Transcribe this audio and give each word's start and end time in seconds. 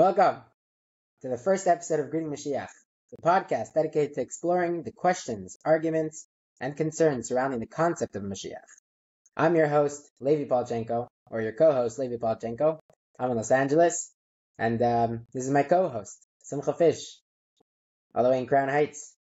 Welcome 0.00 0.40
to 1.20 1.28
the 1.28 1.36
first 1.36 1.66
episode 1.66 2.00
of 2.00 2.08
Greeting 2.08 2.30
Mashiach, 2.30 2.70
the 3.10 3.22
podcast 3.22 3.74
dedicated 3.74 4.14
to 4.14 4.22
exploring 4.22 4.82
the 4.82 4.92
questions, 4.92 5.58
arguments, 5.62 6.26
and 6.58 6.74
concerns 6.74 7.28
surrounding 7.28 7.60
the 7.60 7.66
concept 7.66 8.16
of 8.16 8.22
Mashiach. 8.22 8.64
I'm 9.36 9.56
your 9.56 9.66
host, 9.66 10.10
Levi 10.18 10.48
Polchenko, 10.48 11.06
or 11.30 11.42
your 11.42 11.52
co-host, 11.52 11.98
Levi 11.98 12.16
Polchenko. 12.16 12.78
I'm 13.18 13.30
in 13.30 13.36
Los 13.36 13.50
Angeles, 13.50 14.10
and 14.58 14.80
um, 14.80 15.26
this 15.34 15.44
is 15.44 15.50
my 15.50 15.64
co-host, 15.64 16.16
Simcha 16.44 16.72
Fish, 16.72 17.18
all 18.14 18.24
the 18.24 18.30
way 18.30 18.38
in 18.38 18.46
Crown 18.46 18.70
Heights. 18.70 19.14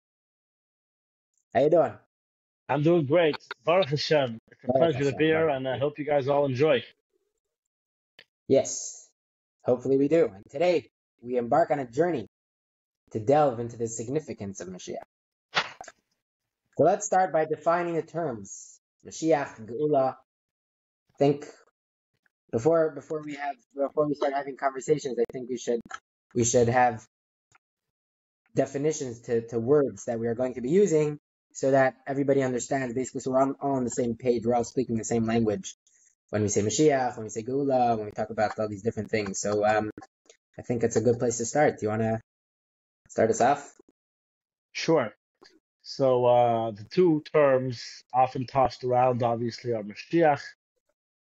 How 1.53 1.59
you 1.59 1.69
doing? 1.69 1.93
I'm 2.69 2.83
doing 2.83 3.05
great. 3.05 3.35
Baruch 3.65 3.89
Hashem. 3.89 4.39
It's 4.49 4.63
a 4.63 4.67
Baruch 4.67 4.93
pleasure 4.93 5.11
to 5.11 5.17
be 5.17 5.25
here, 5.25 5.49
and 5.49 5.67
I 5.67 5.77
hope 5.77 5.99
you 5.99 6.05
guys 6.05 6.29
all 6.29 6.45
enjoy. 6.45 6.85
Yes, 8.47 9.08
hopefully 9.63 9.97
we 9.97 10.07
do. 10.07 10.25
And 10.25 10.43
today 10.49 10.89
we 11.21 11.37
embark 11.37 11.71
on 11.71 11.79
a 11.79 11.85
journey 11.85 12.27
to 13.11 13.19
delve 13.19 13.59
into 13.59 13.77
the 13.77 13.87
significance 13.87 14.61
of 14.61 14.67
Mashiach. 14.67 15.07
So 16.77 16.83
let's 16.83 17.05
start 17.05 17.33
by 17.33 17.45
defining 17.45 17.95
the 17.95 18.03
terms 18.03 18.79
Mashiach, 19.05 19.67
Geula. 19.67 20.15
Think 21.17 21.45
before 22.51 22.91
before 22.91 23.21
we 23.23 23.35
have 23.35 23.55
before 23.75 24.07
we 24.07 24.15
start 24.15 24.33
having 24.33 24.55
conversations, 24.57 25.17
I 25.19 25.25
think 25.33 25.49
we 25.49 25.57
should 25.57 25.81
we 26.33 26.45
should 26.45 26.69
have 26.69 27.05
definitions 28.55 29.21
to, 29.21 29.47
to 29.47 29.59
words 29.59 30.05
that 30.05 30.19
we 30.19 30.27
are 30.27 30.35
going 30.35 30.55
to 30.55 30.61
be 30.61 30.69
using 30.69 31.19
so 31.53 31.71
that 31.71 31.95
everybody 32.07 32.43
understands 32.43 32.93
basically 32.93 33.21
so 33.21 33.31
we're 33.31 33.41
all, 33.41 33.53
all 33.61 33.75
on 33.75 33.83
the 33.83 33.89
same 33.89 34.15
page, 34.15 34.45
we're 34.45 34.55
all 34.55 34.63
speaking 34.63 34.97
the 34.97 35.03
same 35.03 35.25
language 35.25 35.75
when 36.29 36.41
we 36.41 36.47
say 36.47 36.61
Mashiach, 36.61 37.15
when 37.17 37.25
we 37.25 37.29
say 37.29 37.43
Geula, 37.43 37.97
when 37.97 38.05
we 38.05 38.11
talk 38.11 38.29
about 38.29 38.57
all 38.59 38.67
these 38.67 38.83
different 38.83 39.09
things. 39.09 39.39
So 39.39 39.65
um, 39.65 39.91
I 40.57 40.61
think 40.61 40.83
it's 40.83 40.95
a 40.95 41.01
good 41.01 41.19
place 41.19 41.37
to 41.37 41.45
start. 41.45 41.79
Do 41.79 41.85
you 41.85 41.89
want 41.89 42.01
to 42.01 42.19
start 43.07 43.29
us 43.29 43.41
off? 43.41 43.73
Sure. 44.71 45.11
So 45.81 46.25
uh, 46.25 46.71
the 46.71 46.83
two 46.83 47.23
terms 47.33 48.03
often 48.13 48.45
tossed 48.45 48.83
around, 48.83 49.23
obviously, 49.23 49.73
are 49.73 49.83
Mashiach 49.83 50.41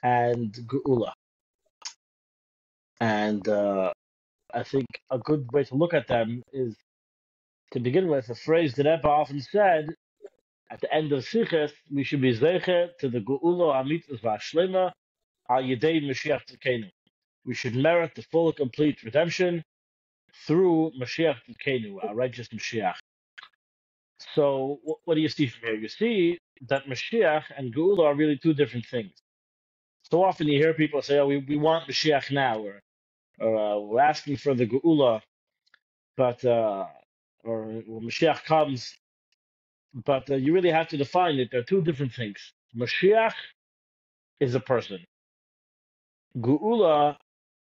and 0.02 0.52
Geula. 0.52 1.12
And 3.00 3.46
uh, 3.48 3.92
I 4.52 4.62
think 4.62 4.86
a 5.10 5.18
good 5.18 5.50
way 5.52 5.64
to 5.64 5.74
look 5.74 5.94
at 5.94 6.06
them 6.06 6.42
is 6.52 6.76
to 7.72 7.80
begin 7.80 8.06
with 8.08 8.28
a 8.30 8.34
phrase 8.36 8.74
that 8.74 8.86
Rebbe 8.86 9.08
often 9.08 9.40
said 9.40 9.88
at 10.74 10.80
the 10.80 10.92
end 10.92 11.12
of 11.12 11.24
Sichos, 11.24 11.70
we 11.88 12.02
should 12.02 12.20
be 12.20 12.36
zeicher 12.36 12.88
to 12.98 13.08
the 13.08 13.20
Geula 13.20 13.80
Amitzvah 13.80 14.18
Vashlema 14.24 14.90
al 15.48 15.62
Yedei 15.62 16.02
Mashiach 16.02 16.40
Tzidkenu. 16.48 16.90
We 17.46 17.54
should 17.54 17.76
merit 17.76 18.16
the 18.16 18.22
full 18.22 18.48
and 18.48 18.56
complete 18.56 19.04
redemption 19.04 19.62
through 20.46 20.90
Mashiach 21.00 21.36
Tzidkenu, 21.44 22.04
our 22.04 22.16
righteous 22.16 22.48
Mashiach. 22.48 22.96
So 24.34 24.80
what, 25.04 25.14
do 25.14 25.20
you 25.20 25.28
see 25.28 25.46
from 25.46 25.60
here? 25.68 25.76
You 25.76 25.88
see 25.88 26.38
that 26.68 26.86
Mashiach 26.86 27.44
and 27.56 27.72
Geula 27.72 28.06
are 28.06 28.16
really 28.16 28.38
two 28.42 28.52
different 28.52 28.86
things. 28.86 29.12
So 30.10 30.24
often 30.24 30.48
you 30.48 30.58
hear 30.58 30.74
people 30.74 31.02
say, 31.02 31.18
"Oh, 31.20 31.28
we, 31.28 31.38
we 31.38 31.56
want 31.56 31.88
Mashiach 31.88 32.32
now," 32.32 32.58
or, 32.58 32.80
or 33.38 33.56
uh, 33.56 33.78
"We're 33.78 34.00
asking 34.00 34.38
for 34.38 34.54
the 34.54 34.66
Geula," 34.66 35.20
but 36.16 36.44
uh, 36.44 36.86
or 37.44 37.62
when 37.86 38.08
Mashiach 38.08 38.44
comes, 38.44 38.92
but 39.94 40.28
uh, 40.30 40.34
you 40.34 40.52
really 40.52 40.70
have 40.70 40.88
to 40.88 40.96
define 40.96 41.36
it. 41.38 41.48
There 41.50 41.60
are 41.60 41.64
two 41.64 41.82
different 41.82 42.12
things. 42.12 42.52
Mashiach 42.76 43.34
is 44.40 44.54
a 44.54 44.60
person. 44.60 44.98
Geula 46.36 47.16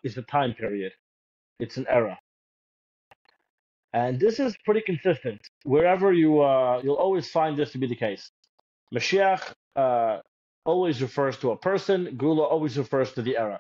is 0.04 0.18
a 0.18 0.22
time 0.22 0.54
period. 0.54 0.94
It's 1.60 1.78
an 1.78 1.88
era. 1.90 2.20
And 3.94 4.20
this 4.20 4.40
is 4.40 4.56
pretty 4.64 4.82
consistent. 4.82 5.42
Wherever 5.64 6.14
you, 6.14 6.42
uh, 6.42 6.80
you'll 6.84 6.96
always 6.96 7.30
find 7.30 7.58
this 7.58 7.72
to 7.72 7.78
be 7.78 7.88
the 7.88 7.96
case. 7.96 8.32
Mashiach 8.94 9.54
uh, 9.76 10.20
always 10.66 11.02
refers 11.02 11.38
to 11.40 11.52
a 11.52 11.58
person. 11.58 12.16
Geula 12.18 12.50
always 12.50 12.78
refers 12.78 13.12
to 13.14 13.22
the 13.22 13.38
era. 13.38 13.60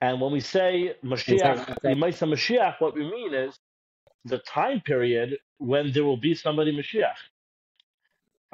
And 0.00 0.20
when 0.20 0.32
we 0.32 0.40
say 0.40 0.94
Mashiach, 1.02 1.32
Exactly. 1.32 1.94
Yemaisa 1.94 2.28
Mashiach, 2.28 2.80
what 2.80 2.94
we 2.94 3.10
mean 3.10 3.34
is 3.34 3.58
the 4.24 4.38
time 4.38 4.80
period 4.80 5.38
when 5.58 5.92
there 5.92 6.04
will 6.04 6.18
be 6.18 6.34
somebody 6.34 6.76
Mashiach. 6.76 7.14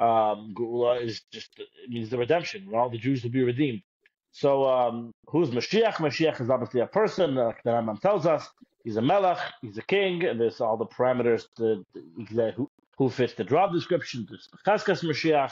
Um, 0.01 0.55
is 1.01 1.21
just 1.31 1.61
means 1.87 2.09
the 2.09 2.17
redemption, 2.17 2.67
all 2.73 2.89
the 2.89 2.97
Jews 2.97 3.23
will 3.23 3.29
be 3.29 3.43
redeemed. 3.43 3.83
So 4.31 4.67
um, 4.67 5.11
who's 5.27 5.51
Mashiach? 5.51 5.95
Mashiach 5.95 6.41
is 6.41 6.49
obviously 6.49 6.81
a 6.81 6.87
person, 6.87 7.35
like 7.35 7.61
the 7.63 7.71
Rambam 7.71 8.01
tells 8.01 8.25
us. 8.25 8.49
He's 8.83 8.97
a 8.97 9.01
melech, 9.01 9.37
he's 9.61 9.77
a 9.77 9.83
king, 9.83 10.25
and 10.25 10.41
there's 10.41 10.59
all 10.59 10.75
the 10.75 10.87
parameters 10.87 11.43
to, 11.57 11.85
to 12.33 12.51
who, 12.53 12.67
who 12.97 13.09
fits 13.09 13.35
the 13.35 13.43
job 13.43 13.73
description. 13.73 14.25
There's 14.27 14.49
Chezkas 14.65 15.03
Mashiach, 15.03 15.51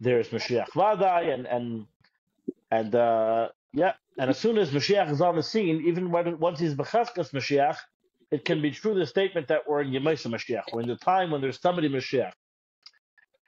there's 0.00 0.30
Mashiach 0.30 0.70
Vadai, 0.70 1.32
and 1.32 1.46
and 1.46 1.86
and 2.72 2.94
uh, 2.96 3.48
yeah, 3.72 3.92
and 4.18 4.30
as 4.30 4.38
soon 4.38 4.58
as 4.58 4.70
Mashiach 4.70 5.10
is 5.12 5.20
on 5.20 5.36
the 5.36 5.42
scene, 5.42 5.84
even 5.86 6.10
when 6.10 6.40
once 6.40 6.58
he's 6.58 6.74
Bechezkas 6.74 7.30
Mashiach, 7.30 7.76
it 8.32 8.44
can 8.44 8.60
be 8.60 8.72
true 8.72 8.94
the 8.94 9.06
statement 9.06 9.48
that 9.48 9.68
we're 9.68 9.82
in 9.82 9.90
Yemaisa 9.92 10.26
Mashiach, 10.26 10.64
we're 10.72 10.80
in 10.80 10.88
the 10.88 10.96
time 10.96 11.30
when 11.30 11.40
there's 11.40 11.60
somebody 11.60 11.88
Mashiach. 11.88 12.32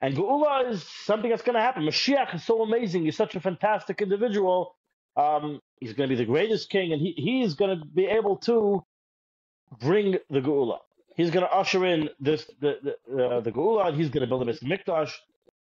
And 0.01 0.17
Geula 0.17 0.71
is 0.71 0.83
something 1.05 1.31
that's 1.31 1.43
going 1.43 1.57
to 1.57 1.61
happen. 1.63 1.85
Mashiach 1.85 2.35
is 2.35 2.45
so 2.45 2.63
amazing. 2.63 3.05
He's 3.05 3.17
such 3.17 3.35
a 3.35 3.41
fantastic 3.41 4.01
individual. 4.01 4.75
Um, 5.17 5.61
he's 5.81 5.93
going 5.93 6.09
to 6.09 6.17
be 6.17 6.19
the 6.23 6.27
greatest 6.31 6.71
king, 6.71 6.93
and 6.93 7.01
he, 7.03 7.13
he's 7.17 7.55
going 7.55 7.79
to 7.79 7.85
be 7.85 8.07
able 8.07 8.37
to 8.39 8.85
bring 9.81 10.17
the 10.31 10.41
Geula. 10.41 10.79
He's 11.17 11.31
going 11.31 11.45
to 11.45 11.53
usher 11.53 11.85
in 11.85 12.09
this 12.21 12.47
the 12.61 12.79
the, 12.83 13.25
uh, 13.25 13.41
the 13.41 13.53
Geula, 13.53 13.89
and 13.89 13.97
he's 13.97 14.11
going 14.11 14.23
to 14.23 14.27
build 14.27 14.49
a. 14.49 14.53
Mikdash 14.55 15.13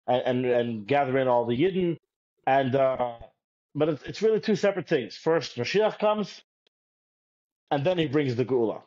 and, 0.07 0.23
and 0.27 0.47
and 0.47 0.87
gather 0.87 1.19
in 1.19 1.29
all 1.29 1.47
the 1.47 1.57
Yidden. 1.57 1.99
And 2.47 2.75
uh, 2.75 3.15
but 3.75 3.89
it's, 3.89 4.03
it's 4.03 4.23
really 4.23 4.41
two 4.41 4.57
separate 4.57 4.89
things. 4.89 5.17
First, 5.17 5.57
Mashiach 5.57 5.99
comes, 5.99 6.43
and 7.71 7.85
then 7.87 7.99
he 7.99 8.07
brings 8.07 8.37
the 8.37 8.45
Geula. 8.45 8.83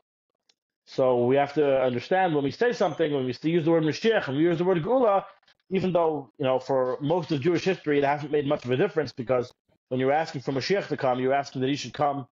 So 0.85 1.25
we 1.25 1.35
have 1.35 1.53
to 1.53 1.81
understand 1.81 2.35
when 2.35 2.43
we 2.43 2.51
say 2.51 2.73
something, 2.73 3.13
when 3.13 3.25
we 3.25 3.35
use 3.43 3.65
the 3.65 3.71
word 3.71 3.83
Mashiach 3.83 4.27
and 4.27 4.37
we 4.37 4.43
use 4.43 4.57
the 4.57 4.63
word 4.63 4.81
Geula, 4.83 5.23
even 5.71 5.93
though, 5.93 6.31
you 6.37 6.45
know, 6.45 6.59
for 6.59 6.97
most 7.01 7.31
of 7.31 7.41
Jewish 7.41 7.63
history, 7.63 7.99
it 7.99 8.03
hasn't 8.03 8.31
made 8.31 8.47
much 8.47 8.65
of 8.65 8.71
a 8.71 8.77
difference 8.77 9.11
because 9.11 9.51
when 9.89 9.99
you're 9.99 10.11
asking 10.11 10.41
for 10.41 10.51
Mashiach 10.51 10.87
to 10.87 10.97
come, 10.97 11.19
you're 11.19 11.33
asking 11.33 11.61
that 11.61 11.69
he 11.69 11.75
should 11.75 11.93
come 11.93 12.27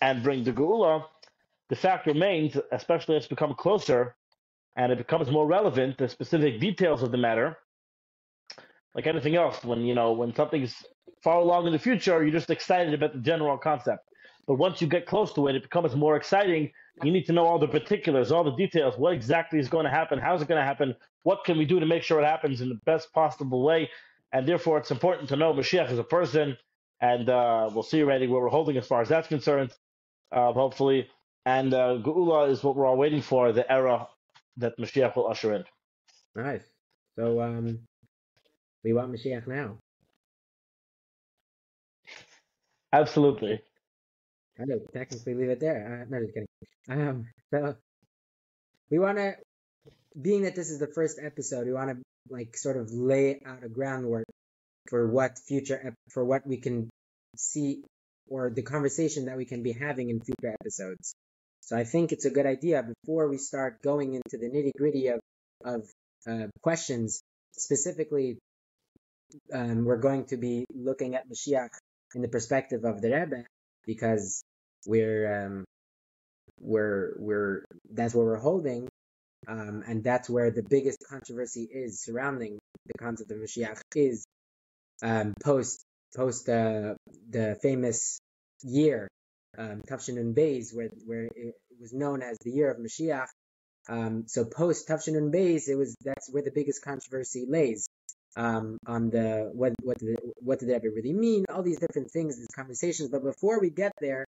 and 0.00 0.22
bring 0.22 0.44
the 0.44 0.52
Geula. 0.52 1.04
The 1.68 1.76
fact 1.76 2.06
remains, 2.06 2.56
especially 2.72 3.16
as 3.16 3.22
it's 3.22 3.28
become 3.28 3.54
closer 3.54 4.16
and 4.76 4.92
it 4.92 4.98
becomes 4.98 5.30
more 5.30 5.46
relevant, 5.46 5.98
the 5.98 6.08
specific 6.08 6.60
details 6.60 7.02
of 7.02 7.10
the 7.12 7.16
matter, 7.16 7.56
like 8.94 9.06
anything 9.06 9.36
else, 9.36 9.64
when, 9.64 9.80
you 9.80 9.94
know, 9.94 10.12
when 10.12 10.34
something's 10.34 10.84
far 11.22 11.38
along 11.38 11.66
in 11.66 11.72
the 11.72 11.78
future, 11.78 12.22
you're 12.22 12.32
just 12.32 12.50
excited 12.50 12.94
about 12.94 13.12
the 13.12 13.20
general 13.20 13.56
concept. 13.56 14.08
But 14.46 14.56
once 14.56 14.80
you 14.80 14.86
get 14.86 15.06
close 15.06 15.32
to 15.34 15.48
it, 15.48 15.56
it 15.56 15.62
becomes 15.62 15.94
more 15.96 16.16
exciting. 16.16 16.72
You 17.02 17.10
need 17.10 17.26
to 17.26 17.32
know 17.32 17.44
all 17.46 17.58
the 17.58 17.66
particulars, 17.68 18.30
all 18.30 18.44
the 18.44 18.54
details. 18.54 18.96
What 18.96 19.14
exactly 19.14 19.58
is 19.58 19.68
going 19.68 19.84
to 19.84 19.90
happen? 19.90 20.18
How's 20.18 20.42
it 20.42 20.48
going 20.48 20.60
to 20.60 20.64
happen? 20.64 20.94
What 21.24 21.44
can 21.44 21.58
we 21.58 21.64
do 21.64 21.80
to 21.80 21.86
make 21.86 22.02
sure 22.02 22.20
it 22.20 22.24
happens 22.24 22.60
in 22.60 22.68
the 22.68 22.78
best 22.86 23.12
possible 23.12 23.64
way? 23.64 23.90
And 24.32 24.46
therefore, 24.46 24.78
it's 24.78 24.90
important 24.90 25.28
to 25.30 25.36
know 25.36 25.52
Mashiach 25.52 25.90
is 25.90 25.98
a 25.98 26.04
person. 26.04 26.56
And 27.00 27.28
uh, 27.28 27.70
we'll 27.72 27.82
see 27.82 28.02
already 28.02 28.26
what 28.26 28.40
we're 28.40 28.48
holding 28.48 28.76
as 28.76 28.86
far 28.86 29.02
as 29.02 29.08
that's 29.08 29.28
concerned, 29.28 29.72
uh, 30.32 30.52
hopefully. 30.52 31.08
And 31.44 31.74
uh, 31.74 31.98
Geula 32.00 32.48
is 32.48 32.62
what 32.62 32.76
we're 32.76 32.86
all 32.86 32.96
waiting 32.96 33.20
for, 33.20 33.52
the 33.52 33.70
era 33.70 34.06
that 34.58 34.78
Mashiach 34.78 35.16
will 35.16 35.28
usher 35.28 35.52
in. 35.54 35.64
Nice. 36.34 36.62
So 37.16 37.40
um, 37.42 37.80
we 38.82 38.92
want 38.92 39.12
Mashiach 39.12 39.46
now. 39.46 39.78
Absolutely. 42.92 43.60
I 44.60 44.64
know, 44.64 44.78
technically 44.92 45.34
leave 45.34 45.50
it 45.50 45.60
there. 45.60 46.02
Uh, 46.02 46.10
no, 46.10 46.20
just 46.20 46.34
kidding. 46.34 46.48
Um, 46.88 47.26
so 47.50 47.76
we 48.90 48.98
want 48.98 49.18
to, 49.18 49.34
being 50.20 50.42
that 50.42 50.54
this 50.54 50.70
is 50.70 50.78
the 50.78 50.86
first 50.86 51.18
episode, 51.20 51.66
we 51.66 51.72
want 51.72 51.90
to 51.90 51.96
like 52.30 52.56
sort 52.56 52.76
of 52.76 52.92
lay 52.92 53.40
out 53.44 53.64
a 53.64 53.68
groundwork 53.68 54.24
for 54.88 55.06
what 55.08 55.38
future 55.38 55.94
for 56.10 56.24
what 56.24 56.46
we 56.46 56.58
can 56.58 56.88
see 57.36 57.82
or 58.28 58.50
the 58.50 58.62
conversation 58.62 59.26
that 59.26 59.36
we 59.36 59.44
can 59.44 59.62
be 59.62 59.72
having 59.72 60.08
in 60.10 60.20
future 60.20 60.54
episodes. 60.60 61.14
So 61.62 61.76
I 61.76 61.84
think 61.84 62.12
it's 62.12 62.24
a 62.24 62.30
good 62.30 62.46
idea 62.46 62.82
before 62.82 63.28
we 63.28 63.38
start 63.38 63.82
going 63.82 64.14
into 64.14 64.38
the 64.38 64.48
nitty 64.48 64.72
gritty 64.76 65.08
of 65.08 65.20
of 65.64 65.88
uh, 66.28 66.46
questions. 66.62 67.22
Specifically, 67.52 68.38
um, 69.52 69.84
we're 69.84 70.00
going 70.00 70.26
to 70.26 70.36
be 70.36 70.64
looking 70.74 71.14
at 71.14 71.28
Mashiach 71.28 71.70
in 72.14 72.22
the 72.22 72.28
perspective 72.28 72.84
of 72.84 73.00
the 73.00 73.10
Rebbe 73.10 73.44
because 73.86 74.42
we're 74.86 75.46
um, 75.46 75.64
we're 76.60 77.14
we're 77.18 77.64
that's 77.92 78.14
what 78.14 78.24
we're 78.24 78.36
holding, 78.38 78.88
um, 79.48 79.82
and 79.86 80.02
that's 80.04 80.30
where 80.30 80.50
the 80.50 80.62
biggest 80.62 80.98
controversy 81.08 81.68
is 81.72 82.02
surrounding 82.02 82.58
the 82.86 82.94
concept 82.98 83.30
of 83.30 83.38
Mashiach 83.38 83.80
is 83.94 84.24
um, 85.02 85.34
post 85.42 85.84
post 86.16 86.48
uh, 86.48 86.94
the 87.30 87.58
famous 87.62 88.18
year 88.62 89.08
um, 89.58 89.82
Tashnun 89.88 90.34
Beis, 90.34 90.74
where 90.74 90.90
where 91.06 91.24
it 91.34 91.54
was 91.80 91.92
known 91.92 92.22
as 92.22 92.38
the 92.44 92.50
year 92.50 92.70
of 92.70 92.78
Mashiach. 92.78 93.26
Um, 93.88 94.24
so 94.26 94.44
post 94.44 94.88
Tashnun 94.88 95.32
Beis, 95.32 95.68
it 95.68 95.76
was 95.76 95.94
that's 96.04 96.30
where 96.32 96.42
the 96.42 96.52
biggest 96.54 96.82
controversy 96.82 97.46
lays 97.48 97.88
um, 98.36 98.78
on 98.86 99.10
the 99.10 99.50
what 99.52 99.72
what 99.82 99.98
did, 99.98 100.18
what 100.36 100.58
did 100.58 100.82
really 100.82 101.12
mean? 101.12 101.44
All 101.52 101.62
these 101.62 101.78
different 101.78 102.10
things, 102.10 102.36
these 102.36 102.48
conversations. 102.54 103.08
But 103.08 103.22
before 103.22 103.60
we 103.60 103.70
get 103.70 103.92
there, 104.00 104.24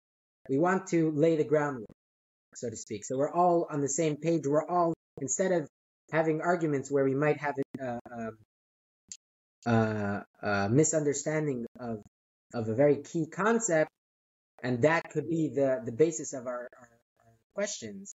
we 0.50 0.57
want 0.57 0.88
to 0.88 1.11
lay 1.11 1.35
the 1.35 1.44
groundwork, 1.44 1.88
so 2.55 2.69
to 2.69 2.75
speak. 2.75 3.05
So 3.05 3.17
we're 3.17 3.31
all 3.31 3.67
on 3.69 3.81
the 3.81 3.89
same 3.89 4.17
page. 4.17 4.44
We're 4.45 4.67
all 4.67 4.94
instead 5.21 5.51
of 5.51 5.67
having 6.11 6.41
arguments 6.41 6.91
where 6.91 7.03
we 7.03 7.15
might 7.15 7.38
have 7.38 7.55
a, 7.79 8.00
a, 9.65 9.71
a, 9.71 10.25
a 10.41 10.69
misunderstanding 10.69 11.65
of 11.79 12.01
of 12.53 12.67
a 12.67 12.75
very 12.75 12.97
key 12.97 13.27
concept, 13.27 13.89
and 14.61 14.83
that 14.83 15.09
could 15.11 15.29
be 15.29 15.50
the 15.50 15.81
the 15.85 15.94
basis 15.94 16.33
of 16.33 16.45
our, 16.47 16.67
our, 16.77 16.89
our 17.25 17.33
questions. 17.55 18.15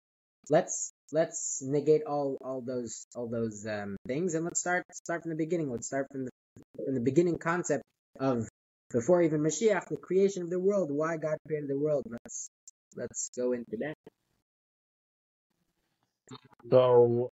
Let's 0.50 0.92
let's 1.12 1.62
negate 1.62 2.02
all 2.04 2.36
all 2.40 2.60
those 2.60 3.06
all 3.14 3.28
those 3.28 3.66
um, 3.66 3.96
things 4.06 4.34
and 4.34 4.44
let's 4.44 4.60
start 4.60 4.84
start 4.92 5.22
from 5.22 5.30
the 5.30 5.36
beginning. 5.36 5.70
Let's 5.70 5.86
start 5.86 6.08
from 6.10 6.24
the 6.24 6.30
from 6.84 6.94
the 6.94 7.00
beginning 7.00 7.38
concept 7.38 7.84
of 8.18 8.48
before 8.90 9.22
even 9.22 9.40
Mashiach, 9.40 9.88
the 9.88 9.96
creation 9.96 10.42
of 10.42 10.50
the 10.50 10.60
world, 10.60 10.90
why 10.90 11.16
God 11.16 11.38
created 11.46 11.68
the 11.68 11.78
world. 11.78 12.04
Let's 12.08 12.48
let's 12.96 13.30
go 13.36 13.52
into 13.52 13.76
that. 13.78 13.94
So, 16.70 17.30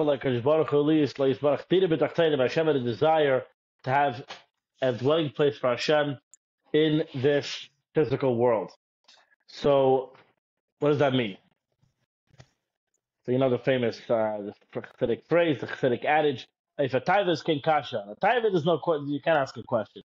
desire 2.85 3.45
to 3.85 3.91
have 3.91 4.25
a 4.81 4.93
dwelling 4.93 5.31
place 5.31 5.59
for 5.59 5.71
Hashem 5.71 6.19
in 6.73 7.05
this 7.15 7.69
physical 7.95 8.37
world. 8.37 8.71
So, 9.47 10.13
what 10.79 10.91
does 10.91 10.99
that 10.99 11.15
mean? 11.15 11.37
So 13.25 13.33
you 13.33 13.39
know 13.39 13.51
the 13.51 13.59
famous 13.59 13.99
uh, 14.09 14.53
the 14.73 15.19
phrase, 15.29 15.61
the 15.61 15.67
Hasidic 15.67 16.05
adage, 16.07 16.49
if 16.79 16.95
a 16.95 17.01
taiva 17.01 17.31
is 17.31 17.43
king 17.43 17.61
kasha, 17.63 18.03
a 18.11 18.17
taiva 18.25 18.55
is 18.55 18.65
no 18.65 18.81
you 19.07 19.21
can't 19.21 19.37
ask 19.37 19.55
a 19.59 19.63
question. 19.63 20.03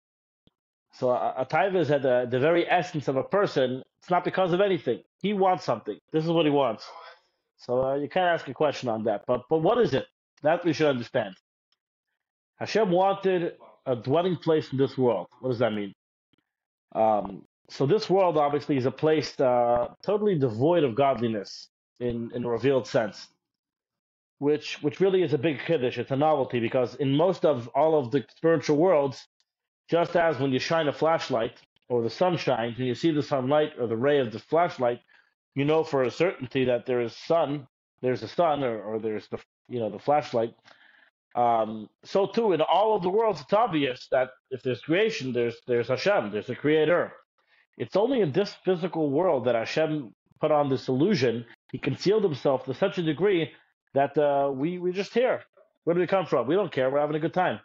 So 0.94 1.10
a, 1.10 1.34
a 1.40 1.46
taiva 1.46 1.78
is 1.82 1.92
at 1.92 2.02
the, 2.02 2.28
the 2.30 2.40
very 2.40 2.66
essence 2.70 3.10
of 3.10 3.18
a 3.18 3.24
person. 3.24 3.84
It's 4.00 4.10
not 4.10 4.24
because 4.24 4.54
of 4.54 4.62
anything. 4.62 5.02
He 5.22 5.34
wants 5.34 5.66
something. 5.66 5.98
This 6.12 6.24
is 6.24 6.32
what 6.32 6.46
he 6.46 6.52
wants. 6.52 6.86
So 7.58 7.84
uh, 7.86 7.96
you 7.96 8.10
can't 8.10 8.28
ask 8.28 8.48
a 8.48 8.54
question 8.54 8.90
on 8.90 9.04
that. 9.06 9.24
But 9.28 9.44
but 9.50 9.60
what 9.60 9.80
is 9.80 9.94
it? 9.94 10.08
That 10.44 10.66
we 10.66 10.74
should 10.74 10.88
understand. 10.88 11.36
Hashem 12.58 12.92
wanted 12.92 13.54
a 13.86 13.96
dwelling 13.96 14.38
place 14.38 14.72
in 14.72 14.78
this 14.78 14.98
world. 14.98 15.28
What 15.42 15.50
does 15.50 15.60
that 15.60 15.74
mean? 15.74 15.94
Um, 16.96 17.44
so 17.70 17.86
this 17.86 18.10
world 18.10 18.38
obviously 18.38 18.78
is 18.78 18.86
a 18.86 18.92
place 18.92 19.40
uh, 19.40 19.90
totally 20.04 20.38
devoid 20.40 20.84
of 20.84 20.96
godliness 20.96 21.70
in 22.00 22.32
in 22.34 22.46
a 22.46 22.50
revealed 22.50 22.88
sense, 22.88 23.28
which 24.40 24.82
which 24.84 25.00
really 25.00 25.24
is 25.24 25.34
a 25.34 25.38
big 25.38 25.60
chiddush. 25.60 25.98
It's 25.98 26.12
a 26.12 26.16
novelty 26.16 26.60
because 26.60 26.96
in 26.96 27.16
most 27.16 27.46
of 27.46 27.68
all 27.70 28.00
of 28.00 28.12
the 28.12 28.26
spiritual 28.38 28.78
worlds, 28.78 29.28
just 29.90 30.16
as 30.16 30.40
when 30.40 30.52
you 30.54 30.60
shine 30.60 30.88
a 30.88 30.94
flashlight 30.94 31.54
or 31.90 32.04
the 32.04 32.10
sun 32.10 32.38
shines 32.38 32.78
and 32.80 32.88
you 32.88 32.96
see 32.96 33.12
the 33.12 33.24
sunlight 33.24 33.74
or 33.80 33.88
the 33.88 33.98
ray 33.98 34.20
of 34.20 34.32
the 34.32 34.40
flashlight, 34.40 35.02
you 35.60 35.66
know 35.66 35.84
for 35.84 36.04
a 36.04 36.12
certainty 36.12 36.64
that 36.66 36.86
there 36.86 37.02
is 37.02 37.14
sun, 37.14 37.68
there's 38.02 38.24
a 38.24 38.30
sun, 38.30 38.64
or, 38.64 38.82
or 38.82 38.98
there's 38.98 39.28
the 39.28 39.40
you 39.68 39.80
know 39.82 39.90
the 39.90 40.00
flashlight. 40.00 40.54
Um, 41.36 41.90
so 42.06 42.28
too 42.28 42.54
in 42.54 42.62
all 42.62 42.96
of 42.96 43.04
the 43.04 43.10
worlds, 43.10 43.42
it's 43.42 43.52
obvious 43.52 44.08
that 44.12 44.30
if 44.52 44.64
there's 44.64 44.80
creation, 44.80 45.34
there's 45.34 45.58
there's 45.68 45.90
Hashem, 45.90 46.32
there's 46.32 46.50
a 46.50 46.56
creator. 46.56 47.12
It's 47.78 47.98
only 47.98 48.22
in 48.22 48.32
this 48.32 48.56
physical 48.64 49.10
world 49.10 49.46
that 49.46 49.56
Hashem 49.56 50.14
put 50.40 50.52
on 50.52 50.70
this 50.70 50.88
illusion. 50.88 51.46
He 51.74 51.78
concealed 51.78 52.24
himself 52.24 52.64
to 52.66 52.74
such 52.74 52.98
a 52.98 53.04
degree 53.04 53.52
that 53.94 54.18
uh, 54.18 54.50
we 54.62 54.80
we 54.80 54.94
just 54.94 55.14
here. 55.14 55.42
Where 55.84 55.94
do 55.94 56.00
we 56.00 56.08
come 56.08 56.26
from? 56.26 56.48
We 56.48 56.56
don't 56.56 56.72
care. 56.72 56.90
We're 56.90 57.02
having 57.02 57.18
a 57.18 57.26
good 57.28 57.34
time. 57.34 57.60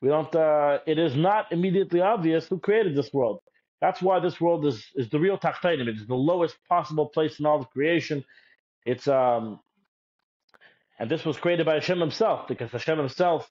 We 0.00 0.08
don't. 0.08 0.32
Uh, 0.34 0.78
it 0.86 0.98
is 1.00 1.16
not 1.16 1.50
immediately 1.50 2.00
obvious 2.00 2.46
who 2.46 2.60
created 2.60 2.94
this 2.94 3.12
world. 3.12 3.40
That's 3.82 4.00
why 4.00 4.20
this 4.20 4.40
world 4.40 4.64
is 4.64 4.86
is 4.94 5.10
the 5.10 5.18
real 5.18 5.36
Tachtonim. 5.36 5.88
It's 5.88 6.06
the 6.06 6.14
lowest 6.14 6.56
possible 6.68 7.08
place 7.08 7.40
in 7.40 7.46
all 7.46 7.60
of 7.60 7.70
creation. 7.70 8.24
It's 8.86 9.08
um, 9.08 9.60
and 11.00 11.10
this 11.10 11.24
was 11.26 11.36
created 11.36 11.66
by 11.66 11.74
Hashem 11.74 11.98
himself 11.98 12.46
because 12.46 12.70
Hashem 12.70 12.96
himself, 12.96 13.50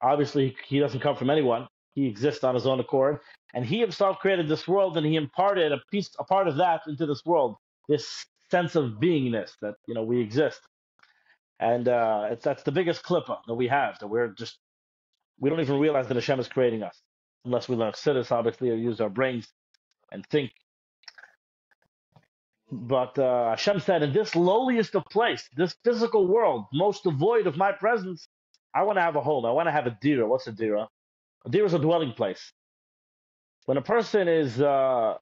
obviously, 0.00 0.56
he 0.68 0.78
doesn't 0.78 1.00
come 1.00 1.16
from 1.16 1.28
anyone. 1.28 1.66
He 1.94 2.06
exists 2.06 2.44
on 2.44 2.54
his 2.54 2.66
own 2.66 2.78
accord, 2.80 3.18
and 3.52 3.66
he 3.66 3.80
himself 3.80 4.20
created 4.20 4.48
this 4.48 4.68
world, 4.68 4.96
and 4.96 5.04
he 5.04 5.16
imparted 5.16 5.72
a 5.72 5.78
piece, 5.90 6.10
a 6.20 6.24
part 6.24 6.46
of 6.48 6.56
that 6.56 6.82
into 6.86 7.04
this 7.04 7.26
world. 7.26 7.56
This 7.88 8.24
sense 8.50 8.76
of 8.76 8.92
beingness 9.02 9.50
that 9.60 9.74
you 9.88 9.94
know 9.94 10.04
we 10.04 10.20
exist, 10.20 10.60
and 11.58 11.88
uh, 11.88 12.28
it's 12.30 12.44
that's 12.44 12.62
the 12.62 12.72
biggest 12.72 13.02
klippa 13.02 13.38
that 13.48 13.54
we 13.54 13.66
have. 13.66 13.98
That 13.98 14.06
we're 14.06 14.28
just 14.28 14.58
we 15.40 15.50
don't 15.50 15.60
even 15.60 15.80
realize 15.80 16.06
that 16.06 16.14
Hashem 16.14 16.38
is 16.38 16.46
creating 16.46 16.84
us 16.84 17.02
unless 17.44 17.68
we 17.68 17.76
learn 17.76 17.92
chassidus, 17.92 18.32
obviously, 18.32 18.70
or 18.70 18.74
use 18.74 19.00
our 19.00 19.10
brains 19.10 19.48
and 20.12 20.26
think. 20.26 20.52
But 22.70 23.18
uh, 23.18 23.50
Hashem 23.50 23.80
said, 23.80 24.02
in 24.02 24.12
this 24.12 24.34
lowliest 24.34 24.94
of 24.94 25.04
place, 25.06 25.48
this 25.56 25.74
physical 25.84 26.26
world, 26.26 26.66
most 26.72 27.04
devoid 27.04 27.46
of 27.46 27.56
my 27.56 27.72
presence, 27.72 28.28
I 28.74 28.84
want 28.84 28.96
to 28.98 29.02
have 29.02 29.16
a 29.16 29.20
home. 29.20 29.44
I 29.44 29.52
want 29.52 29.68
to 29.68 29.72
have 29.72 29.86
a 29.86 29.96
dira. 30.00 30.26
What's 30.26 30.46
a 30.46 30.52
dira? 30.52 30.88
A 31.44 31.50
dira 31.50 31.66
is 31.66 31.74
a 31.74 31.78
dwelling 31.78 32.12
place. 32.12 32.52
When 33.66 33.76
a 33.76 33.82
person 33.82 34.28
is 34.28 34.60
uh, 34.60 35.14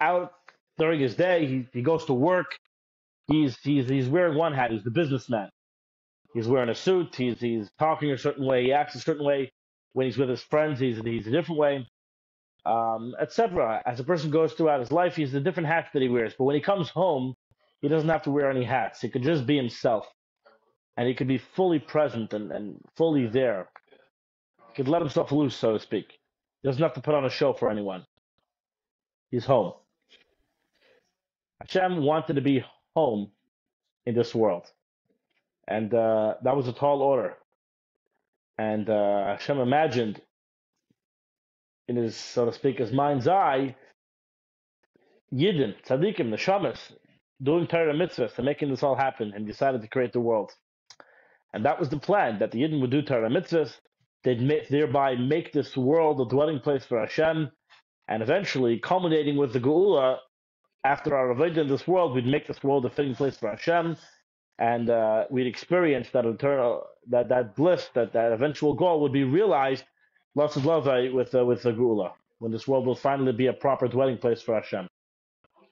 out 0.00 0.32
during 0.78 1.00
his 1.00 1.14
day, 1.16 1.46
he, 1.46 1.68
he 1.72 1.82
goes 1.82 2.04
to 2.06 2.14
work. 2.14 2.58
He's 3.28 3.58
he's 3.62 3.88
he's 3.88 4.08
wearing 4.08 4.36
one 4.36 4.54
hat. 4.54 4.70
He's 4.72 4.84
the 4.84 4.90
businessman. 4.90 5.50
He's 6.34 6.48
wearing 6.48 6.68
a 6.70 6.74
suit. 6.74 7.14
He's 7.16 7.40
he's 7.40 7.70
talking 7.78 8.10
a 8.12 8.18
certain 8.18 8.46
way. 8.46 8.64
He 8.64 8.72
acts 8.72 8.94
a 8.94 9.00
certain 9.00 9.24
way. 9.24 9.52
When 9.92 10.06
he's 10.06 10.18
with 10.18 10.28
his 10.28 10.42
friends, 10.42 10.80
he's 10.80 10.98
he's 11.02 11.26
a 11.26 11.30
different 11.30 11.58
way, 11.60 11.86
um, 12.64 13.14
etc. 13.20 13.82
As 13.86 14.00
a 14.00 14.04
person 14.04 14.30
goes 14.30 14.52
throughout 14.54 14.80
his 14.80 14.92
life, 14.92 15.16
he's 15.16 15.32
the 15.32 15.40
different 15.40 15.68
hats 15.68 15.90
that 15.92 16.02
he 16.02 16.08
wears. 16.08 16.34
But 16.36 16.44
when 16.44 16.56
he 16.56 16.62
comes 16.62 16.88
home, 16.88 17.34
he 17.80 17.88
doesn't 17.88 18.08
have 18.08 18.22
to 18.22 18.30
wear 18.30 18.50
any 18.50 18.64
hats. 18.64 19.00
He 19.00 19.10
could 19.10 19.22
just 19.22 19.46
be 19.46 19.56
himself, 19.56 20.06
and 20.96 21.08
he 21.08 21.14
could 21.14 21.28
be 21.28 21.38
fully 21.38 21.78
present 21.78 22.32
and, 22.32 22.50
and 22.52 22.80
fully 22.96 23.26
there. 23.26 23.68
He 24.68 24.74
could 24.76 24.88
let 24.88 25.02
himself 25.02 25.32
loose, 25.32 25.56
so 25.56 25.74
to 25.74 25.80
speak. 25.80 26.06
He 26.62 26.68
doesn't 26.68 26.82
have 26.82 26.94
to 26.94 27.00
put 27.02 27.14
on 27.14 27.24
a 27.24 27.30
show 27.30 27.52
for 27.52 27.70
anyone. 27.70 28.06
He's 29.30 29.44
home. 29.44 29.72
Hashem 31.60 32.02
wanted 32.02 32.34
to 32.34 32.40
be 32.42 32.64
home 32.94 33.30
in 34.06 34.14
this 34.14 34.34
world. 34.34 34.66
And 35.68 35.92
uh, 35.94 36.34
that 36.42 36.56
was 36.56 36.68
a 36.68 36.72
tall 36.72 37.02
order. 37.02 37.36
And 38.58 38.88
uh, 38.88 39.24
Hashem 39.36 39.58
imagined 39.58 40.20
in 41.88 41.96
his, 41.96 42.16
so 42.16 42.46
to 42.46 42.52
speak, 42.52 42.78
his 42.78 42.92
mind's 42.92 43.26
eye, 43.26 43.74
Yidden, 45.32 45.74
Tzaddikim, 45.86 46.30
the 46.30 46.36
Shamas, 46.36 46.78
doing 47.42 47.66
Torah 47.66 47.94
mitzvahs 47.94 48.36
and 48.36 48.44
making 48.44 48.70
this 48.70 48.82
all 48.82 48.94
happen 48.94 49.32
and 49.34 49.46
decided 49.46 49.82
to 49.82 49.88
create 49.88 50.12
the 50.12 50.20
world. 50.20 50.52
And 51.52 51.64
that 51.64 51.78
was 51.78 51.88
the 51.88 51.98
plan, 51.98 52.38
that 52.38 52.50
the 52.50 52.60
Yidden 52.60 52.80
would 52.80 52.90
do 52.90 53.02
Torah 53.02 53.30
mitzvahs, 53.30 53.74
they'd 54.24 54.40
make, 54.40 54.68
thereby 54.68 55.16
make 55.16 55.52
this 55.52 55.76
world 55.76 56.20
a 56.20 56.30
dwelling 56.30 56.60
place 56.60 56.84
for 56.84 57.00
Hashem, 57.00 57.50
and 58.08 58.22
eventually, 58.22 58.78
culminating 58.78 59.36
with 59.36 59.52
the 59.52 59.60
Geula, 59.60 60.18
after 60.84 61.16
our 61.16 61.34
avodah 61.34 61.58
in 61.58 61.68
this 61.68 61.86
world, 61.86 62.14
we'd 62.14 62.26
make 62.26 62.46
this 62.46 62.62
world 62.62 62.84
a 62.84 62.90
fitting 62.90 63.14
place 63.14 63.36
for 63.36 63.48
Hashem, 63.48 63.96
and 64.58 64.90
uh, 64.90 65.24
we'd 65.30 65.46
experience 65.46 66.08
that 66.12 66.26
eternal, 66.26 66.84
that 67.10 67.28
that 67.30 67.56
bliss, 67.56 67.88
that 67.94 68.12
that 68.14 68.32
eventual 68.32 68.74
goal 68.74 69.00
would 69.02 69.12
be 69.12 69.24
realized, 69.24 69.84
lots 70.34 70.56
of 70.56 70.64
love 70.64 70.86
with 70.86 71.34
uh, 71.34 71.44
with 71.44 71.62
the 71.62 71.72
Geula, 71.72 72.12
when 72.38 72.52
this 72.52 72.68
world 72.68 72.86
will 72.86 72.94
finally 72.94 73.32
be 73.32 73.46
a 73.48 73.52
proper 73.52 73.88
dwelling 73.88 74.18
place 74.18 74.42
for 74.42 74.54
Hashem, 74.54 74.88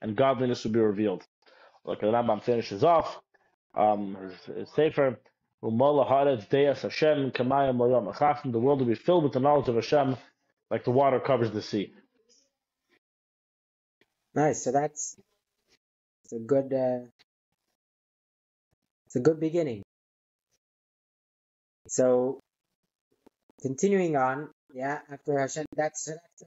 and 0.03 0.17
godliness 0.17 0.65
will 0.65 0.73
be 0.73 0.81
revealed. 0.81 1.25
Look, 1.85 2.01
the 2.01 2.07
Rambam 2.09 2.43
finishes 2.43 2.85
off. 2.85 3.19
Um, 3.75 4.17
his 4.57 4.71
sefer. 4.71 5.19
The 5.63 5.69
world 5.69 6.09
will 8.81 8.87
be 8.87 8.95
filled 8.95 9.25
with 9.25 9.33
the 9.35 9.41
knowledge 9.41 9.69
of 9.69 9.75
Hashem, 9.75 10.17
like 10.71 10.85
the 10.85 10.91
water 10.91 11.21
covers 11.21 11.51
the 11.51 11.63
sea. 11.63 11.93
Nice. 14.35 14.65
So 14.65 14.73
that's 14.73 15.17
it's 16.25 16.33
a 16.33 16.39
good 16.39 16.73
uh, 16.73 17.07
it's 19.07 19.17
a 19.17 19.21
good 19.21 19.41
beginning. 19.41 19.83
So 21.91 22.39
continuing 23.61 24.17
on, 24.17 24.49
yeah, 24.73 25.01
after 25.11 25.41
Hashem, 25.41 25.67
that's, 25.77 26.09
uh, 26.09 26.45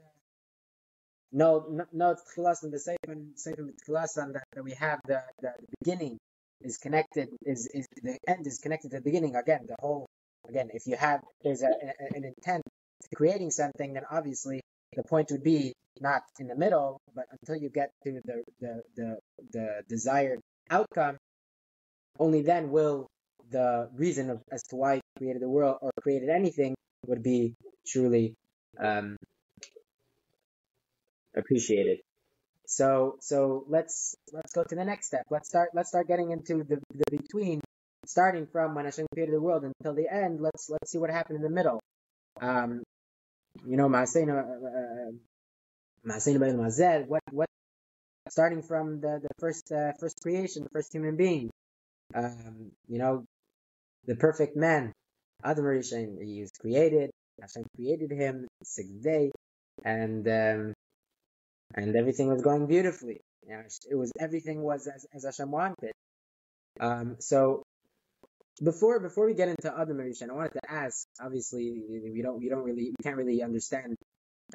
no, 1.33 1.65
no, 1.69 1.83
no, 1.91 2.15
tchilas 2.15 2.63
and 2.63 2.71
the 2.71 2.79
sefer, 2.79 3.17
sefer 3.35 3.69
tchilas 3.85 4.13
that, 4.15 4.43
that 4.53 4.63
we 4.63 4.71
have 4.79 4.99
the, 5.05 5.21
the, 5.41 5.51
the 5.59 5.67
beginning 5.83 6.17
is 6.61 6.77
connected, 6.77 7.27
is, 7.45 7.67
is 7.73 7.85
the 8.01 8.17
end 8.25 8.47
is 8.47 8.59
connected 8.59 8.91
to 8.91 8.97
the 8.97 9.03
beginning. 9.03 9.35
Again, 9.35 9.65
the 9.67 9.75
whole, 9.79 10.05
again, 10.47 10.69
if 10.73 10.87
you 10.87 10.95
have, 10.95 11.19
there's 11.43 11.61
a, 11.61 11.67
a, 11.67 12.17
an 12.17 12.23
intent 12.23 12.63
to 13.01 13.15
creating 13.15 13.51
something, 13.51 13.93
then 13.93 14.03
obviously 14.09 14.61
the 14.95 15.03
point 15.03 15.27
would 15.31 15.43
be 15.43 15.73
not 15.99 16.21
in 16.39 16.47
the 16.47 16.55
middle, 16.55 17.01
but 17.13 17.25
until 17.31 17.61
you 17.61 17.69
get 17.69 17.89
to 18.05 18.21
the, 18.23 18.43
the, 18.61 18.81
the, 18.95 19.17
the 19.51 19.81
desired 19.89 20.39
outcome, 20.69 21.17
only 22.17 22.43
then 22.43 22.71
will 22.71 23.07
the 23.53 23.89
reason 23.95 24.29
of, 24.31 24.41
as 24.51 24.63
to 24.69 24.75
why 24.75 24.95
he 24.95 25.01
created 25.19 25.41
the 25.41 25.49
world 25.49 25.77
or 25.81 25.91
created 26.01 26.29
anything 26.29 26.75
would 27.07 27.23
be 27.23 27.55
truly 27.87 28.35
um, 28.79 29.17
appreciated. 31.37 31.99
So 32.65 33.17
so 33.21 33.65
let's 33.69 34.15
let's 34.33 34.53
go 34.53 34.63
to 34.63 34.75
the 34.75 34.85
next 34.85 35.07
step. 35.07 35.25
Let's 35.29 35.49
start 35.49 35.69
let's 35.73 35.89
start 35.89 36.07
getting 36.07 36.31
into 36.31 36.63
the, 36.63 36.79
the 36.95 37.05
between, 37.11 37.61
starting 38.05 38.47
from 38.47 38.75
when 38.75 38.85
Hashem 38.85 39.07
created 39.13 39.35
the 39.35 39.41
world 39.41 39.63
until 39.65 39.95
the 39.95 40.07
end. 40.11 40.41
Let's 40.41 40.69
let's 40.69 40.91
see 40.91 40.97
what 40.97 41.09
happened 41.09 41.37
in 41.37 41.43
the 41.43 41.49
middle. 41.49 41.79
Um, 42.41 42.83
you 43.65 43.77
know, 43.77 43.89
Maasena 43.89 44.39
uh, 44.41 45.11
Maasena 46.07 46.55
Mazel. 46.57 47.03
What 47.07 47.21
what 47.31 47.49
starting 48.29 48.61
from 48.63 49.01
the 49.01 49.19
the 49.21 49.29
first 49.39 49.71
uh, 49.71 49.91
first 49.99 50.19
creation, 50.21 50.63
the 50.63 50.69
first 50.69 50.93
human 50.93 51.15
being. 51.17 51.49
Um, 52.15 52.71
you 52.87 52.99
know, 52.99 53.25
the 54.05 54.15
perfect 54.15 54.55
man, 54.55 54.93
Adam 55.43 55.65
Rishon. 55.65 56.23
He 56.23 56.41
was 56.41 56.51
created. 56.51 57.11
Hashem 57.41 57.65
created 57.75 58.11
him 58.11 58.47
sixth 58.63 59.01
day, 59.03 59.31
and 59.83 60.27
um, 60.27 60.73
and 61.75 61.95
everything 61.95 62.27
was 62.27 62.41
going 62.41 62.67
beautifully. 62.67 63.21
It 63.89 63.95
was 63.95 64.11
everything 64.19 64.61
was 64.61 64.87
as, 64.87 65.05
as 65.13 65.25
Hashem 65.25 65.51
wanted. 65.51 65.91
Um, 66.79 67.17
so 67.19 67.63
before 68.63 68.99
before 68.99 69.25
we 69.25 69.33
get 69.33 69.49
into 69.49 69.73
Adam 69.77 69.97
Rishon, 69.97 70.29
I 70.29 70.33
wanted 70.33 70.53
to 70.53 70.71
ask. 70.71 71.05
Obviously, 71.21 71.83
we 71.89 72.21
don't 72.21 72.39
we 72.39 72.49
don't 72.49 72.63
really 72.63 72.91
we 72.97 73.03
can't 73.03 73.17
really 73.17 73.41
understand 73.41 73.95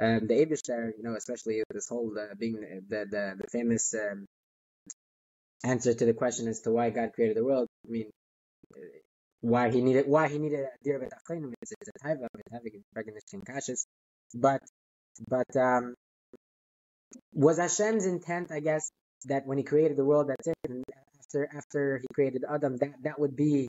um, 0.01 0.27
the 0.27 0.35
Aibishter, 0.35 0.93
you 0.97 1.03
know, 1.03 1.15
especially 1.17 1.63
this 1.71 1.89
whole 1.89 2.13
uh, 2.19 2.35
being 2.39 2.61
the 2.89 3.07
the, 3.11 3.35
the 3.41 3.47
famous 3.51 3.95
um, 3.95 4.27
answer 5.65 5.93
to 5.93 6.05
the 6.05 6.15
question 6.15 6.49
as 6.49 6.61
to 6.61 6.71
why 6.71 6.91
God 6.91 7.13
created 7.15 7.37
the 7.37 7.45
world. 7.45 7.67
I 7.87 7.91
mean, 7.91 8.11
why 9.41 9.71
he 9.71 9.81
needed 9.81 10.07
why 10.07 10.29
he 10.29 10.39
needed 10.39 10.61
a 10.61 10.85
dir 10.85 10.99
betachtonim 10.99 11.53
it's 11.61 11.73
a 11.73 12.07
taiva 12.07 12.27
with 12.35 12.47
having 12.53 12.83
recognition 12.95 13.43
kashis, 13.49 13.87
but 14.35 14.63
but 15.29 15.57
um, 15.57 15.95
was 17.33 17.59
Hashem's 17.59 18.07
intent, 18.07 18.53
I 18.53 18.61
guess, 18.61 18.91
that 19.25 19.47
when 19.47 19.59
he 19.59 19.65
created 19.65 19.97
the 19.97 20.05
world, 20.05 20.29
that's 20.29 20.47
it. 20.47 20.57
And 20.69 20.85
after 21.19 21.49
after 21.57 21.99
he 21.99 22.07
created 22.15 22.45
Adam, 22.49 22.77
that 22.79 22.95
that 23.03 23.19
would 23.19 23.37
be 23.37 23.69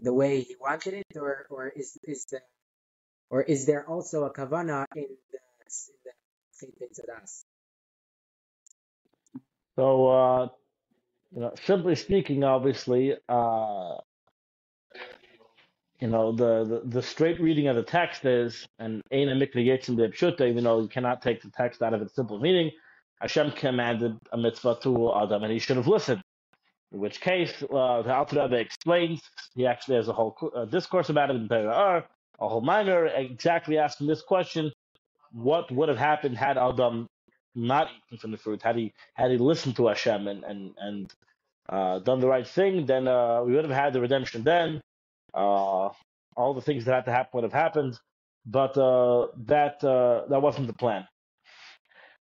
the 0.00 0.12
way 0.12 0.40
he 0.40 0.56
wanted 0.60 0.94
it, 0.94 1.06
or 1.16 1.46
or 1.50 1.68
is 1.68 1.96
is 2.04 2.26
the 2.30 2.40
or 3.30 3.42
is 3.42 3.66
there 3.66 3.88
also 3.88 4.24
a 4.24 4.32
kavana 4.32 4.86
in 4.94 5.08
the 5.32 5.38
in 6.62 6.72
the? 6.84 6.92
So, 9.76 10.08
uh, 10.08 10.48
you 11.34 11.40
know, 11.40 11.52
simply 11.64 11.94
speaking, 11.96 12.44
obviously, 12.44 13.14
uh, 13.28 13.96
you 16.02 16.08
know, 16.08 16.32
the, 16.32 16.64
the, 16.64 16.82
the 16.96 17.02
straight 17.02 17.40
reading 17.40 17.68
of 17.68 17.76
the 17.76 17.82
text 17.84 18.24
is, 18.24 18.66
and 18.80 19.02
Eina 19.12 19.40
Mikra 19.40 19.64
Yetzim 19.64 20.40
even 20.50 20.64
though 20.64 20.80
you 20.80 20.88
cannot 20.88 21.22
take 21.22 21.40
the 21.40 21.50
text 21.50 21.80
out 21.80 21.94
of 21.94 22.02
its 22.02 22.16
simple 22.16 22.40
meaning, 22.40 22.72
Hashem 23.20 23.52
commanded 23.52 24.18
a 24.32 24.36
mitzvah 24.36 24.78
to 24.82 25.14
Adam, 25.14 25.44
and 25.44 25.52
he 25.52 25.60
should 25.60 25.76
have 25.76 25.86
listened. 25.86 26.20
In 26.90 26.98
which 26.98 27.20
case, 27.20 27.54
uh, 27.62 28.02
the 28.02 28.12
Alter 28.12 28.42
Rebbe 28.42 28.56
explains, 28.56 29.20
he 29.54 29.64
actually 29.64 29.94
has 29.94 30.08
a 30.08 30.12
whole 30.12 30.36
uh, 30.56 30.64
discourse 30.64 31.08
about 31.08 31.30
it 31.30 31.36
in 31.36 31.48
Torah, 31.48 32.04
a 32.40 32.48
whole 32.48 32.62
minor, 32.62 33.06
exactly 33.06 33.78
asking 33.78 34.08
this 34.08 34.22
question, 34.22 34.72
what 35.30 35.70
would 35.70 35.88
have 35.88 35.98
happened 35.98 36.36
had 36.36 36.58
Adam 36.58 37.06
not 37.54 37.86
eaten 38.08 38.18
from 38.18 38.32
the 38.32 38.38
fruit, 38.38 38.60
had 38.60 38.74
he 38.74 38.92
had 39.14 39.30
he 39.30 39.38
listened 39.38 39.76
to 39.76 39.86
Hashem 39.86 40.26
and 40.26 40.42
and 40.42 40.74
and 40.78 41.14
uh, 41.68 42.00
done 42.00 42.18
the 42.18 42.26
right 42.26 42.46
thing, 42.46 42.86
then 42.86 43.06
uh, 43.06 43.42
we 43.44 43.54
would 43.54 43.64
have 43.64 43.72
had 43.84 43.92
the 43.92 44.00
redemption 44.00 44.42
then. 44.42 44.82
Uh, 45.34 45.88
all 46.36 46.54
the 46.54 46.60
things 46.60 46.84
that 46.84 46.94
had 46.94 47.04
to 47.04 47.12
happen 47.12 47.30
would 47.34 47.44
have 47.44 47.52
happened, 47.52 47.98
but 48.46 48.76
uh, 48.76 49.28
that 49.46 49.82
uh, 49.84 50.22
that 50.28 50.40
wasn't 50.40 50.66
the 50.66 50.72
plan. 50.72 51.06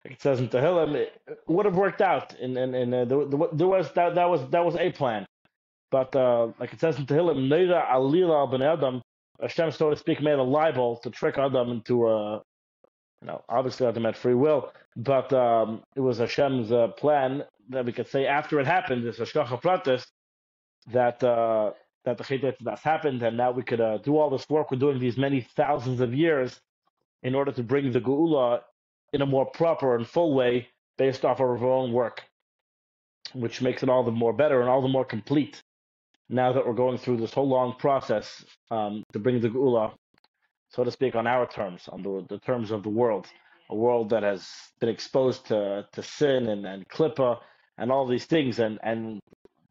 Like 0.04 0.14
it 0.14 0.22
says 0.22 0.40
in 0.40 0.48
Tehillim, 0.48 0.94
it 0.94 1.20
would 1.46 1.66
have 1.66 1.76
worked 1.76 2.00
out, 2.00 2.34
and 2.40 2.56
and, 2.56 2.74
and 2.74 2.94
uh, 2.94 3.04
there, 3.04 3.48
there, 3.52 3.66
was 3.66 3.92
that 3.92 4.14
that 4.14 4.28
was 4.28 4.48
that 4.50 4.64
was 4.64 4.76
a 4.76 4.90
plan, 4.92 5.26
but 5.90 6.14
uh, 6.16 6.48
like 6.58 6.72
it 6.72 6.80
says 6.80 6.98
in 6.98 7.06
Tehillim, 7.06 7.48
Neira 7.48 7.86
Alila 7.90 8.50
Ben 8.50 8.62
Adam, 8.62 9.02
Hashem, 9.40 9.70
so 9.72 9.90
to 9.90 9.96
speak, 9.96 10.20
made 10.20 10.38
a 10.38 10.42
libel 10.42 10.96
to 11.02 11.10
trick 11.10 11.38
Adam 11.38 11.70
into 11.70 12.06
a, 12.06 12.36
uh, 12.36 12.40
you 13.20 13.26
know, 13.26 13.44
obviously 13.48 13.86
Adam 13.86 14.04
had 14.04 14.16
free 14.16 14.34
will, 14.34 14.72
but 14.96 15.32
um, 15.32 15.82
it 15.96 16.00
was 16.00 16.18
Hashem's 16.18 16.72
uh, 16.72 16.88
plan 16.88 17.44
that 17.70 17.84
we 17.84 17.92
could 17.92 18.08
say 18.08 18.26
after 18.26 18.60
it 18.60 18.66
happened, 18.66 19.04
this 19.04 19.18
Hashgacha 19.18 19.60
Pratis, 19.60 20.04
that 20.92 21.22
that 22.04 22.18
the 22.18 22.24
Chet 22.24 22.56
that's 22.60 22.82
happened, 22.82 23.22
and 23.22 23.36
now 23.36 23.50
we 23.50 23.62
could 23.62 23.80
uh, 23.80 23.98
do 23.98 24.16
all 24.16 24.30
this 24.30 24.48
work. 24.48 24.70
We're 24.70 24.78
doing 24.78 24.98
these 24.98 25.16
many 25.16 25.40
thousands 25.56 26.00
of 26.00 26.14
years 26.14 26.60
in 27.22 27.34
order 27.34 27.52
to 27.52 27.62
bring 27.62 27.92
the 27.92 28.00
Geula 28.00 28.60
in 29.12 29.22
a 29.22 29.26
more 29.26 29.46
proper 29.46 29.96
and 29.96 30.06
full 30.06 30.34
way 30.34 30.68
based 30.96 31.24
off 31.24 31.40
of 31.40 31.62
our 31.62 31.64
own 31.64 31.92
work, 31.92 32.22
which 33.32 33.60
makes 33.62 33.82
it 33.82 33.88
all 33.88 34.04
the 34.04 34.10
more 34.10 34.32
better 34.32 34.60
and 34.60 34.70
all 34.70 34.82
the 34.82 34.88
more 34.88 35.04
complete 35.04 35.62
now 36.28 36.52
that 36.52 36.66
we're 36.66 36.74
going 36.74 36.98
through 36.98 37.16
this 37.16 37.32
whole 37.32 37.48
long 37.48 37.74
process 37.78 38.44
um, 38.70 39.02
to 39.12 39.18
bring 39.18 39.40
the 39.40 39.48
Geula, 39.48 39.92
so 40.68 40.84
to 40.84 40.90
speak, 40.90 41.14
on 41.14 41.26
our 41.26 41.46
terms, 41.46 41.88
on 41.88 42.02
the, 42.02 42.24
the 42.28 42.38
terms 42.38 42.70
of 42.70 42.82
the 42.82 42.88
world, 42.88 43.26
a 43.70 43.74
world 43.74 44.10
that 44.10 44.22
has 44.22 44.46
been 44.80 44.90
exposed 44.90 45.46
to, 45.46 45.86
to 45.92 46.02
sin 46.02 46.48
and, 46.48 46.66
and 46.66 46.88
klippa 46.88 47.38
and 47.78 47.90
all 47.90 48.06
these 48.06 48.26
things, 48.26 48.58
and, 48.58 48.78
and 48.82 49.20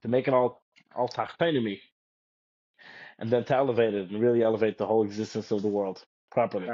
to 0.02 0.08
make 0.08 0.28
it 0.28 0.34
all 0.34 0.62
all 0.96 1.08
tachpenimi, 1.08 1.80
and 3.20 3.30
then 3.30 3.44
to 3.46 3.56
elevate 3.56 3.94
it 3.94 4.10
and 4.10 4.22
really 4.22 4.44
elevate 4.44 4.78
the 4.78 4.86
whole 4.86 5.04
existence 5.04 5.52
of 5.52 5.62
the 5.62 5.68
world 5.68 6.04
properly. 6.32 6.68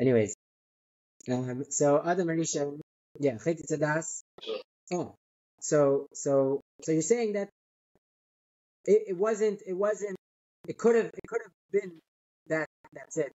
Anyways, 0.00 0.34
um, 1.30 1.64
so 1.70 2.02
Adam 2.04 2.28
Rishon, 2.28 2.80
yeah, 3.20 3.34
Chetitzadas. 3.34 4.22
Oh, 4.92 5.14
so 5.60 6.06
so 6.12 6.60
so 6.82 6.92
you're 6.92 7.02
saying 7.02 7.34
that 7.34 7.48
it, 8.84 9.02
it 9.08 9.16
wasn't 9.16 9.60
it 9.66 9.74
wasn't 9.74 10.16
it 10.68 10.78
could 10.78 10.96
have 10.96 11.06
it 11.06 11.26
could 11.28 11.42
have 11.42 11.52
been 11.72 11.98
that 12.48 12.68
that's 12.92 13.16
it. 13.16 13.32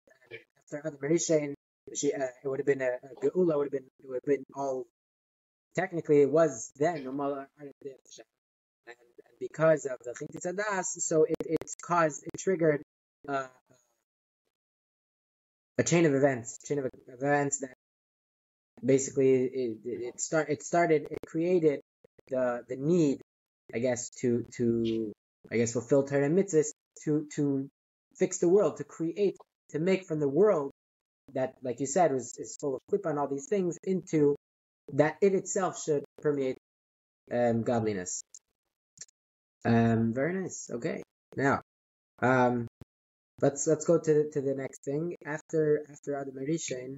After 0.74 0.88
Adam 0.88 1.00
Rishon, 1.02 1.54
she 1.94 2.14
uh, 2.14 2.28
it 2.44 2.48
would 2.48 2.60
have 2.60 2.66
been 2.66 2.82
a, 2.82 2.92
a 3.04 3.28
geula 3.30 3.58
would 3.58 3.66
have 3.66 3.72
been 3.72 3.88
it 4.04 4.08
would 4.08 4.20
have 4.24 4.38
been 4.38 4.46
all 4.56 4.86
technically 5.76 6.22
it 6.22 6.30
was 6.30 6.72
then 6.78 7.08
and, 7.08 7.48
and 7.58 7.72
because 9.40 9.86
of 9.86 10.00
the 10.04 10.14
Chintit 10.14 10.84
so 10.84 11.24
it, 11.24 11.36
it 11.40 11.72
caused, 11.82 12.24
it 12.24 12.40
triggered 12.40 12.82
uh, 13.28 13.48
a 15.78 15.84
chain 15.84 16.06
of 16.06 16.14
events, 16.14 16.60
chain 16.66 16.80
of 16.80 16.90
events 17.08 17.60
that 17.60 17.76
basically 18.84 19.34
it, 19.44 19.78
it 19.86 20.22
start 20.22 20.50
it 20.50 20.62
started 20.64 21.08
it 21.10 21.20
created 21.26 21.82
the 22.30 22.64
the 22.68 22.76
need, 22.76 23.22
I 23.74 23.80
guess, 23.80 24.10
to 24.22 24.46
to 24.58 25.12
I 25.52 25.58
guess 25.58 25.74
fulfill 25.74 26.04
Torah 26.04 26.30
mitzvahs 26.30 26.72
to 27.06 27.28
to 27.36 27.70
fix 28.16 28.40
the 28.40 28.50
world, 28.50 28.78
to 28.78 28.84
create, 28.84 29.38
to 29.72 29.80
make 29.80 30.06
from 30.06 30.20
the 30.20 30.30
world 30.30 30.72
that, 31.34 31.56
like 31.64 31.80
you 31.80 31.88
said, 31.88 32.12
was 32.12 32.38
is 32.38 32.58
full 32.60 32.76
of 32.76 32.82
clip 32.90 33.06
on 33.06 33.18
all 33.18 33.28
these 33.28 33.48
things 33.48 33.78
into 33.84 34.36
that 34.94 35.18
it 35.22 35.34
itself 35.34 35.82
should 35.84 36.04
permeate 36.22 36.58
um, 37.32 37.64
godliness. 37.64 38.24
Um, 39.66 40.14
very 40.14 40.34
nice. 40.42 40.70
Okay, 40.72 41.04
now, 41.36 41.62
um, 42.22 42.68
let's 43.42 43.66
let's 43.68 43.86
go 43.86 44.00
to 44.00 44.14
the, 44.14 44.30
to 44.34 44.42
the 44.42 44.56
next 44.56 44.84
thing. 44.84 45.16
After 45.26 45.86
after 45.90 46.16
Adam 46.16 46.36
Rishon, 46.36 46.98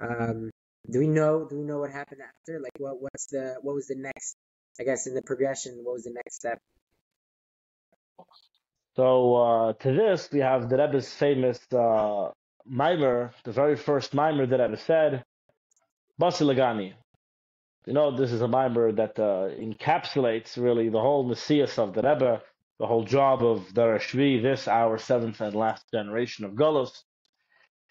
um, 0.00 0.50
do 0.90 0.98
we 0.98 1.06
know 1.06 1.46
do 1.48 1.58
we 1.58 1.64
know 1.64 1.78
what 1.78 1.90
happened 1.90 2.20
after? 2.22 2.60
Like, 2.60 2.78
what 2.78 3.00
what's 3.00 3.26
the 3.26 3.56
what 3.62 3.74
was 3.74 3.86
the 3.86 3.96
next? 3.96 4.36
I 4.80 4.84
guess 4.84 5.06
in 5.06 5.14
the 5.14 5.22
progression, 5.22 5.80
what 5.82 5.94
was 5.94 6.04
the 6.04 6.12
next 6.12 6.36
step? 6.36 6.58
So 8.96 9.36
uh, 9.36 9.72
to 9.74 9.92
this, 9.92 10.28
we 10.32 10.40
have 10.40 10.68
the 10.68 10.76
Rebbe's 10.76 11.12
famous 11.12 11.58
uh, 11.72 12.30
mimer, 12.66 13.32
the 13.44 13.52
very 13.52 13.76
first 13.76 14.12
mimer 14.12 14.46
that 14.46 14.60
Rebbe 14.60 14.76
said, 14.76 15.24
Basi 16.20 16.44
Legani, 16.44 16.92
you 17.86 17.92
know, 17.92 18.16
this 18.16 18.32
is 18.32 18.40
a 18.42 18.48
mimer 18.48 18.92
that 18.92 19.18
uh, 19.18 19.48
encapsulates 19.58 20.56
really 20.56 20.88
the 20.88 21.00
whole 21.00 21.24
Messias 21.24 21.78
of 21.78 21.94
the 21.94 22.02
Rebbe, 22.02 22.40
the 22.78 22.86
whole 22.86 23.04
job 23.04 23.42
of 23.42 23.72
Dor 23.74 23.98
HaShvi'i, 23.98 24.42
this 24.42 24.68
our 24.68 24.98
seventh 24.98 25.40
and 25.40 25.54
last 25.54 25.90
generation 25.92 26.44
of 26.44 26.52
Golos. 26.52 27.02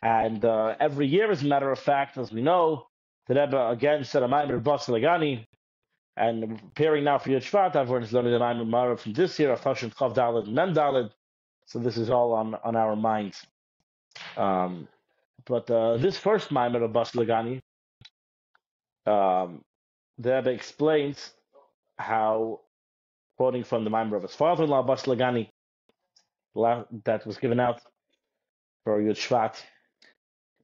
And 0.02 0.44
uh, 0.46 0.76
every 0.80 1.08
year, 1.08 1.30
as 1.30 1.44
a 1.44 1.48
matter 1.48 1.72
of 1.72 1.80
fact, 1.80 2.18
as 2.18 2.32
we 2.32 2.42
know, 2.42 2.88
the 3.28 3.36
Rebbe 3.36 3.70
again 3.70 4.04
said 4.04 4.24
a 4.24 4.28
Maimer 4.28 4.64
Bas 4.64 4.88
Legani, 4.88 5.46
and 6.18 6.58
preparing 6.58 7.04
now 7.04 7.18
for 7.18 7.30
Yud 7.30 7.42
Shvat, 7.42 7.76
everyone's 7.76 8.14
learning 8.14 8.32
the 8.32 8.40
Maimer 8.40 8.68
Mara 8.68 8.98
from 8.98 9.14
this 9.14 9.38
year, 9.40 9.52
of 9.52 9.62
Tashin 9.62 9.94
Chav 9.94 10.16
Dalid 10.16 10.48
and 10.48 10.76
Dalid. 10.76 11.12
So 11.66 11.80
this 11.80 11.98
is 11.98 12.10
all 12.10 12.34
on, 12.34 12.56
on 12.64 12.76
our 12.76 12.96
minds. 12.96 13.46
Um, 14.36 14.88
but 15.46 15.70
uh, 15.70 15.98
this 15.98 16.18
first 16.18 16.50
Maimer 16.50 16.84
of 16.84 16.94
Bas 16.94 17.12
Legani, 17.12 17.62
um, 19.06 19.64
the 20.22 20.36
Rebbe 20.36 20.52
explains 20.52 21.32
how, 21.98 22.62
quoting 23.38 23.64
from 23.64 23.84
the 23.84 23.90
Maimer 23.90 24.16
of 24.16 24.24
his 24.24 24.36
father-in-law, 24.36 24.84
Bas 24.84 25.04
Legani, 25.04 25.50
that 26.56 27.26
was 27.26 27.38
given 27.38 27.60
out 27.60 27.82
for 28.84 29.02
Yud 29.02 29.16
Shvat, 29.16 29.56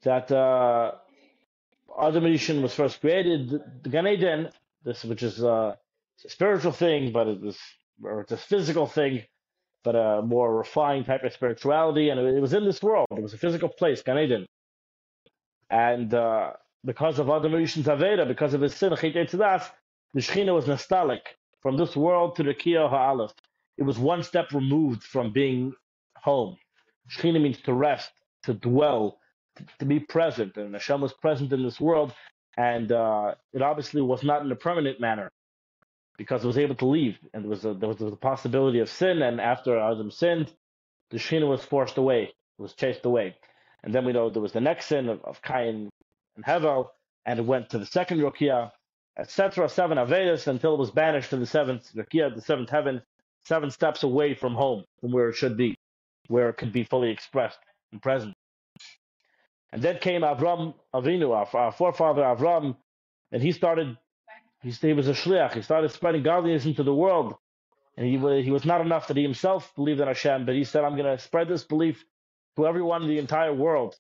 that 0.04 0.32
uh, 0.32 0.92
Adam 2.00 2.62
was 2.62 2.74
first 2.74 3.02
created. 3.02 3.50
The 3.84 3.90
Gan 3.90 4.08
Eden, 4.08 4.50
this 4.84 5.04
which 5.04 5.24
is 5.24 5.44
uh, 5.44 5.76
a 6.26 6.30
spiritual 6.30 6.72
thing, 6.72 7.12
but 7.12 7.28
it 7.28 7.42
was 7.42 7.58
or 8.04 8.22
it's 8.22 8.32
a 8.32 8.38
physical 8.38 8.86
thing, 8.86 9.24
but 9.84 9.96
a 9.96 10.22
more 10.22 10.56
refined 10.56 11.06
type 11.06 11.24
of 11.24 11.34
spirituality, 11.34 12.10
and 12.10 12.20
it, 12.20 12.42
was 12.42 12.54
in 12.54 12.66
this 12.66 12.82
world. 12.82 13.08
It 13.12 13.22
was 13.22 13.34
a 13.34 13.38
physical 13.38 13.70
place, 13.70 14.04
Gan 14.04 14.20
Eden, 14.20 14.46
and 15.70 16.14
uh, 16.14 16.54
because 16.88 17.20
of 17.20 17.30
Adam 17.30 17.52
Rishon's 17.52 17.88
Aveira, 17.88 18.26
because 18.26 18.54
of 18.54 18.62
his 18.62 18.74
sin, 18.74 18.92
the 18.92 20.22
Shechina 20.22 20.56
was 20.56 20.68
nostalgic 20.68 21.36
from 21.62 21.76
this 21.76 21.98
world 21.98 22.38
to 22.38 22.44
the 22.44 22.54
Kiyah 22.54 22.90
Ha'alef. 22.90 23.34
It 23.78 23.84
was 23.84 24.00
one 24.00 24.24
step 24.24 24.54
removed 24.54 25.04
from 25.04 25.34
being 25.34 25.74
home. 26.16 26.56
Shechina 27.12 27.42
means 27.42 27.60
to 27.64 27.74
rest, 27.74 28.10
to 28.44 28.54
dwell, 28.54 29.20
to 29.80 29.86
be 29.86 30.00
present, 30.00 30.56
and 30.56 30.74
Hashem 30.74 31.02
was 31.02 31.14
present 31.14 31.52
in 31.52 31.62
this 31.62 31.80
world, 31.80 32.14
and 32.56 32.90
uh, 32.90 33.36
it 33.52 33.62
obviously 33.62 34.02
was 34.02 34.24
not 34.24 34.44
in 34.44 34.52
a 34.52 34.56
permanent 34.56 35.02
manner 35.02 35.30
because 36.18 36.46
it 36.46 36.48
was 36.48 36.58
able 36.58 36.76
to 36.76 36.86
leave, 36.86 37.18
and 37.34 37.44
there 37.44 37.50
was 37.50 37.66
a, 37.66 37.74
there 37.74 37.90
was 37.90 38.02
a 38.02 38.16
possibility 38.16 38.80
of 38.80 38.90
sin, 38.90 39.22
and 39.22 39.42
after 39.42 39.78
Adam 39.78 40.10
sinned, 40.10 40.54
the 41.12 41.18
Shekhinah 41.18 41.50
was 41.50 41.66
forced 41.66 41.98
away, 41.98 42.34
was 42.58 42.74
chased 42.74 43.04
away, 43.04 43.36
and 43.84 43.94
then 43.94 44.06
we 44.06 44.14
know 44.14 44.30
there 44.30 44.42
was 44.42 44.54
the 44.54 44.62
next 44.62 44.86
sin 44.86 45.10
of, 45.10 45.22
of 45.26 45.42
Cain 45.42 45.90
and 46.38 46.46
Hevel, 46.46 46.88
and 47.26 47.40
it 47.40 47.46
went 47.46 47.72
to 47.72 47.80
the 47.80 47.86
second 47.86 48.20
Rokia, 48.20 48.72
etc. 49.20 49.68
Seven 49.68 49.98
Aveiros 49.98 50.48
until 50.48 50.76
it 50.76 50.80
was 50.80 50.92
banished 50.92 51.32
to 51.32 51.38
the 51.38 51.46
seventh 51.46 51.92
Rokia, 51.94 52.34
the 52.34 52.42
seventh 52.42 52.70
heaven, 52.70 53.02
seven 53.44 53.72
steps 53.72 54.04
away 54.04 54.36
from 54.36 54.54
home, 54.54 54.86
from 55.02 55.12
where 55.12 55.30
it 55.30 55.36
should 55.36 55.58
be, 55.58 55.76
where 56.30 56.50
it 56.50 56.58
could 56.58 56.72
be 56.72 56.84
fully 56.86 57.10
expressed 57.10 57.60
and 57.92 58.02
present. 58.02 58.34
And 59.74 59.82
then 59.82 59.98
came 60.00 60.22
Avram 60.22 60.76
Avinu, 60.94 61.36
our, 61.36 61.62
our 61.62 61.72
forefather 61.72 62.22
Avram, 62.22 62.78
and 63.32 63.42
he 63.44 63.52
started, 63.52 63.98
he, 64.62 64.72
he 64.72 64.94
was 64.94 65.08
a 65.10 65.14
shliach, 65.14 65.54
he 65.54 65.62
started 65.62 65.92
spreading 65.92 66.24
godliness 66.24 66.66
into 66.66 66.84
the 66.84 66.94
world. 66.94 67.36
And 67.98 68.06
he, 68.06 68.44
he 68.44 68.52
was 68.52 68.64
not 68.66 68.82
enough 68.82 69.08
that 69.08 69.18
he 69.18 69.24
himself 69.24 69.74
believed 69.76 70.00
in 70.00 70.08
Hashem, 70.08 70.46
but 70.46 70.54
he 70.56 70.64
said, 70.64 70.84
I'm 70.84 70.96
going 70.96 71.18
to 71.18 71.22
spread 71.22 71.48
this 71.48 71.64
belief 71.64 72.06
to 72.56 72.68
everyone 72.68 73.02
in 73.04 73.10
the 73.10 73.18
entire 73.18 73.54
world. 73.54 73.96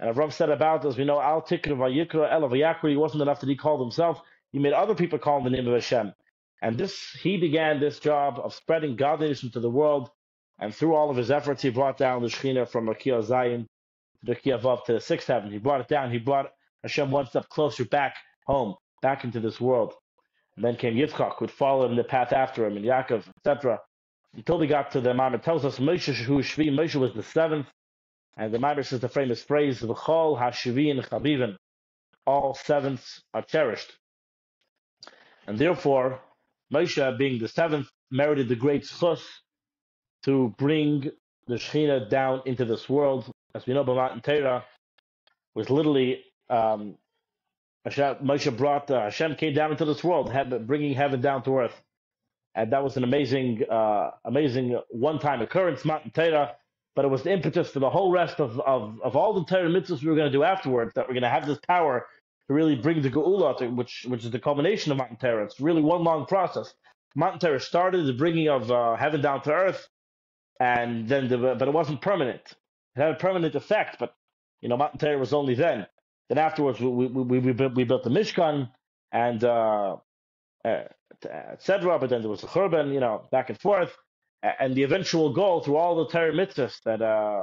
And 0.00 0.16
Avram 0.16 0.32
said 0.32 0.48
about, 0.48 0.86
as 0.86 0.96
we 0.96 1.04
know, 1.04 1.20
Al 1.20 1.42
Tikra 1.42 1.76
Vayikra 1.76 2.32
El 2.32 2.48
Vayakra, 2.48 2.88
he 2.88 2.96
wasn't 2.96 3.20
enough 3.20 3.40
that 3.40 3.50
he 3.50 3.56
called 3.56 3.82
himself, 3.82 4.22
he 4.50 4.58
made 4.58 4.72
other 4.72 4.94
people 4.94 5.18
call 5.18 5.38
him 5.38 5.44
the 5.44 5.50
name 5.50 5.68
of 5.68 5.74
Hashem. 5.74 6.14
And 6.62 6.78
this, 6.78 7.10
he 7.22 7.36
began 7.36 7.80
this 7.80 7.98
job 8.00 8.40
of 8.42 8.54
spreading 8.54 8.96
godliness 8.96 9.42
into 9.42 9.60
the 9.60 9.70
world. 9.70 10.10
And 10.58 10.74
through 10.74 10.94
all 10.94 11.10
of 11.10 11.16
his 11.16 11.30
efforts, 11.30 11.62
he 11.62 11.70
brought 11.70 11.98
down 11.98 12.22
the 12.22 12.28
Shekhinah 12.28 12.68
from 12.68 12.86
Rakia 12.86 13.22
Zion 13.22 13.66
to 14.20 14.26
the 14.26 14.36
Kiyavav 14.36 14.84
to 14.84 14.94
the 14.94 15.00
sixth 15.00 15.28
heaven. 15.28 15.52
He 15.52 15.58
brought 15.58 15.80
it 15.82 15.88
down. 15.88 16.10
He 16.10 16.18
brought 16.18 16.50
Hashem 16.82 17.10
one 17.10 17.26
step 17.26 17.48
closer 17.50 17.84
back 17.84 18.16
home, 18.46 18.76
back 19.02 19.24
into 19.24 19.40
this 19.40 19.60
world. 19.60 19.94
And 20.56 20.64
then 20.64 20.76
came 20.76 20.94
Yitzchak, 20.96 21.36
who 21.38 21.46
followed 21.46 21.90
in 21.90 21.96
the 21.96 22.04
path 22.04 22.32
after 22.32 22.66
him, 22.66 22.76
and 22.76 22.84
Yaakov, 22.84 23.24
etc. 23.38 23.80
Until 24.34 24.58
we 24.58 24.66
got 24.66 24.90
to 24.92 25.00
the 25.00 25.10
Imam. 25.10 25.34
It 25.34 25.42
tells 25.42 25.64
us 25.64 25.78
Moshe 25.78 26.14
who 26.14 26.38
Shvi. 26.38 26.70
Moshe 26.70 26.96
was 26.96 27.14
the 27.14 27.22
seventh. 27.22 27.66
And 28.36 28.52
the 28.52 28.58
Imam 28.58 28.82
says 28.82 29.00
the 29.00 29.08
famous 29.08 29.42
phrase, 29.42 29.80
V'chol 29.80 30.38
hashivin 30.38 31.04
chabivin. 31.06 31.56
All 32.26 32.54
sevenths 32.54 33.22
are 33.34 33.42
cherished. 33.42 33.92
And 35.46 35.58
therefore, 35.58 36.20
Moshe, 36.72 37.18
being 37.18 37.40
the 37.40 37.48
seventh, 37.48 37.88
merited 38.10 38.48
the 38.48 38.56
great 38.56 38.84
zchus 38.84 39.22
to 40.24 40.54
bring 40.58 41.10
the 41.48 41.54
Shekhinah 41.56 42.08
down 42.10 42.42
into 42.46 42.64
this 42.64 42.88
world 42.88 43.30
as 43.54 43.66
we 43.66 43.74
know, 43.74 43.84
Matan 43.84 44.20
Torah 44.20 44.64
was 45.54 45.70
literally 45.70 46.24
um, 46.48 46.96
Moshe 47.86 48.56
brought 48.56 48.90
uh, 48.90 49.02
Hashem 49.02 49.36
came 49.36 49.54
down 49.54 49.72
into 49.72 49.84
this 49.84 50.04
world, 50.04 50.32
bringing 50.66 50.94
heaven 50.94 51.20
down 51.20 51.42
to 51.44 51.58
earth, 51.58 51.82
and 52.54 52.72
that 52.72 52.84
was 52.84 52.96
an 52.96 53.04
amazing, 53.04 53.62
uh, 53.70 54.10
amazing 54.24 54.78
one-time 54.90 55.42
occurrence, 55.42 55.84
Matan 55.84 56.10
Torah. 56.10 56.56
But 56.96 57.04
it 57.04 57.08
was 57.08 57.22
the 57.22 57.32
impetus 57.32 57.70
for 57.70 57.78
the 57.78 57.90
whole 57.90 58.10
rest 58.10 58.40
of, 58.40 58.58
of, 58.60 59.00
of 59.02 59.16
all 59.16 59.32
the 59.32 59.44
Torah 59.44 59.68
mitzvahs 59.68 60.02
we 60.02 60.08
were 60.08 60.16
going 60.16 60.30
to 60.30 60.36
do 60.36 60.42
afterwards. 60.42 60.92
That 60.94 61.06
we're 61.06 61.14
going 61.14 61.22
to 61.22 61.28
have 61.28 61.46
this 61.46 61.58
power 61.66 62.06
to 62.48 62.54
really 62.54 62.74
bring 62.74 63.00
the 63.00 63.10
Geula, 63.10 63.56
to, 63.58 63.68
which 63.68 64.06
which 64.08 64.24
is 64.24 64.30
the 64.32 64.40
culmination 64.40 64.90
of 64.90 64.98
Matan 64.98 65.16
Torah. 65.16 65.44
It's 65.44 65.60
really 65.60 65.82
one 65.82 66.02
long 66.02 66.26
process. 66.26 66.74
Matan 67.14 67.38
Torah 67.38 67.60
started 67.60 68.06
the 68.06 68.12
bringing 68.12 68.48
of 68.48 68.70
uh, 68.70 68.96
heaven 68.96 69.20
down 69.20 69.42
to 69.42 69.52
earth, 69.52 69.88
and 70.58 71.08
then 71.08 71.28
the, 71.28 71.38
but 71.38 71.68
it 71.68 71.74
wasn't 71.74 72.00
permanent. 72.00 72.42
It 72.96 73.02
had 73.02 73.12
a 73.12 73.14
permanent 73.14 73.54
effect, 73.54 73.96
but 74.00 74.14
you 74.60 74.68
know, 74.68 74.76
Matan 74.76 74.98
Torah 74.98 75.18
was 75.18 75.32
only 75.32 75.54
then. 75.54 75.86
Then 76.28 76.38
afterwards, 76.38 76.80
we 76.80 76.88
we 76.88 77.06
we, 77.06 77.38
we, 77.38 77.52
built, 77.52 77.74
we 77.74 77.84
built 77.84 78.02
the 78.02 78.10
Mishkan 78.10 78.68
and 79.12 79.44
uh, 79.44 79.96
uh, 80.64 80.82
etc. 81.24 81.98
But 81.98 82.10
then 82.10 82.20
there 82.20 82.30
was 82.30 82.40
the 82.40 82.48
Churban, 82.48 82.92
you 82.92 83.00
know, 83.00 83.28
back 83.30 83.50
and 83.50 83.60
forth, 83.60 83.96
and 84.42 84.74
the 84.74 84.84
eventual 84.84 85.32
goal 85.32 85.62
through 85.62 85.76
all 85.76 85.96
the 85.96 86.08
Torah 86.08 86.32
mitzvahs 86.32 86.80
that 86.84 87.02
uh, 87.02 87.42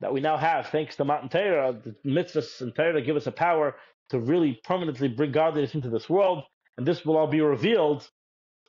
that 0.00 0.12
we 0.12 0.20
now 0.20 0.36
have, 0.36 0.68
thanks 0.68 0.96
to 0.96 1.04
Matan 1.04 1.28
Torah, 1.28 1.72
the 1.72 1.94
mitzvahs 2.08 2.60
and 2.60 2.74
Torah 2.74 3.02
give 3.02 3.16
us 3.16 3.26
a 3.26 3.32
power 3.32 3.76
to 4.10 4.18
really 4.18 4.60
permanently 4.64 5.08
bring 5.08 5.32
godliness 5.32 5.74
into 5.74 5.90
this 5.90 6.08
world, 6.08 6.44
and 6.76 6.86
this 6.86 7.04
will 7.04 7.16
all 7.16 7.26
be 7.26 7.40
revealed 7.40 8.08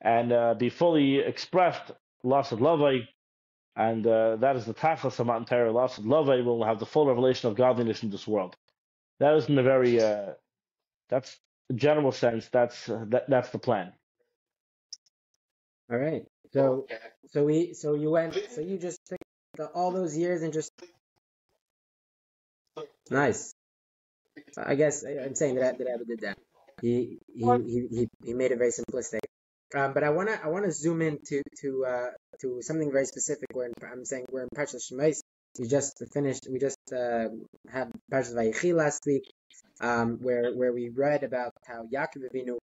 and 0.02 0.32
uh, 0.34 0.54
be 0.54 0.70
fully 0.70 1.20
expressed. 1.20 1.92
Of 2.24 2.60
Lavai 2.60 3.08
and 3.76 4.06
uh, 4.06 4.36
that 4.38 4.56
is 4.56 4.66
the 4.66 4.74
tachlis 4.74 5.20
of 5.20 5.28
Matan 5.28 5.46
Torah. 5.46 5.76
Of 5.76 6.06
love 6.06 6.28
will 6.28 6.64
have 6.66 6.80
the 6.80 6.86
full 6.86 7.08
revelation 7.08 7.50
of 7.50 7.56
godliness 7.56 8.04
in 8.04 8.10
this 8.12 8.28
world. 8.28 8.56
That 9.20 9.36
is 9.36 9.50
in 9.50 9.58
a 9.58 9.64
very, 9.64 10.02
uh, 10.02 10.34
that's 11.10 11.38
the 11.70 11.76
general 11.76 12.12
sense. 12.12 12.50
That's 12.50 12.90
uh, 12.90 13.06
that, 13.10 13.30
that's 13.30 13.50
the 13.50 13.60
plan. 13.60 13.94
All 15.92 15.98
right. 15.98 16.26
So 16.54 16.86
so 17.32 17.44
we 17.46 17.74
so 17.74 17.94
you 17.96 18.12
went 18.12 18.34
so 18.56 18.62
you 18.62 18.78
just 18.78 19.00
took 19.08 19.72
all 19.76 19.92
those 19.92 20.18
years 20.18 20.42
and 20.42 20.54
just 20.54 20.72
nice. 23.10 23.54
I 24.58 24.76
guess 24.76 25.04
I'm 25.04 25.36
saying 25.36 25.56
that 25.56 25.78
that 25.78 25.88
Abba 25.88 26.06
did 26.06 26.20
that. 26.22 26.38
He 26.82 27.20
he, 27.34 27.46
he 27.66 27.88
he 27.90 28.08
he 28.26 28.34
made 28.34 28.52
it 28.52 28.58
very 28.58 28.72
simplistic. 28.72 29.20
Um, 29.76 29.94
but 29.94 30.04
I 30.04 30.10
wanna 30.10 30.40
I 30.44 30.50
wanna 30.50 30.72
zoom 30.72 31.02
in 31.02 31.20
to 31.28 31.42
to 31.62 31.86
uh, 31.86 32.10
to 32.42 32.62
something 32.62 32.92
very 32.92 33.06
specific. 33.06 33.48
Where 33.54 33.70
I'm 33.92 34.04
saying 34.06 34.26
we're 34.32 34.44
in 34.44 34.50
Parshas 34.56 34.92
Shemos. 34.92 35.22
We 35.60 35.68
just 35.68 36.04
finished. 36.14 36.48
We 36.52 36.60
just 36.60 36.80
uh, 36.92 37.30
had 37.72 37.92
Parshas 38.12 38.36
Vayechi 38.36 38.74
last 38.74 39.04
week, 39.06 39.24
um, 39.80 40.18
where 40.22 40.54
where 40.54 40.74
we 40.74 40.90
read 40.90 41.24
about 41.24 41.54
how 41.66 41.84
Yaakov 41.94 42.24
Avinu 42.30 42.58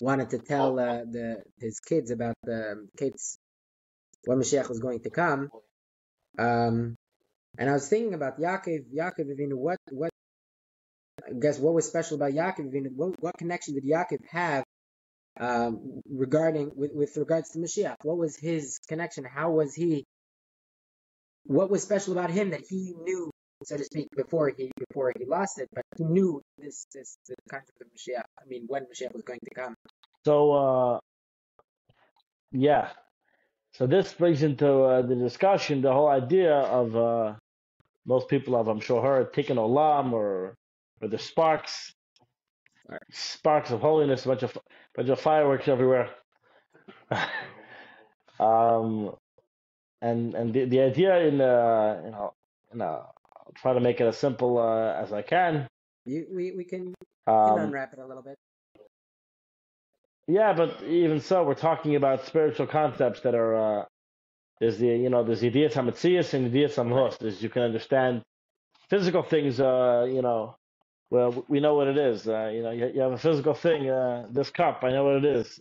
wanted 0.00 0.30
to 0.30 0.38
tell 0.38 0.78
uh, 0.78 1.04
the 1.04 1.42
his 1.58 1.80
kids 1.80 2.10
about 2.10 2.34
the 2.42 2.86
kids 2.98 3.38
when 4.24 4.38
Mashiach 4.38 4.68
was 4.68 4.80
going 4.80 5.00
to 5.00 5.10
come. 5.10 5.50
Um, 6.38 6.96
and 7.58 7.68
I 7.68 7.72
was 7.72 7.88
thinking 7.88 8.14
about 8.14 8.38
Yaakov, 8.40 8.86
Yaakov 8.94 9.26
Avinu. 9.30 9.54
What 9.54 9.78
what 9.90 10.10
I 11.26 11.32
guess 11.38 11.58
what 11.58 11.74
was 11.74 11.86
special 11.86 12.16
about 12.16 12.32
Yaakov 12.32 12.72
Avinu? 12.72 12.88
What, 12.94 13.20
what 13.20 13.38
connection 13.38 13.74
did 13.74 13.84
Yaakov 13.84 14.20
have 14.30 14.64
um, 15.40 16.02
regarding 16.10 16.72
with, 16.74 16.92
with 16.94 17.16
regards 17.16 17.50
to 17.50 17.58
Mashiach. 17.58 17.96
What 18.02 18.18
was 18.18 18.36
his 18.36 18.78
connection? 18.88 19.24
How 19.24 19.50
was 19.50 19.74
he? 19.74 20.04
What 21.44 21.70
was 21.70 21.82
special 21.82 22.12
about 22.12 22.30
him 22.30 22.50
that 22.50 22.62
he 22.68 22.94
knew, 23.02 23.30
so 23.64 23.76
to 23.76 23.84
speak, 23.84 24.08
before 24.14 24.52
he 24.56 24.70
before 24.88 25.12
he 25.18 25.24
lost 25.24 25.58
it? 25.58 25.68
But 25.72 25.81
knew 25.98 26.42
this 26.58 26.86
is 26.94 27.18
the 27.28 27.34
concept 27.50 27.80
of 27.80 27.88
the 27.88 27.94
Mashiach. 27.96 28.24
I 28.40 28.46
mean, 28.48 28.64
when 28.68 28.84
Mashiach 28.84 29.12
was 29.12 29.22
going 29.22 29.40
to 29.44 29.54
come. 29.54 29.74
So, 30.24 30.52
uh, 30.52 30.98
yeah. 32.52 32.90
So 33.74 33.86
this 33.86 34.12
brings 34.14 34.42
into 34.42 34.68
uh, 34.82 35.02
the 35.02 35.14
discussion 35.16 35.82
the 35.82 35.92
whole 35.92 36.08
idea 36.08 36.54
of 36.54 36.96
uh, 36.96 37.34
most 38.06 38.28
people 38.28 38.56
have, 38.56 38.68
I'm 38.68 38.80
sure, 38.80 39.02
heard 39.02 39.32
Tikkun 39.32 39.56
Olam 39.56 40.12
or 40.12 40.54
or 41.00 41.08
the 41.08 41.18
sparks 41.18 41.92
sparks 43.10 43.70
of 43.70 43.80
holiness, 43.80 44.24
a 44.24 44.28
bunch 44.28 44.42
of 44.42 44.58
bunch 44.94 45.08
of 45.08 45.20
fireworks 45.20 45.68
everywhere. 45.68 46.10
Um, 48.40 49.14
and 50.00 50.34
and 50.34 50.52
the, 50.52 50.64
the 50.64 50.80
idea 50.80 51.18
in 51.20 51.40
uh, 51.40 52.00
you 52.04 52.10
know, 52.10 52.34
in 52.72 52.80
uh, 52.80 52.84
I'll 53.36 53.52
try 53.54 53.72
to 53.72 53.80
make 53.80 54.00
it 54.00 54.06
as 54.06 54.18
simple 54.18 54.58
uh, 54.58 54.94
as 55.00 55.12
I 55.12 55.22
can. 55.22 55.68
You, 56.04 56.26
we, 56.34 56.52
we 56.52 56.64
can, 56.64 56.94
Um, 57.26 57.56
can 57.56 57.58
unwrap 57.66 57.92
it 57.92 57.98
a 57.98 58.06
little 58.06 58.22
bit. 58.22 58.36
Yeah, 60.26 60.52
but 60.52 60.82
even 60.84 61.20
so, 61.20 61.44
we're 61.44 61.54
talking 61.54 61.96
about 61.96 62.26
spiritual 62.26 62.66
concepts 62.66 63.20
that 63.22 63.34
are 63.34 63.80
uh, 63.80 63.84
there's 64.60 64.78
the 64.78 64.86
you 64.86 65.10
know 65.10 65.24
there's 65.24 65.40
the 65.40 65.48
idea 65.48 65.68
hametzias 65.68 66.34
and 66.34 66.44
the 66.44 66.50
idea 66.50 66.68
samhos. 66.68 67.22
As 67.24 67.42
you 67.42 67.48
can 67.48 67.62
understand, 67.62 68.22
physical 68.88 69.22
things. 69.22 69.60
Uh, 69.60 70.06
you 70.08 70.22
know, 70.22 70.56
well 71.10 71.44
we 71.48 71.60
know 71.60 71.74
what 71.74 71.88
it 71.88 71.98
is. 71.98 72.26
Uh, 72.28 72.50
you 72.54 72.62
know, 72.62 72.70
you, 72.70 72.90
you 72.94 73.00
have 73.00 73.12
a 73.12 73.18
physical 73.18 73.54
thing. 73.54 73.90
Uh, 73.90 74.26
this 74.30 74.50
cup, 74.50 74.80
I 74.84 74.90
know 74.90 75.04
what 75.04 75.16
it 75.16 75.24
is. 75.24 75.60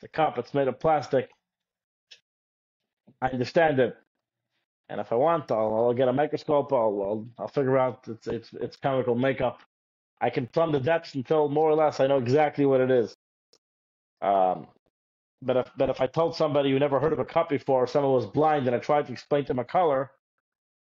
The 0.00 0.08
cup. 0.08 0.38
It's 0.38 0.54
made 0.54 0.68
of 0.68 0.80
plastic. 0.80 1.30
I 3.20 3.28
understand 3.28 3.80
it. 3.80 3.96
And 4.88 5.00
if 5.00 5.12
I 5.12 5.16
want, 5.16 5.50
I'll, 5.50 5.74
I'll 5.74 5.94
get 5.94 6.08
a 6.08 6.12
microscope. 6.12 6.72
I'll, 6.72 6.78
I'll 7.02 7.28
I'll 7.38 7.48
figure 7.48 7.78
out 7.78 8.06
its 8.08 8.26
its 8.26 8.52
its 8.54 8.76
chemical 8.76 9.14
makeup. 9.14 9.60
I 10.20 10.30
can 10.30 10.46
plumb 10.46 10.72
the 10.72 10.80
depths 10.80 11.14
until 11.14 11.48
more 11.48 11.70
or 11.70 11.74
less 11.74 12.00
I 12.00 12.06
know 12.06 12.18
exactly 12.18 12.66
what 12.66 12.80
it 12.80 12.90
is. 12.90 13.16
Um, 14.22 14.68
but 15.42 15.56
if 15.56 15.70
but 15.76 15.90
if 15.90 16.00
I 16.00 16.06
told 16.06 16.36
somebody 16.36 16.70
who 16.70 16.78
never 16.78 17.00
heard 17.00 17.12
of 17.12 17.18
a 17.18 17.24
cup 17.24 17.48
before, 17.48 17.84
or 17.84 17.86
someone 17.86 18.12
was 18.12 18.26
blind, 18.26 18.66
and 18.66 18.76
I 18.76 18.78
tried 18.78 19.06
to 19.06 19.12
explain 19.12 19.44
to 19.44 19.48
them 19.48 19.58
a 19.58 19.64
color, 19.64 20.12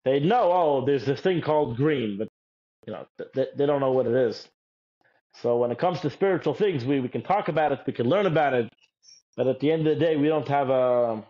they'd 0.04 0.24
know. 0.24 0.52
Oh, 0.52 0.84
there's 0.84 1.06
this 1.06 1.20
thing 1.20 1.40
called 1.42 1.76
green, 1.76 2.18
but 2.18 2.28
you 2.86 2.92
know 2.92 3.06
they, 3.34 3.48
they 3.56 3.66
don't 3.66 3.80
know 3.80 3.92
what 3.92 4.06
it 4.06 4.14
is. 4.14 4.48
So 5.42 5.58
when 5.58 5.70
it 5.72 5.78
comes 5.78 6.00
to 6.00 6.10
spiritual 6.10 6.54
things, 6.54 6.84
we, 6.84 7.00
we 7.00 7.08
can 7.08 7.22
talk 7.22 7.48
about 7.48 7.72
it, 7.72 7.80
we 7.86 7.92
can 7.92 8.08
learn 8.08 8.26
about 8.26 8.54
it, 8.54 8.72
but 9.36 9.46
at 9.48 9.60
the 9.60 9.72
end 9.72 9.86
of 9.86 9.98
the 9.98 10.04
day, 10.04 10.16
we 10.16 10.28
don't 10.28 10.48
have 10.48 10.70
a 10.70 11.24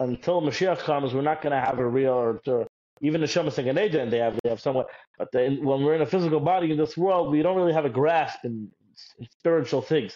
until 0.00 0.42
Mashiach 0.42 0.78
comes, 0.80 1.14
we're 1.14 1.22
not 1.22 1.42
going 1.42 1.52
to 1.52 1.60
have 1.60 1.78
a 1.78 1.86
real 1.86 2.12
or, 2.12 2.40
or 2.46 2.66
even 3.00 3.20
the 3.20 3.26
Shema 3.26 3.50
and 3.56 3.76
they 4.12 4.18
have 4.18 4.38
they 4.42 4.48
have 4.48 4.60
somewhat, 4.60 4.88
but 5.18 5.30
the, 5.32 5.58
when 5.62 5.82
we're 5.84 5.94
in 5.94 6.02
a 6.02 6.06
physical 6.06 6.40
body 6.40 6.70
in 6.72 6.78
this 6.78 6.96
world, 6.96 7.30
we 7.30 7.42
don't 7.42 7.56
really 7.56 7.72
have 7.74 7.84
a 7.84 7.90
grasp 7.90 8.40
in, 8.44 8.70
in 9.18 9.28
spiritual 9.40 9.82
things. 9.82 10.14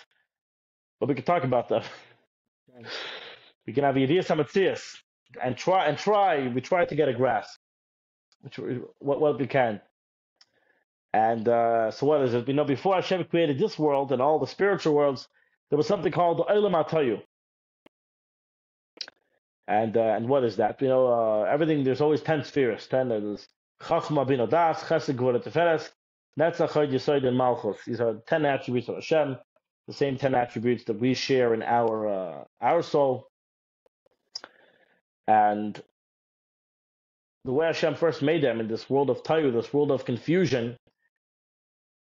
But 1.00 1.08
we 1.08 1.14
can 1.14 1.24
talk 1.24 1.44
about 1.44 1.68
that. 1.70 1.84
Right. 2.74 2.86
We 3.66 3.72
can 3.74 3.84
have 3.84 3.96
ideas 3.96 4.28
samatzias 4.28 4.96
and 5.42 5.56
try 5.56 5.86
and 5.86 5.98
try. 5.98 6.48
We 6.48 6.60
try 6.60 6.84
to 6.84 6.94
get 6.96 7.08
a 7.08 7.14
grasp, 7.14 7.58
which 8.42 8.58
we- 8.58 8.82
what 9.00 9.20
what 9.20 9.38
we 9.38 9.46
can. 9.46 9.80
And 11.12 11.48
uh, 11.48 11.90
so 11.90 12.06
what 12.06 12.22
is 12.22 12.34
it? 12.34 12.46
We 12.46 12.52
know 12.52 12.64
before 12.64 12.94
Hashem 12.94 13.24
created 13.24 13.58
this 13.58 13.78
world 13.78 14.12
and 14.12 14.22
all 14.22 14.38
the 14.38 14.46
spiritual 14.46 14.94
worlds, 14.94 15.28
there 15.70 15.76
was 15.76 15.86
something 15.88 16.12
called 16.12 16.38
the 16.38 16.44
Olam 16.44 16.72
HaTohu. 16.74 17.22
And 19.70 19.96
uh, 19.96 20.00
and 20.16 20.28
what 20.28 20.42
is 20.42 20.56
that? 20.56 20.82
You 20.82 20.88
know, 20.88 21.06
uh, 21.06 21.42
everything. 21.44 21.84
There's 21.84 22.00
always 22.00 22.20
ten 22.20 22.42
spheres. 22.42 22.88
Ten. 22.88 23.08
There's 23.08 23.46
Chachma, 23.80 24.26
Bina, 24.26 24.48
Das, 24.48 24.82
Chesed, 24.82 25.14
Gvura, 25.14 25.40
Tiferes, 25.40 25.88
Netzach, 26.36 26.72
Yesod, 26.90 27.24
and 27.24 27.38
Malchus. 27.38 27.78
These 27.86 28.00
are 28.00 28.20
ten 28.26 28.44
attributes 28.44 28.88
of 28.88 28.96
Hashem. 28.96 29.36
The 29.86 29.94
same 29.94 30.18
ten 30.18 30.34
attributes 30.34 30.84
that 30.86 30.98
we 30.98 31.14
share 31.14 31.54
in 31.54 31.62
our 31.62 32.08
uh, 32.08 32.44
our 32.60 32.82
soul. 32.82 33.28
And 35.28 35.80
the 37.44 37.52
way 37.52 37.66
Hashem 37.66 37.94
first 37.94 38.22
made 38.22 38.42
them 38.42 38.58
in 38.58 38.66
this 38.66 38.90
world 38.90 39.08
of 39.08 39.22
Tayu, 39.22 39.52
this 39.52 39.72
world 39.72 39.92
of 39.92 40.04
confusion, 40.04 40.76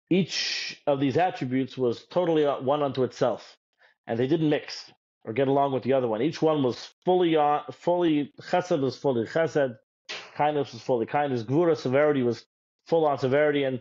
each 0.08 0.80
of 0.86 0.98
these 0.98 1.18
attributes 1.18 1.76
was 1.76 2.06
totally 2.06 2.46
one 2.46 2.82
unto 2.82 3.02
itself, 3.04 3.58
and 4.06 4.18
they 4.18 4.26
didn't 4.26 4.48
mix 4.48 4.90
or 5.24 5.32
get 5.32 5.48
along 5.48 5.72
with 5.72 5.82
the 5.82 5.92
other 5.92 6.08
one. 6.08 6.22
Each 6.22 6.40
one 6.40 6.62
was 6.62 6.90
fully 7.04 7.36
on, 7.36 7.62
fully 7.72 8.32
chesed 8.40 8.80
was 8.80 8.96
fully 8.96 9.26
chesed, 9.26 9.76
kindness 10.34 10.72
was 10.72 10.82
fully 10.82 11.06
kindness, 11.06 11.42
gvura 11.42 11.76
severity 11.76 12.22
was 12.22 12.46
full 12.86 13.06
on 13.06 13.18
severity, 13.18 13.64
and 13.64 13.80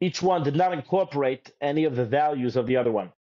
each 0.00 0.22
one 0.22 0.42
did 0.42 0.56
not 0.56 0.72
incorporate 0.72 1.52
any 1.60 1.84
of 1.84 1.96
the 1.96 2.04
values 2.04 2.56
of 2.56 2.66
the 2.66 2.76
other 2.76 2.92
one. 2.92 3.12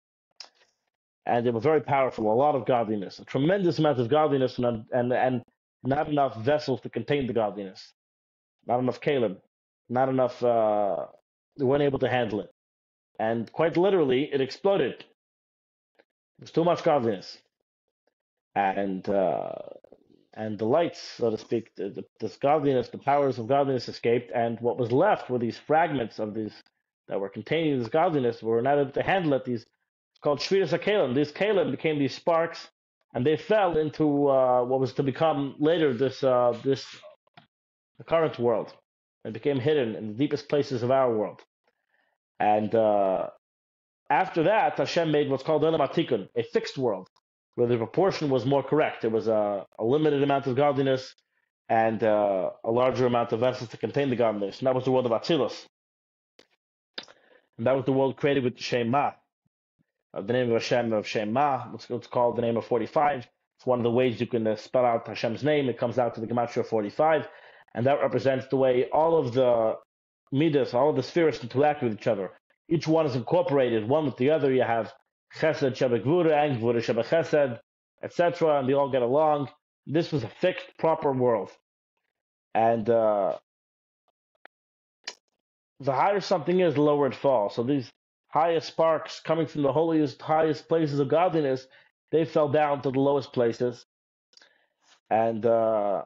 And 1.27 1.47
they 1.47 1.51
were 1.51 1.61
very 1.61 1.83
powerful, 1.83 2.33
a 2.33 2.35
lot 2.35 2.55
of 2.55 2.65
godliness, 2.67 3.19
a 3.19 3.25
tremendous 3.25 3.79
amount 3.79 4.01
of 4.01 4.09
godliness, 4.09 4.59
and 4.59 4.87
and 4.93 5.13
and 5.13 5.43
not 5.85 6.09
enough 6.09 6.37
vessels 6.37 6.81
to 6.83 6.89
contain 6.91 7.27
the 7.27 7.35
godliness, 7.35 7.93
not 8.67 8.79
enough 8.81 9.01
Kalim, 9.01 9.37
not 9.91 10.09
enough. 10.09 10.43
Uh, 10.43 11.07
they 11.59 11.65
weren't 11.65 11.83
able 11.83 11.99
to 11.99 12.09
handle 12.09 12.41
it, 12.41 12.51
and 13.19 13.53
quite 13.53 13.77
literally, 13.77 14.31
it 14.33 14.41
exploded. 14.41 14.93
It 16.39 16.43
was 16.43 16.51
too 16.53 16.65
much 16.65 16.83
godliness 16.83 17.39
and 18.59 19.09
uh, 19.09 19.53
and 20.35 20.59
the 20.59 20.65
lights, 20.65 21.01
so 21.17 21.31
to 21.31 21.39
speak, 21.39 21.75
the, 21.77 21.91
the, 21.91 22.05
this 22.21 22.37
godliness, 22.37 22.89
the 22.89 22.99
powers 22.99 23.39
of 23.39 23.49
godliness 23.49 23.89
escaped, 23.89 24.31
and 24.33 24.59
what 24.61 24.79
was 24.79 24.93
left 24.93 25.29
were 25.29 25.39
these 25.39 25.59
fragments 25.59 26.19
of 26.19 26.35
these 26.35 26.55
that 27.09 27.19
were 27.21 27.29
containing 27.29 27.79
this 27.79 27.89
godliness 27.89 28.43
were 28.43 28.63
not 28.63 28.79
able 28.79 28.93
to 28.93 29.03
handle 29.03 29.35
it. 29.35 29.45
These 29.45 29.63
it's 29.63 30.21
called 30.23 30.41
Shviras 30.41 30.77
HaKalim. 30.77 31.15
These 31.15 31.33
Kalim 31.33 31.71
became 31.71 31.99
these 31.99 32.15
sparks, 32.15 32.69
and 33.15 33.25
they 33.25 33.37
fell 33.37 33.77
into 33.77 34.29
uh, 34.29 34.65
what 34.65 34.81
was 34.81 34.93
to 34.95 35.03
become 35.03 35.55
later 35.59 35.93
this 35.95 36.23
uh, 36.23 36.57
this 36.63 36.85
the 37.99 38.05
current 38.05 38.39
world, 38.39 38.73
and 39.25 39.35
became 39.35 39.59
hidden 39.59 39.97
in 39.97 40.09
the 40.09 40.15
deepest 40.15 40.49
places 40.49 40.83
of 40.83 40.91
our 40.91 41.13
world. 41.13 41.41
And 42.39 42.73
uh, 42.75 43.31
after 44.09 44.45
that, 44.45 44.79
Hashem 44.79 45.11
made 45.11 45.29
what's 45.29 45.43
called 45.43 45.63
Olam 45.63 45.81
HaTikkun, 45.81 46.29
a 46.37 46.43
fixed 46.45 46.79
world 46.79 47.09
where 47.59 47.67
the 47.67 47.77
proportion 47.77 48.31
was 48.31 48.47
more 48.47 48.63
correct. 48.63 49.03
There 49.03 49.11
was 49.11 49.27
a, 49.27 49.67
a 49.81 49.85
limited 49.85 50.23
amount 50.23 50.47
of 50.47 50.55
godliness 50.55 51.13
and 51.69 52.01
uh, 52.05 52.51
a 52.63 52.71
larger 52.71 53.05
amount 53.05 53.33
of 53.33 53.41
vessels 53.41 53.71
to 53.71 53.77
contain 53.77 54.11
the 54.11 54.17
godliness. 54.17 54.61
And 54.61 54.69
that 54.69 54.77
was 54.77 54.85
the 54.85 54.93
world 54.93 55.07
of 55.07 55.13
Atzilus. 55.13 55.67
And 57.57 57.67
that 57.67 57.75
was 57.75 57.85
the 57.85 57.93
world 57.93 58.17
created 58.17 58.45
with 58.45 58.61
Shem 58.61 58.91
Mah. 58.91 59.11
Uh, 60.15 60.23
the 60.23 60.35
name 60.35 60.47
of 60.47 60.53
Hashem 60.53 60.93
of 60.93 61.05
Shem 61.05 61.33
Mah, 61.33 61.73
it's, 61.75 61.91
it's 61.91 62.07
called 62.07 62.37
the 62.37 62.43
name 62.43 62.57
of 62.57 62.65
45. 62.65 63.27
It's 63.57 63.67
one 63.67 63.81
of 63.81 63.83
the 63.83 63.91
ways 63.91 64.21
you 64.21 64.29
can 64.29 64.47
uh, 64.47 64.55
spell 64.55 64.85
out 64.85 65.09
Hashem's 65.09 65.43
name. 65.43 65.69
It 65.69 65.79
comes 65.79 65.99
out 65.99 66.15
to 66.15 66.21
the 66.21 66.29
Gematria 66.29 66.65
45. 66.65 67.27
And 67.75 67.85
that 67.87 68.01
represents 68.01 68.47
the 68.47 68.57
way 68.57 68.89
all 68.93 69.19
of 69.19 69.35
the 69.35 69.75
midas, 70.31 70.75
all 70.75 70.91
of 70.91 70.97
the 70.97 71.03
spheres 71.03 71.43
interact 71.43 71.83
with 71.83 71.95
each 71.95 72.07
other. 72.07 72.31
Each 72.69 72.87
one 72.87 73.05
is 73.05 73.17
incorporated 73.17 73.89
one 73.89 74.05
with 74.05 74.17
the 74.17 74.31
other. 74.31 74.53
You 74.53 74.63
have 74.63 74.93
Chesed 75.37 75.77
Sheba 75.77 76.01
Gvura 76.01 76.45
and 76.45 76.61
Gvura 76.61 76.83
Sheba 76.83 77.61
etc., 78.03 78.59
and 78.61 78.69
they 78.69 78.73
all 78.75 78.91
get 78.91 79.03
along. 79.03 79.49
This 79.87 80.13
was 80.13 80.23
a 80.25 80.29
fixed, 80.29 80.67
proper 80.79 81.13
world. 81.13 81.51
And 82.55 82.89
uh, 82.89 83.37
the 85.81 85.93
higher 85.93 86.21
something 86.21 86.61
is, 86.61 86.75
the 86.75 86.83
lower 86.83 87.07
it 87.07 87.15
falls. 87.15 87.55
So 87.55 87.63
these 87.63 87.91
highest 88.29 88.69
sparks 88.69 89.21
coming 89.21 89.47
from 89.47 89.63
the 89.63 89.73
holiest, 89.73 90.21
highest 90.21 90.69
places 90.69 91.01
of 91.01 91.09
godliness, 91.09 91.67
they 92.11 92.25
fell 92.25 92.49
down 92.49 92.83
to 92.83 92.91
the 92.91 93.01
lowest 93.01 93.33
places. 93.33 93.85
And 95.11 95.45
uh, 95.45 96.05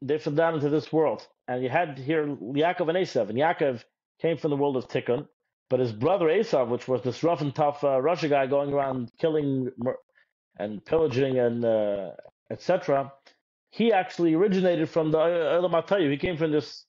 they 0.00 0.18
fell 0.18 0.32
down 0.32 0.54
into 0.54 0.70
this 0.70 0.92
world. 0.92 1.26
And 1.48 1.62
you 1.62 1.68
had 1.68 1.98
here 1.98 2.26
Yaakov 2.26 2.88
and 2.88 2.98
Esav. 2.98 3.28
And 3.28 3.38
Yaakov 3.38 3.84
came 4.20 4.36
from 4.36 4.50
the 4.50 4.56
world 4.56 4.76
of 4.76 4.88
Tikkun. 4.88 5.26
But 5.72 5.80
his 5.80 5.92
brother 5.94 6.26
Esav, 6.26 6.68
which 6.68 6.86
was 6.86 7.00
this 7.00 7.22
rough 7.22 7.40
and 7.40 7.54
tough 7.54 7.82
uh, 7.82 7.98
Russia 7.98 8.28
guy 8.28 8.46
going 8.46 8.74
around 8.74 9.10
killing 9.18 9.70
and 10.58 10.84
pillaging 10.84 11.38
and 11.38 11.64
uh, 11.64 12.10
etc., 12.50 13.10
he 13.70 13.90
actually 13.90 14.34
originated 14.34 14.90
from 14.90 15.10
the 15.10 15.16
Olam 15.16 15.72
HaTohu. 15.72 16.10
He 16.10 16.18
came 16.18 16.36
from 16.36 16.52
this 16.52 16.84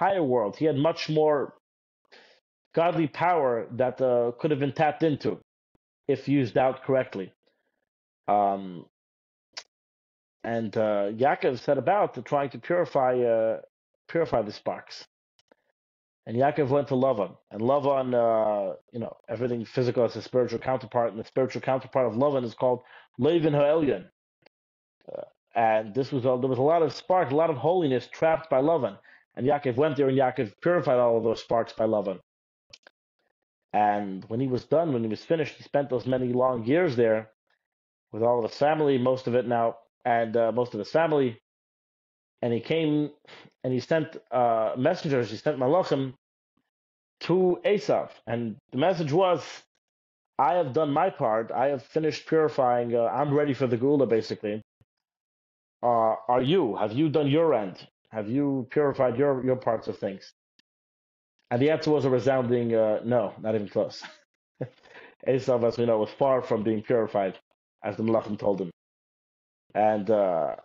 higher 0.00 0.24
world. 0.24 0.56
He 0.56 0.64
had 0.64 0.74
much 0.74 1.08
more 1.08 1.54
godly 2.74 3.06
power 3.06 3.68
that 3.76 4.00
uh, 4.00 4.32
could 4.40 4.50
have 4.50 4.58
been 4.58 4.72
tapped 4.72 5.04
into 5.04 5.38
if 6.08 6.26
used 6.26 6.58
out 6.58 6.82
correctly. 6.82 7.32
Um, 8.26 8.86
and 10.42 10.76
uh, 10.76 11.12
Yaakov 11.12 11.60
set 11.60 11.78
about 11.78 12.14
to 12.14 12.22
trying 12.22 12.50
to 12.50 12.58
purify 12.58 13.20
uh, 13.20 13.60
purify 14.08 14.42
the 14.42 14.50
sparks. 14.50 15.06
And 16.26 16.36
Yaakov 16.36 16.68
went 16.68 16.88
to 16.88 16.94
Lavan, 16.94 17.36
and 17.52 17.62
Lavan, 17.62 18.12
uh, 18.12 18.74
you 18.92 18.98
know, 18.98 19.16
everything 19.28 19.64
physical 19.64 20.02
has 20.02 20.16
a 20.16 20.22
spiritual 20.22 20.58
counterpart, 20.58 21.12
and 21.12 21.20
the 21.20 21.24
spiritual 21.24 21.62
counterpart 21.62 22.06
of 22.06 22.14
Lavan 22.14 22.44
is 22.44 22.52
called 22.52 22.82
Lavan 23.20 23.52
Ha'elyon. 23.52 24.06
Uh, 25.16 25.22
and 25.54 25.94
this 25.94 26.10
was 26.10 26.24
a, 26.24 26.36
there 26.40 26.50
was 26.50 26.58
a 26.58 26.62
lot 26.62 26.82
of 26.82 26.92
sparks, 26.92 27.30
a 27.30 27.36
lot 27.36 27.48
of 27.48 27.56
holiness 27.56 28.08
trapped 28.08 28.50
by 28.50 28.60
Lavan. 28.60 28.98
And 29.36 29.46
Yaakov 29.46 29.76
went 29.76 29.96
there, 29.96 30.08
and 30.08 30.18
Yaakov 30.18 30.52
purified 30.60 30.98
all 30.98 31.16
of 31.16 31.22
those 31.22 31.40
sparks 31.40 31.72
by 31.72 31.84
Lavan. 31.84 32.18
And 33.72 34.24
when 34.26 34.40
he 34.40 34.48
was 34.48 34.64
done, 34.64 34.92
when 34.92 35.02
he 35.02 35.08
was 35.08 35.24
finished, 35.24 35.54
he 35.56 35.62
spent 35.62 35.90
those 35.90 36.06
many 36.06 36.32
long 36.32 36.64
years 36.64 36.96
there 36.96 37.30
with 38.10 38.22
all 38.22 38.42
of 38.44 38.50
his 38.50 38.58
family, 38.58 38.98
most 38.98 39.28
of 39.28 39.36
it 39.36 39.46
now, 39.46 39.76
and 40.04 40.36
uh, 40.36 40.50
most 40.50 40.74
of 40.74 40.78
his 40.80 40.90
family. 40.90 41.38
And 42.42 42.52
he 42.52 42.60
came 42.60 43.10
and 43.64 43.72
he 43.72 43.80
sent 43.80 44.16
uh, 44.30 44.74
messengers, 44.76 45.30
he 45.30 45.36
sent 45.36 45.58
malachim 45.58 46.14
to 47.20 47.58
Esav. 47.64 48.10
And 48.26 48.56
the 48.72 48.78
message 48.78 49.12
was, 49.12 49.42
I 50.38 50.54
have 50.54 50.72
done 50.72 50.92
my 50.92 51.10
part. 51.10 51.50
I 51.50 51.68
have 51.68 51.82
finished 51.82 52.26
purifying. 52.26 52.94
Uh, 52.94 53.04
I'm 53.04 53.32
ready 53.34 53.54
for 53.54 53.66
the 53.66 53.78
Geula, 53.78 54.08
basically. 54.08 54.62
Uh, 55.82 56.14
are 56.28 56.42
you? 56.42 56.76
Have 56.76 56.92
you 56.92 57.08
done 57.08 57.28
your 57.28 57.54
end? 57.54 57.86
Have 58.10 58.28
you 58.28 58.66
purified 58.70 59.16
your, 59.16 59.44
your 59.44 59.56
parts 59.56 59.88
of 59.88 59.98
things? 59.98 60.32
And 61.50 61.60
the 61.62 61.70
answer 61.70 61.90
was 61.90 62.04
a 62.04 62.10
resounding 62.10 62.74
uh, 62.74 63.00
no, 63.04 63.32
not 63.40 63.54
even 63.54 63.68
close. 63.68 64.02
Esav, 65.28 65.64
as 65.66 65.78
we 65.78 65.86
know, 65.86 65.98
was 65.98 66.10
far 66.10 66.42
from 66.42 66.62
being 66.62 66.82
purified, 66.82 67.38
as 67.84 67.96
the 67.96 68.02
Malachim 68.02 68.38
told 68.38 68.60
him. 68.60 68.70
And 69.74 70.10
uh, 70.10 70.56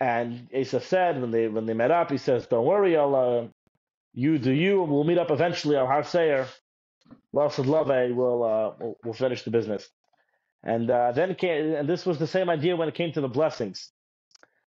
and 0.00 0.48
Esav 0.50 0.82
said 0.82 1.20
when 1.20 1.30
they 1.30 1.48
when 1.48 1.66
they 1.66 1.74
met 1.74 1.90
up, 1.90 2.10
he 2.10 2.16
says, 2.16 2.46
"Don't 2.46 2.64
worry, 2.64 2.96
I'll 2.96 3.14
uh, 3.14 3.48
you 4.14 4.38
do 4.38 4.52
you, 4.52 4.82
and 4.82 4.90
we'll 4.92 5.04
meet 5.04 5.18
up 5.18 5.30
eventually 5.30 5.76
on 5.76 5.86
Har 5.86 6.04
Seir. 6.04 6.48
Lasad 7.34 7.66
Love, 7.66 7.88
we'll, 8.16 8.42
uh, 8.42 8.72
we'll 8.80 8.96
we'll 9.04 9.14
finish 9.14 9.42
the 9.42 9.50
business." 9.50 9.88
And 10.64 10.90
uh, 10.90 11.12
then 11.12 11.34
came, 11.34 11.74
and 11.74 11.88
this 11.88 12.06
was 12.06 12.18
the 12.18 12.26
same 12.26 12.50
idea 12.50 12.76
when 12.76 12.88
it 12.88 12.94
came 12.94 13.12
to 13.12 13.20
the 13.20 13.28
blessings. 13.28 13.92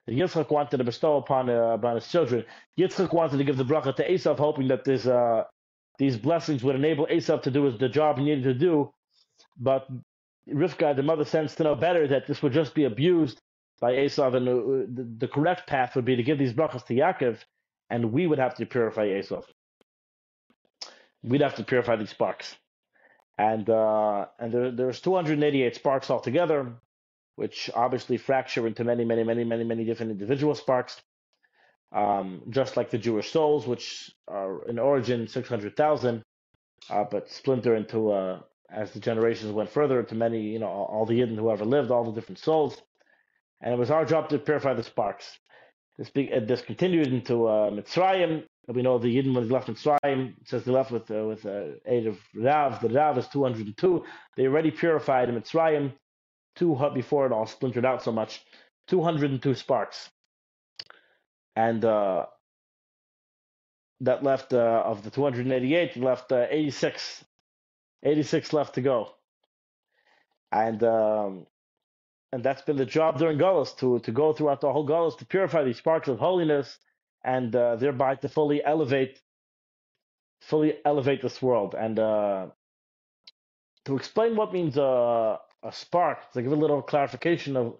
Yitzchak 0.09 0.51
wanted 0.51 0.79
to 0.79 0.85
bestow 0.85 1.16
upon 1.19 1.49
uh, 1.49 1.75
upon 1.75 1.95
his 1.95 2.09
children. 2.09 2.45
Yitzchak 2.79 3.12
wanted 3.12 3.38
to 3.38 3.45
give 3.45 3.57
the 3.57 3.64
bracha 3.64 3.95
to 3.95 4.11
Esav, 4.11 4.38
hoping 4.38 4.69
that 4.69 4.85
this 4.85 5.07
uh, 5.07 5.45
these 5.99 6.16
blessings 6.16 6.64
would 6.64 6.75
enable 6.75 7.07
Esav 7.07 7.43
to 7.43 7.51
do 7.53 7.71
the 7.71 7.88
job 7.88 8.19
he 8.19 8.25
needed 8.25 8.45
to 8.45 8.55
do. 8.55 8.93
But 9.57 9.87
Rivka, 10.49 10.97
the 10.97 11.05
mother, 11.05 11.25
sensed 11.25 11.59
to 11.59 11.64
know 11.64 11.77
better 11.77 12.09
that 12.09 12.27
this 12.27 12.43
would 12.43 12.53
just 12.53 12.75
be 12.75 12.85
abused 12.85 13.40
by 13.81 13.93
Esav, 13.93 14.35
and 14.35 14.49
uh, 14.49 14.53
the, 14.95 15.09
the, 15.19 15.29
correct 15.29 15.66
path 15.66 15.97
would 15.97 16.05
be 16.05 16.16
to 16.16 16.23
give 16.23 16.38
these 16.38 16.53
brachas 16.53 16.85
to 16.87 16.95
Yaakov, 16.95 17.38
and 17.88 18.12
we 18.12 18.27
would 18.27 18.38
have 18.38 18.55
to 18.57 18.66
purify 18.66 19.07
Esav. 19.09 19.45
We'd 21.23 21.40
have 21.40 21.57
to 21.57 21.64
purify 21.64 21.97
these 21.97 22.11
sparks, 22.11 22.55
and 23.38 23.69
uh, 23.69 24.27
and 24.38 24.53
there, 24.53 24.71
there's 24.71 25.01
288 25.01 25.75
sparks 25.75 26.11
altogether, 26.11 26.75
which 27.37 27.71
obviously 27.75 28.19
fracture 28.19 28.66
into 28.66 28.85
many, 28.85 29.05
many, 29.05 29.25
many, 29.25 29.45
many, 29.45 29.64
many 29.64 29.85
different 29.85 30.12
individual 30.12 30.55
sparks. 30.55 31.01
Um, 31.93 32.43
just 32.51 32.77
like 32.77 32.90
the 32.90 32.99
Jewish 32.99 33.33
souls, 33.33 33.66
which 33.66 34.12
are 34.29 34.64
in 34.69 34.79
origin 34.79 35.27
600,000, 35.27 36.23
uh, 36.88 37.05
but 37.11 37.29
splinter 37.29 37.75
into 37.75 38.12
uh, 38.12 38.38
as 38.71 38.93
the 38.93 39.01
generations 39.01 39.51
went 39.51 39.71
further 39.71 39.99
into 39.99 40.14
many, 40.14 40.40
you 40.40 40.61
know, 40.61 40.69
all, 40.69 40.85
all 40.85 41.07
the 41.07 41.19
Yidden 41.19 41.35
who 41.35 41.51
ever 41.51 41.64
lived, 41.64 41.90
all 41.90 42.05
the 42.05 42.12
different 42.12 42.38
souls 42.38 42.81
and 43.61 43.75
it 43.75 43.79
was 43.79 43.90
our 43.90 44.05
job 44.05 44.29
to 44.29 44.38
purify 44.38 44.75
the 44.75 44.83
sparks. 44.83 45.38
This, 45.99 46.11
be, 46.11 46.33
uh, 46.33 46.40
this 46.40 46.62
continued 46.62 47.09
into 47.09 47.46
uh, 47.46 47.70
Mitzrayim. 47.70 48.44
We 48.68 48.83
know 48.83 48.99
the 48.99 49.09
Yidden 49.09 49.35
when 49.35 49.49
they 49.49 49.53
left 49.53 49.68
Mitzrayim, 49.68 50.35
it 50.40 50.49
says 50.49 50.64
they 50.64 50.73
left 50.73 50.92
with 50.92 51.11
uh, 51.11 51.25
with 51.25 51.44
uh, 51.44 51.75
Erev 51.88 52.16
Rav. 52.35 52.81
The 52.81 52.88
Rav 52.88 53.18
is 53.18 53.27
202. 53.29 54.05
They 54.37 54.46
already 54.46 54.70
purified 54.70 55.29
in 55.29 55.35
Mitzrayim, 55.35 55.92
two 56.57 56.79
before 56.94 57.27
it 57.27 57.33
all 57.33 57.46
splintered 57.46 57.85
out 57.85 58.03
so 58.03 58.12
much. 58.12 58.42
202 58.88 59.55
sparks, 59.55 60.09
and 61.57 61.85
uh, 61.85 62.27
that 64.01 64.23
left 64.23 64.53
uh, 64.53 64.83
of 64.87 65.03
the 65.03 65.11
288 65.11 65.96
left 65.96 66.33
uh, 66.33 66.46
86 66.49 67.25
86 68.03 68.53
left 68.53 68.75
to 68.77 68.81
go 68.81 69.11
and 70.53 70.83
um, 70.83 71.46
and 72.33 72.43
that's 72.45 72.62
been 72.62 72.77
the 72.77 72.87
job 72.87 73.19
during 73.19 73.38
Golos 73.38 73.77
to 73.79 73.99
to 74.01 74.12
go 74.12 74.33
throughout 74.33 74.61
the 74.61 74.73
whole 74.73 74.87
Golos 74.87 75.19
to 75.19 75.27
purify 75.27 75.64
these 75.64 75.79
sparks 75.79 76.09
of 76.09 76.19
holiness 76.19 76.79
and 77.25 77.55
uh, 77.55 77.77
thereby 77.77 78.14
to 78.16 78.29
fully 78.29 78.64
elevate 78.64 79.21
fully 80.40 80.75
elevate 80.85 81.23
this 81.23 81.43
world. 81.43 81.75
And 81.75 81.99
uh, 81.99 82.47
to 83.85 83.97
explain 83.97 84.37
what 84.37 84.53
means 84.53 84.77
a 84.77 85.38
a 85.62 85.73
spark 85.73 86.33
to 86.33 86.43
give 86.43 86.53
a 86.53 86.57
little 86.57 86.83
clarification 86.83 87.57
of 87.57 87.77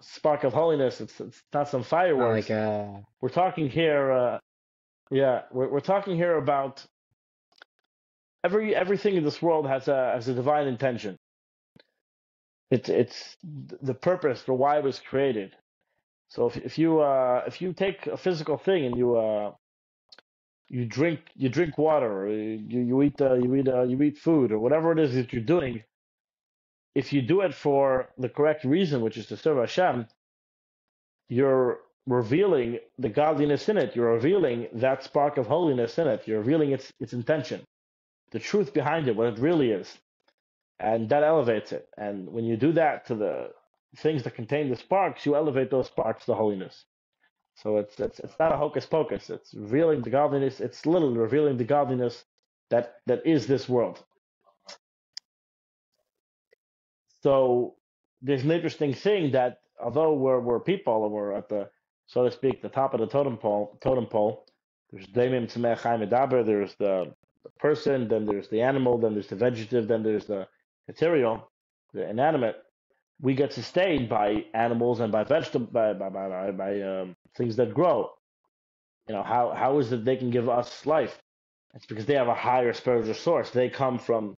spark 0.00 0.44
of 0.44 0.52
holiness 0.52 1.00
it's, 1.00 1.20
it's 1.20 1.42
not 1.52 1.68
some 1.68 1.82
fireworks. 1.82 2.48
Like 2.48 2.56
uh... 2.56 3.00
we're 3.20 3.28
talking 3.28 3.68
here 3.68 4.12
uh, 4.12 4.38
yeah 5.10 5.42
we're, 5.50 5.68
we're 5.68 5.80
talking 5.80 6.16
here 6.16 6.36
about 6.36 6.86
every 8.44 8.74
everything 8.76 9.16
in 9.16 9.24
this 9.24 9.42
world 9.42 9.66
has 9.66 9.88
a 9.88 10.12
has 10.14 10.28
a 10.28 10.34
divine 10.34 10.68
intention 10.68 11.18
it's 12.70 12.88
it's 12.88 13.36
the 13.82 13.94
purpose 13.94 14.42
for 14.42 14.54
why 14.54 14.78
it 14.78 14.84
was 14.84 15.00
created. 15.00 15.56
So 16.28 16.46
if 16.46 16.56
if 16.58 16.78
you 16.78 17.00
uh, 17.00 17.44
if 17.46 17.62
you 17.62 17.72
take 17.72 18.06
a 18.06 18.16
physical 18.16 18.58
thing 18.58 18.86
and 18.86 18.96
you 18.96 19.16
uh, 19.16 19.52
you 20.68 20.86
drink 20.86 21.20
you 21.36 21.48
drink 21.48 21.78
water, 21.78 22.26
or 22.26 22.28
you 22.30 22.80
you 22.80 23.02
eat 23.02 23.20
uh, 23.20 23.34
you 23.34 23.54
eat 23.56 23.68
uh, 23.68 23.82
you 23.82 24.02
eat 24.02 24.18
food 24.18 24.52
or 24.52 24.58
whatever 24.58 24.92
it 24.92 24.98
is 24.98 25.14
that 25.14 25.32
you're 25.32 25.42
doing, 25.42 25.84
if 26.94 27.12
you 27.12 27.22
do 27.22 27.42
it 27.42 27.54
for 27.54 28.10
the 28.18 28.28
correct 28.28 28.64
reason, 28.64 29.02
which 29.02 29.16
is 29.18 29.26
to 29.28 29.36
serve 29.36 29.58
Hashem, 29.58 30.06
you're 31.28 31.80
revealing 32.06 32.80
the 32.98 33.10
godliness 33.10 33.68
in 33.68 33.78
it. 33.78 33.96
You're 33.96 34.14
revealing 34.14 34.68
that 34.74 35.04
spark 35.04 35.38
of 35.38 35.46
holiness 35.46 35.98
in 35.98 36.08
it. 36.08 36.26
You're 36.26 36.40
revealing 36.40 36.72
its 36.72 36.92
its 37.00 37.12
intention, 37.12 37.62
the 38.32 38.40
truth 38.40 38.74
behind 38.74 39.08
it, 39.08 39.16
what 39.16 39.28
it 39.28 39.38
really 39.38 39.70
is 39.72 39.98
and 40.80 41.08
that 41.10 41.22
elevates 41.22 41.72
it. 41.72 41.88
And 41.96 42.28
when 42.30 42.44
you 42.44 42.56
do 42.56 42.72
that 42.72 43.06
to 43.06 43.14
the 43.14 43.50
things 43.98 44.22
that 44.24 44.34
contain 44.34 44.70
the 44.70 44.76
sparks, 44.76 45.26
you 45.26 45.36
elevate 45.36 45.70
those 45.70 45.86
sparks 45.86 46.26
to 46.26 46.34
holiness. 46.34 46.84
So 47.56 47.78
it's 47.78 48.00
it's 48.00 48.20
it's 48.20 48.38
not 48.38 48.52
a 48.52 48.56
hocus 48.56 48.86
pocus. 48.86 49.30
It's 49.30 49.54
revealing 49.54 50.02
the 50.02 50.10
godliness. 50.10 50.60
It's 50.60 50.86
literally 50.86 51.18
revealing 51.18 51.56
the 51.56 51.64
godliness 51.64 52.24
that 52.70 52.96
that 53.06 53.26
is 53.26 53.46
this 53.46 53.68
world. 53.68 54.02
So 57.22 57.76
there's 58.22 58.44
an 58.44 58.50
interesting 58.50 58.94
thing 58.94 59.32
that 59.32 59.60
although 59.82 60.14
we're 60.14 60.40
we're 60.40 60.60
people 60.60 61.04
and 61.04 61.12
we're 61.12 61.32
at 61.32 61.48
the 61.48 61.70
so 62.06 62.24
to 62.24 62.30
speak 62.32 62.62
the 62.62 62.68
top 62.68 62.94
of 62.94 63.00
the 63.00 63.06
totem 63.06 63.36
pole 63.38 63.78
totem 63.82 64.06
pole, 64.06 64.46
there's 64.92 65.06
Daimim 65.06 65.46
Tzemech 65.46 65.80
Medaber, 65.82 66.44
there's 66.44 66.74
the, 66.76 67.14
the 67.44 67.50
person, 67.58 68.08
then 68.08 68.26
there's 68.26 68.48
the 68.48 68.62
animal, 68.62 68.98
then 68.98 69.14
there's 69.14 69.28
the 69.28 69.36
vegetative, 69.36 69.88
then 69.88 70.02
there's 70.02 70.26
the 70.26 70.46
material, 70.88 71.50
the 71.92 72.08
inanimate, 72.08 72.56
we 73.20 73.34
get 73.34 73.52
sustained 73.52 74.08
by 74.08 74.44
animals 74.54 75.00
and 75.00 75.12
by 75.12 75.24
vegetable 75.24 75.66
by 75.72 75.92
by 75.92 76.08
by, 76.08 76.50
by 76.50 76.80
um, 76.82 77.16
things 77.36 77.56
that 77.56 77.74
grow. 77.74 78.10
You 79.08 79.14
know 79.14 79.22
how 79.22 79.52
how 79.56 79.78
is 79.78 79.92
it 79.92 80.04
they 80.04 80.16
can 80.16 80.30
give 80.30 80.48
us 80.48 80.86
life? 80.86 81.18
It's 81.74 81.86
because 81.86 82.06
they 82.06 82.14
have 82.14 82.28
a 82.28 82.34
higher 82.34 82.72
spiritual 82.72 83.14
source. 83.14 83.50
They 83.50 83.68
come 83.68 83.98
from 83.98 84.34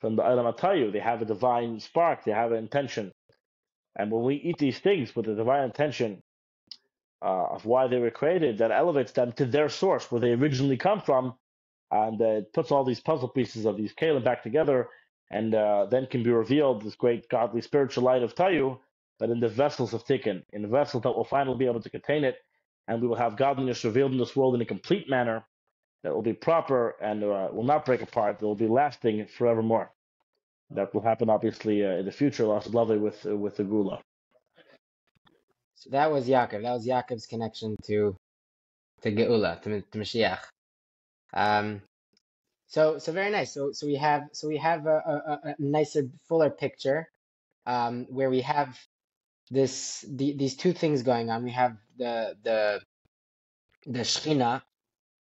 from 0.00 0.16
the 0.16 0.22
Olam 0.22 0.52
HaTohu. 0.54 0.92
They 0.92 1.00
have 1.00 1.22
a 1.22 1.26
divine 1.26 1.80
spark. 1.80 2.24
They 2.24 2.32
have 2.32 2.52
an 2.52 2.58
intention. 2.58 3.12
And 3.96 4.10
when 4.10 4.24
we 4.24 4.36
eat 4.36 4.58
these 4.58 4.78
things 4.78 5.14
with 5.14 5.28
a 5.28 5.34
divine 5.34 5.64
intention 5.64 6.20
uh, 7.22 7.46
of 7.54 7.64
why 7.64 7.86
they 7.86 7.98
were 7.98 8.10
created, 8.10 8.58
that 8.58 8.70
elevates 8.72 9.12
them 9.12 9.32
to 9.32 9.46
their 9.46 9.68
source, 9.68 10.10
where 10.10 10.20
they 10.20 10.32
originally 10.32 10.76
come 10.76 11.00
from, 11.00 11.34
and 11.90 12.20
uh, 12.20 12.24
it 12.24 12.52
puts 12.52 12.72
all 12.72 12.84
these 12.84 13.00
puzzle 13.00 13.28
pieces 13.28 13.66
of 13.66 13.76
these 13.76 13.94
kalim 13.94 14.24
back 14.24 14.42
together 14.42 14.88
and 15.30 15.54
uh, 15.54 15.86
then 15.90 16.06
can 16.06 16.22
be 16.22 16.30
revealed 16.30 16.82
this 16.82 16.94
great 16.94 17.28
godly 17.28 17.60
spiritual 17.60 18.04
light 18.04 18.22
of 18.22 18.34
Tayu, 18.34 18.78
but 19.18 19.30
in 19.30 19.40
the 19.40 19.48
vessels 19.48 19.94
of 19.94 20.04
Tikkun, 20.04 20.42
in 20.52 20.62
the 20.62 20.68
vessels 20.68 21.02
that 21.02 21.12
will 21.12 21.24
finally 21.24 21.56
be 21.58 21.66
able 21.66 21.80
to 21.82 21.90
contain 21.90 22.24
it, 22.24 22.36
and 22.88 23.00
we 23.00 23.08
will 23.08 23.16
have 23.16 23.36
godliness 23.36 23.84
revealed 23.84 24.12
in 24.12 24.18
this 24.18 24.36
world 24.36 24.54
in 24.54 24.60
a 24.60 24.66
complete 24.66 25.08
manner 25.08 25.44
that 26.02 26.14
will 26.14 26.22
be 26.22 26.34
proper 26.34 26.96
and 27.02 27.24
uh, 27.24 27.48
will 27.52 27.64
not 27.64 27.86
break 27.86 28.02
apart, 28.02 28.38
that 28.38 28.46
will 28.46 28.54
be 28.54 28.68
lasting 28.68 29.26
forevermore. 29.26 29.90
That 30.70 30.94
will 30.94 31.02
happen, 31.02 31.30
obviously, 31.30 31.84
uh, 31.84 31.90
in 31.96 32.06
the 32.06 32.12
future, 32.12 32.44
lost 32.44 32.72
lovely 32.74 32.98
with 32.98 33.24
uh, 33.26 33.36
with 33.36 33.56
the 33.56 33.64
Geula. 33.64 34.00
So 35.74 35.90
that 35.90 36.10
was 36.10 36.26
Yaakov. 36.26 36.62
That 36.62 36.72
was 36.72 36.86
Yaakov's 36.86 37.26
connection 37.26 37.76
to 37.86 38.16
to 39.02 39.12
Geula, 39.12 39.60
to, 39.62 39.80
to 39.82 39.98
Mashiach. 39.98 40.40
Um, 41.34 41.82
so 42.74 42.98
so 42.98 43.12
very 43.12 43.30
nice. 43.30 43.54
So 43.54 43.70
so 43.70 43.86
we 43.86 43.94
have 43.94 44.22
so 44.32 44.48
we 44.48 44.56
have 44.56 44.86
a, 44.86 44.98
a, 45.12 45.48
a 45.50 45.54
nicer, 45.60 46.10
fuller 46.28 46.50
picture 46.50 47.08
um, 47.66 48.06
where 48.10 48.28
we 48.28 48.40
have 48.40 48.76
this 49.48 50.04
the, 50.08 50.36
these 50.36 50.56
two 50.56 50.72
things 50.72 51.04
going 51.04 51.30
on. 51.30 51.44
We 51.44 51.52
have 51.52 51.76
the 51.96 52.34
the 52.42 52.80
the 53.86 54.00
Shechina, 54.00 54.62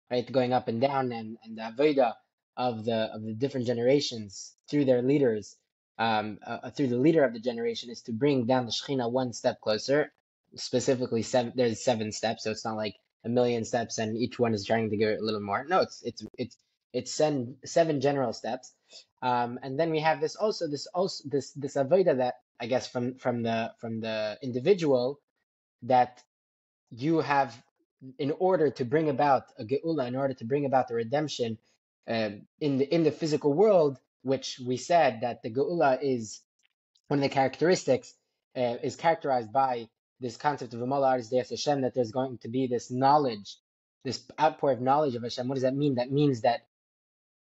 right, 0.10 0.32
going 0.32 0.54
up 0.54 0.70
and 0.70 0.80
down, 0.80 1.12
and 1.12 1.38
and 1.44 1.58
the 1.58 1.64
Avodah 1.64 2.14
of 2.56 2.86
the 2.86 3.10
of 3.14 3.22
the 3.22 3.34
different 3.34 3.68
generations 3.68 4.56
through 4.70 4.86
their 4.86 5.02
leaders. 5.02 5.58
Um, 6.00 6.40
uh, 6.48 6.60
uh 6.64 6.70
through 6.70 6.88
the 6.88 7.04
leader 7.06 7.26
of 7.26 7.34
the 7.34 7.42
generation 7.42 7.90
is 7.90 8.02
to 8.04 8.14
bring 8.14 8.46
down 8.46 8.66
the 8.66 8.72
Shechina 8.72 9.12
one 9.12 9.34
step 9.34 9.60
closer. 9.60 10.14
Specifically, 10.56 11.22
seven. 11.22 11.52
There's 11.54 11.84
seven 11.84 12.14
steps, 12.14 12.46
so 12.46 12.52
it's 12.52 12.64
not 12.64 12.78
like 12.78 12.96
a 13.26 13.30
million 13.30 13.66
steps, 13.66 13.98
and 13.98 14.16
each 14.16 14.40
one 14.40 14.54
is 14.54 14.66
trying 14.66 14.90
to 14.90 14.96
it 14.96 15.20
a 15.20 15.26
little 15.26 15.42
more. 15.42 15.66
No, 15.68 15.82
it's 15.82 16.02
it's 16.04 16.24
it's 16.38 16.56
it's 16.94 17.14
seven, 17.14 17.58
seven 17.64 18.02
general 18.02 18.34
steps, 18.34 18.74
um, 19.22 19.60
and 19.64 19.80
then 19.80 19.92
we 19.92 20.00
have 20.00 20.20
this 20.20 20.36
also 20.36 20.68
this 20.68 20.88
also 20.88 21.24
this 21.30 21.52
this 21.54 21.76
avoda 21.76 22.18
that 22.18 22.36
I 22.60 22.68
guess 22.68 22.88
from 22.88 23.16
from 23.16 23.44
the 23.44 23.72
from 23.80 24.02
the 24.02 24.38
individual 24.42 25.20
that 25.84 26.22
you 26.90 27.20
have 27.20 27.56
in 28.18 28.32
order 28.40 28.70
to 28.72 28.86
bring 28.86 29.10
about 29.10 29.44
a 29.58 29.64
geula, 29.64 30.08
in 30.08 30.16
order 30.16 30.34
to 30.34 30.46
bring 30.46 30.66
about 30.66 30.88
the 30.88 30.96
redemption 30.96 31.58
uh, 32.08 32.32
in 32.60 32.78
the 32.78 32.94
in 32.94 33.04
the 33.04 33.12
physical 33.12 33.54
world, 33.54 33.98
which 34.24 34.60
we 34.66 34.78
said 34.78 35.22
that 35.22 35.42
the 35.44 35.52
geula 35.52 35.98
is 36.02 36.42
one 37.08 37.20
of 37.20 37.24
the 37.24 37.30
characteristics 37.30 38.14
uh, 38.56 38.78
is 38.84 38.96
characterized 38.96 39.52
by 39.52 39.88
this 40.20 40.38
concept 40.38 40.74
of 40.74 40.80
Amala 40.82 41.14
Aris 41.14 41.30
Deus 41.30 41.50
Hashem, 41.50 41.82
that 41.82 41.94
there's 41.94 42.12
going 42.12 42.38
to 42.40 42.48
be 42.48 42.68
this 42.68 42.92
knowledge, 42.92 43.58
this 44.04 44.24
outpour 44.40 44.72
of 44.72 44.82
knowledge 44.82 45.16
of 45.16 45.24
Hashem. 45.24 45.48
What 45.48 45.56
does 45.56 45.64
that 45.64 45.76
mean? 45.76 45.96
That 45.96 46.12
means 46.12 46.42
that 46.42 46.62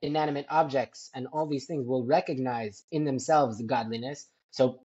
inanimate 0.03 0.47
objects 0.51 1.11
and 1.15 1.27
all 1.33 1.47
these 1.49 1.67
things 1.67 1.87
will 1.87 2.05
recognize 2.05 2.85
in 2.91 3.05
themselves 3.05 3.63
godliness. 3.63 4.27
So 4.51 4.81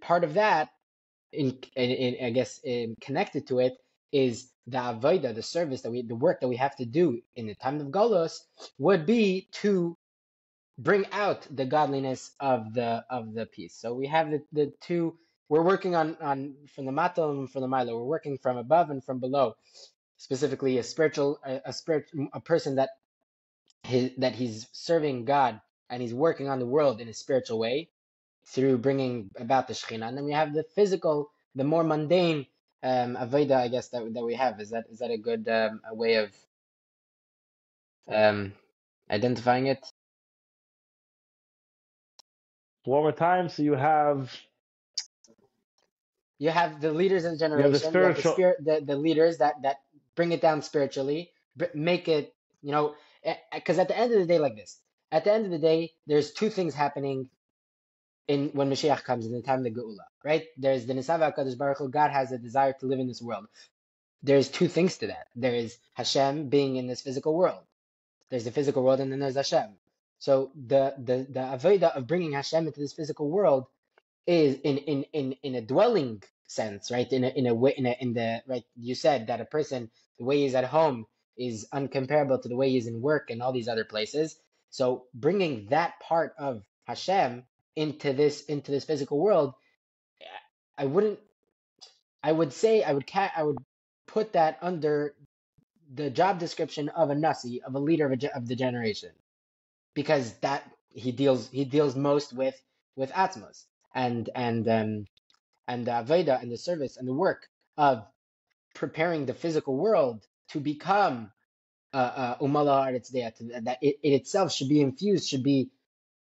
part 0.00 0.24
of 0.24 0.34
that, 0.34 0.70
in, 1.32 1.58
in, 1.76 1.90
in 1.90 2.26
I 2.26 2.30
guess 2.30 2.60
in, 2.64 2.94
connected 3.00 3.48
to 3.48 3.58
it, 3.58 3.74
is 4.12 4.50
the 4.66 4.78
avoda, 4.78 5.34
the 5.34 5.42
service 5.42 5.82
that 5.82 5.90
we, 5.90 6.02
the 6.02 6.14
work 6.14 6.40
that 6.40 6.48
we 6.48 6.56
have 6.56 6.76
to 6.76 6.86
do 6.86 7.20
in 7.34 7.46
the 7.46 7.54
time 7.56 7.80
of 7.80 7.88
Golos, 7.88 8.38
would 8.78 9.06
be 9.06 9.48
to 9.62 9.96
bring 10.78 11.06
out 11.12 11.46
the 11.50 11.64
godliness 11.64 12.32
of 12.40 12.74
the 12.74 13.04
of 13.10 13.34
the 13.34 13.46
piece. 13.46 13.74
So 13.74 13.94
we 13.94 14.06
have 14.08 14.30
the, 14.30 14.42
the 14.52 14.72
two. 14.80 15.16
We're 15.48 15.62
working 15.62 15.94
on 15.94 16.16
on 16.22 16.54
from 16.74 16.86
the 16.86 16.92
matal 16.92 17.30
and 17.30 17.50
from 17.50 17.62
the 17.62 17.68
milo. 17.68 17.96
We're 17.96 18.04
working 18.04 18.38
from 18.38 18.56
above 18.56 18.90
and 18.90 19.04
from 19.04 19.20
below. 19.20 19.54
Specifically, 20.16 20.78
a 20.78 20.82
spiritual 20.82 21.38
a, 21.44 21.60
a 21.66 21.72
spirit 21.72 22.10
a 22.32 22.40
person 22.40 22.76
that 22.76 22.90
his, 23.84 24.10
that 24.18 24.34
he's 24.34 24.66
serving 24.72 25.24
God 25.24 25.60
and 25.90 26.02
he's 26.02 26.14
working 26.14 26.48
on 26.48 26.58
the 26.58 26.66
world 26.66 27.00
in 27.00 27.08
a 27.08 27.14
spiritual 27.14 27.58
way 27.58 27.90
through 28.46 28.78
bringing 28.78 29.30
about 29.38 29.68
the 29.68 29.74
Shekhinah. 29.74 30.08
And 30.08 30.16
then 30.16 30.24
we 30.24 30.32
have 30.32 30.52
the 30.52 30.64
physical, 30.74 31.30
the 31.54 31.64
more 31.64 31.84
mundane 31.84 32.46
um, 32.82 33.16
Aveda, 33.16 33.56
I 33.56 33.68
guess 33.68 33.88
that 33.88 34.12
that 34.12 34.24
we 34.24 34.34
have. 34.34 34.60
Is 34.60 34.70
that 34.70 34.84
is 34.90 34.98
that 34.98 35.10
a 35.10 35.16
good 35.16 35.48
um, 35.48 35.80
a 35.88 35.94
way 35.94 36.16
of 36.16 36.30
um, 38.08 38.52
identifying 39.10 39.66
it? 39.66 39.86
One 42.84 43.02
more 43.02 43.12
time. 43.12 43.48
So 43.48 43.62
you 43.62 43.72
have 43.72 44.30
you 46.38 46.50
have 46.50 46.82
the 46.82 46.92
leaders 46.92 47.24
in 47.24 47.32
the 47.32 47.38
generation, 47.38 47.72
the, 47.72 47.78
spiritual... 47.78 48.32
the, 48.32 48.34
spirit, 48.34 48.56
the, 48.62 48.82
the 48.84 48.96
leaders 48.96 49.38
that 49.38 49.54
that 49.62 49.76
bring 50.14 50.32
it 50.32 50.42
down 50.42 50.60
spiritually, 50.60 51.30
make 51.74 52.08
it 52.08 52.34
you 52.64 52.72
know, 52.72 52.94
because 53.52 53.78
at 53.78 53.88
the 53.88 53.98
end 53.98 54.12
of 54.12 54.20
the 54.20 54.26
day, 54.26 54.38
like 54.38 54.56
this, 54.56 54.80
at 55.12 55.24
the 55.24 55.32
end 55.32 55.44
of 55.44 55.50
the 55.50 55.58
day, 55.58 55.92
there's 56.06 56.32
two 56.32 56.50
things 56.50 56.74
happening 56.74 57.28
in 58.28 58.50
when 58.54 58.70
Mashiach 58.70 59.04
comes 59.04 59.26
in 59.26 59.32
the 59.32 59.42
time 59.42 59.58
of 59.58 59.64
the 59.64 59.70
Geula, 59.70 60.04
right? 60.24 60.44
There's 60.56 60.86
the 60.86 60.94
Nisava 60.94 61.34
Hakadosh 61.34 61.58
Baruch 61.58 61.78
Hu. 61.78 61.88
God 61.88 62.10
has 62.10 62.32
a 62.32 62.38
desire 62.38 62.74
to 62.80 62.86
live 62.86 63.00
in 63.00 63.08
this 63.08 63.22
world. 63.22 63.46
There's 64.22 64.48
two 64.48 64.68
things 64.68 64.98
to 64.98 65.08
that. 65.08 65.26
There 65.36 65.54
is 65.54 65.76
Hashem 65.94 66.48
being 66.48 66.76
in 66.76 66.86
this 66.86 67.02
physical 67.02 67.34
world. 67.36 67.62
There's 68.30 68.44
the 68.44 68.50
physical 68.50 68.82
world, 68.82 69.00
and 69.00 69.12
then 69.12 69.20
there's 69.20 69.36
Hashem. 69.36 69.76
So 70.18 70.50
the 70.54 70.94
the 70.98 71.26
the 71.30 71.40
avoda 71.40 71.94
of 71.94 72.06
bringing 72.06 72.32
Hashem 72.32 72.66
into 72.66 72.80
this 72.80 72.94
physical 72.94 73.28
world 73.30 73.66
is 74.26 74.56
in 74.64 74.78
in 74.78 75.04
in 75.12 75.32
in 75.42 75.54
a 75.56 75.60
dwelling 75.60 76.22
sense, 76.46 76.90
right? 76.90 77.10
In 77.12 77.24
a 77.24 77.28
in 77.28 77.46
a 77.46 77.54
way 77.54 77.74
in 77.76 77.86
a, 77.86 77.96
in 78.00 78.14
the 78.14 78.42
right. 78.46 78.64
You 78.76 78.94
said 78.94 79.26
that 79.26 79.40
a 79.42 79.44
person 79.44 79.90
the 80.18 80.24
way 80.24 80.38
he's 80.42 80.54
at 80.54 80.64
home 80.64 81.06
is 81.36 81.66
uncomparable 81.72 82.40
to 82.42 82.48
the 82.48 82.56
way 82.56 82.70
he's 82.70 82.86
in 82.86 83.00
work 83.00 83.30
and 83.30 83.42
all 83.42 83.52
these 83.52 83.68
other 83.68 83.84
places. 83.84 84.36
So 84.70 85.04
bringing 85.14 85.66
that 85.70 86.00
part 86.00 86.34
of 86.38 86.62
Hashem 86.86 87.44
into 87.76 88.12
this 88.12 88.44
into 88.44 88.70
this 88.70 88.84
physical 88.84 89.18
world, 89.18 89.54
I 90.76 90.86
wouldn't. 90.86 91.18
I 92.22 92.32
would 92.32 92.52
say 92.52 92.82
I 92.82 92.92
would 92.92 93.06
cat 93.06 93.32
I 93.36 93.42
would 93.42 93.58
put 94.06 94.32
that 94.32 94.58
under 94.62 95.14
the 95.92 96.10
job 96.10 96.38
description 96.38 96.88
of 96.90 97.10
a 97.10 97.14
nasi 97.14 97.62
of 97.62 97.74
a 97.74 97.78
leader 97.78 98.06
of, 98.10 98.22
a, 98.22 98.36
of 98.36 98.48
the 98.48 98.56
generation, 98.56 99.10
because 99.94 100.34
that 100.38 100.68
he 100.88 101.12
deals 101.12 101.48
he 101.50 101.64
deals 101.64 101.96
most 101.96 102.32
with 102.32 102.60
with 102.96 103.12
atmos 103.12 103.64
and 103.94 104.30
and 104.34 104.68
um 104.68 105.04
and 105.68 105.86
the 105.86 105.90
aveda 105.90 106.40
and 106.40 106.50
the 106.50 106.56
service 106.56 106.96
and 106.96 107.08
the 107.08 107.14
work 107.14 107.48
of 107.76 108.04
preparing 108.74 109.26
the 109.26 109.34
physical 109.34 109.76
world 109.76 110.26
to 110.50 110.60
become 110.60 111.32
uh, 111.94 111.96
uh, 111.96 112.38
umala 112.38 112.92
that 113.64 113.78
it, 113.82 113.96
it 114.02 114.10
itself 114.10 114.52
should 114.52 114.68
be 114.68 114.80
infused 114.80 115.28
should 115.28 115.44
be 115.44 115.70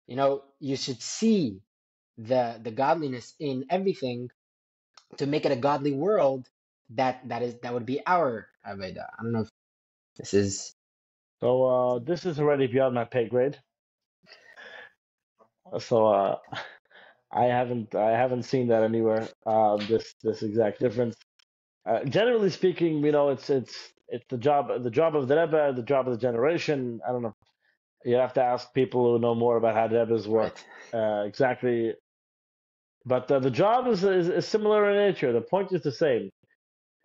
you 0.07 0.15
know, 0.15 0.43
you 0.59 0.75
should 0.75 1.01
see 1.01 1.61
the 2.17 2.59
the 2.61 2.71
godliness 2.71 3.33
in 3.39 3.65
everything 3.69 4.29
to 5.17 5.27
make 5.27 5.45
it 5.45 5.51
a 5.51 5.55
godly 5.57 5.93
world 5.93 6.47
that 6.91 7.27
that 7.29 7.41
is 7.43 7.55
that 7.63 7.73
would 7.73 7.85
be 7.85 8.01
our 8.05 8.47
Aveda. 8.67 9.05
I 9.19 9.23
don't 9.23 9.33
know 9.33 9.41
if 9.41 9.49
this 10.17 10.33
is 10.33 10.75
so 11.41 11.63
uh 11.65 11.99
this 11.99 12.25
is 12.25 12.39
already 12.39 12.67
beyond 12.67 12.95
my 12.95 13.05
pay 13.05 13.27
grade. 13.29 13.57
So 15.79 16.07
uh 16.07 16.37
I 17.31 17.45
haven't 17.45 17.95
I 17.95 18.11
haven't 18.11 18.43
seen 18.43 18.69
that 18.69 18.83
anywhere. 18.83 19.27
Uh, 19.45 19.77
this 19.77 20.15
this 20.23 20.43
exact 20.43 20.79
difference. 20.79 21.15
Uh, 21.85 22.03
generally 22.05 22.49
speaking, 22.51 23.03
you 23.05 23.11
know, 23.11 23.29
it's 23.29 23.49
it's 23.49 23.75
it's 24.11 24.25
the 24.29 24.37
job 24.37 24.83
the 24.83 24.91
job 24.91 25.15
of 25.15 25.27
the 25.27 25.37
Rebbe, 25.37 25.73
the 25.75 25.83
job 25.83 26.07
of 26.07 26.13
the 26.13 26.19
generation. 26.19 27.01
I 27.07 27.11
don't 27.11 27.21
know 27.21 27.35
you 28.05 28.15
have 28.15 28.33
to 28.33 28.41
ask 28.43 28.73
people 28.73 29.11
who 29.11 29.19
know 29.19 29.35
more 29.35 29.57
about 29.57 29.75
how 29.75 29.87
Rebbe's 29.87 30.27
work 30.27 30.57
uh, 30.93 31.23
exactly. 31.25 31.93
But 33.05 33.31
uh, 33.31 33.39
the 33.39 33.51
job 33.51 33.87
is, 33.87 34.03
is, 34.03 34.27
is 34.29 34.47
similar 34.47 34.89
in 34.89 34.97
nature. 34.97 35.31
The 35.31 35.41
point 35.41 35.71
is 35.71 35.81
the 35.81 35.91
same. 35.91 36.29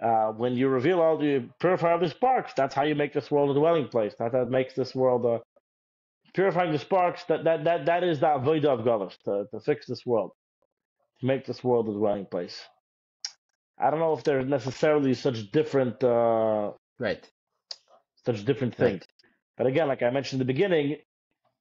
Uh, 0.03 0.33
when 0.33 0.55
you 0.55 0.69
reveal 0.69 1.01
all 1.01 1.17
the 1.17 1.49
purify 1.61 1.93
all 1.93 1.99
the 1.99 2.09
sparks, 2.09 2.53
that's 2.57 2.75
how 2.75 2.83
you 2.83 2.95
make 2.95 3.13
this 3.13 3.31
world 3.31 3.51
a 3.51 3.59
dwelling 3.59 3.89
place. 3.89 4.15
That 4.19 4.33
that 4.33 4.51
makes 4.51 4.75
this 4.75 4.95
world 4.95 5.25
a 5.25 5.41
purifying 6.35 6.73
the 6.73 6.79
sparks. 6.79 7.25
That 7.25 7.45
that 7.45 7.65
that 7.65 7.87
that 7.87 8.05
is 8.05 8.21
the 8.21 8.27
avodah 8.27 8.67
of 8.67 8.81
Galus 8.81 9.17
to, 9.25 9.47
to 9.53 9.61
fix 9.61 9.87
this 9.87 10.05
world, 10.05 10.33
to 11.21 11.27
make 11.27 11.47
this 11.47 11.63
world 11.63 11.89
a 11.89 11.93
dwelling 11.93 12.27
place. 12.27 12.61
I 13.79 13.91
don't 13.91 14.01
know 14.01 14.13
if 14.15 14.25
there's 14.25 14.47
necessarily 14.47 15.15
such 15.15 15.51
different 15.53 16.03
uh, 16.03 16.73
right, 16.99 17.29
such 18.25 18.45
different 18.45 18.75
things. 18.75 19.03
Right. 19.03 19.07
But 19.57 19.67
again, 19.67 19.89
like 19.89 20.03
I 20.03 20.11
mentioned 20.11 20.41
in 20.41 20.47
the 20.47 20.53
beginning, 20.53 20.97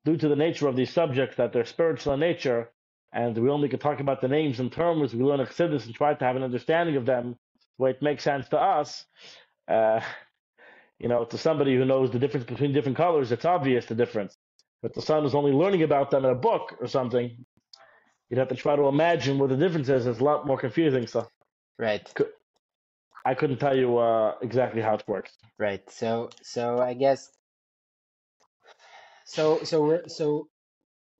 due 0.06 0.18
to 0.18 0.28
the 0.28 0.36
nature 0.36 0.68
of 0.68 0.76
these 0.76 0.92
subjects, 0.92 1.38
that 1.38 1.54
they're 1.54 1.66
spiritual 1.66 2.14
in 2.14 2.20
nature, 2.20 2.72
and 3.14 3.38
we 3.38 3.50
only 3.50 3.70
can 3.70 3.80
talk 3.80 4.00
about 4.00 4.22
the 4.22 4.28
names 4.28 4.60
and 4.60 4.72
terms, 4.72 5.14
we 5.14 5.24
learn 5.24 5.40
Chassidus 5.40 5.86
and 5.86 5.94
try 5.94 6.14
to 6.14 6.26
have 6.26 6.36
an 6.36 6.44
understanding 6.44 6.96
of 6.96 7.06
them 7.06 7.36
the 7.78 7.84
way 7.84 7.92
it 7.92 8.02
makes 8.02 8.24
sense 8.24 8.50
to 8.50 8.60
us. 8.60 9.06
Uh, 9.68 10.02
you 11.00 11.10
know, 11.10 11.26
to 11.26 11.38
somebody 11.38 11.76
who 11.76 11.86
knows 11.86 12.12
the 12.12 12.20
difference 12.20 12.46
between 12.46 12.74
different 12.74 12.98
colors, 12.98 13.32
it's 13.32 13.46
obvious 13.46 13.86
the 13.86 13.96
difference. 13.96 14.38
But 14.82 14.94
the 14.94 15.02
son 15.02 15.26
is 15.26 15.36
only 15.36 15.52
learning 15.52 15.84
about 15.84 16.12
them 16.12 16.26
in 16.26 16.32
a 16.32 16.36
book 16.36 16.76
or 16.80 16.88
something. 16.88 17.46
You'd 18.30 18.40
have 18.40 18.50
to 18.50 18.56
try 18.56 18.76
to 18.76 18.84
imagine 18.84 19.38
what 19.38 19.50
the 19.50 19.58
difference 19.58 19.90
is. 19.90 20.06
It's 20.08 20.20
a 20.20 20.24
lot 20.24 20.48
more 20.48 20.58
confusing. 20.58 21.08
So, 21.08 21.28
right. 21.78 22.12
I 23.26 23.36
couldn't 23.36 23.58
tell 23.58 23.76
you 23.78 23.98
uh, 23.98 24.36
exactly 24.42 24.82
how 24.82 24.96
it 24.96 25.04
works. 25.08 25.38
Right. 25.58 25.90
So, 25.90 26.30
so 26.42 26.80
I 26.80 26.94
guess 26.94 27.30
so 29.26 29.64
so 29.64 29.84
we're 29.84 30.08
so 30.08 30.48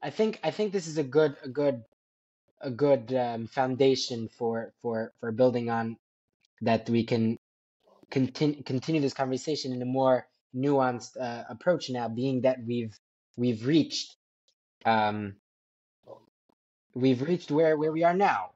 I 0.02 0.10
think 0.10 0.40
I 0.44 0.52
think 0.52 0.74
this 0.74 0.88
is 0.88 0.98
a 0.98 1.04
good 1.04 1.36
a 1.44 1.50
good 1.50 1.84
a 2.62 2.70
good 2.70 3.14
um, 3.14 3.48
foundation 3.48 4.30
for 4.38 4.74
for 4.82 5.14
for 5.20 5.32
building 5.32 5.70
on 5.70 5.98
that 6.62 6.90
we 6.90 7.06
can 7.06 7.38
continue 8.12 8.62
continue 8.64 9.02
this 9.02 9.14
conversation 9.14 9.74
in 9.74 9.82
a 9.82 9.86
more 9.86 10.28
nuanced 10.56 11.18
uh, 11.20 11.44
approach 11.50 11.90
now 11.90 12.08
being 12.08 12.42
that 12.42 12.58
we've 12.66 12.98
we've 13.38 13.66
reached 13.66 14.16
um 14.86 15.36
we've 16.94 17.22
reached 17.22 17.50
where 17.50 17.76
where 17.76 17.92
we 17.92 18.04
are 18.04 18.14
now 18.14 18.52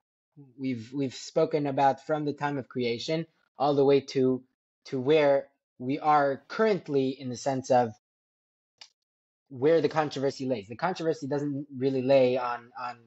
we've 0.59 0.91
we've 0.93 1.15
spoken 1.15 1.65
about 1.65 2.05
from 2.05 2.25
the 2.25 2.33
time 2.33 2.57
of 2.57 2.67
creation 2.67 3.25
all 3.59 3.75
the 3.75 3.85
way 3.85 4.01
to 4.01 4.43
to 4.85 4.99
where 4.99 5.47
we 5.79 5.99
are 5.99 6.41
currently 6.47 7.09
in 7.09 7.29
the 7.29 7.37
sense 7.37 7.69
of 7.69 7.93
where 9.49 9.81
the 9.81 9.89
controversy 9.89 10.45
lays. 10.45 10.67
The 10.67 10.75
controversy 10.75 11.27
doesn't 11.27 11.67
really 11.75 12.01
lay 12.01 12.37
on 12.37 12.71
on 12.79 12.97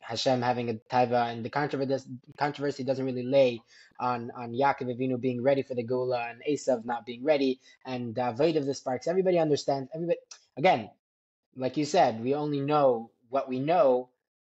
Hashem 0.00 0.42
having 0.42 0.70
a 0.70 0.74
taiva, 0.74 1.30
and 1.30 1.44
the 1.44 1.50
controversy 1.50 2.08
controversy 2.38 2.84
doesn't 2.84 3.04
really 3.04 3.24
lay 3.24 3.60
on 3.98 4.30
on 4.36 4.52
Yaakov 4.52 4.88
Avinu 4.96 5.20
being 5.20 5.42
ready 5.42 5.62
for 5.62 5.74
the 5.74 5.84
Geula 5.84 6.30
and 6.30 6.42
Esav 6.48 6.84
not 6.84 7.04
being 7.06 7.22
ready, 7.24 7.60
and 7.84 8.14
the 8.14 8.28
avoid 8.28 8.56
of 8.56 8.66
the 8.66 8.74
sparks. 8.74 9.06
Everybody 9.06 9.38
understands. 9.38 9.90
Everybody 9.94 10.18
again, 10.56 10.90
like 11.56 11.76
you 11.76 11.84
said, 11.84 12.22
we 12.22 12.34
only 12.34 12.60
know 12.60 13.10
what 13.28 13.48
we 13.48 13.60
know 13.60 14.08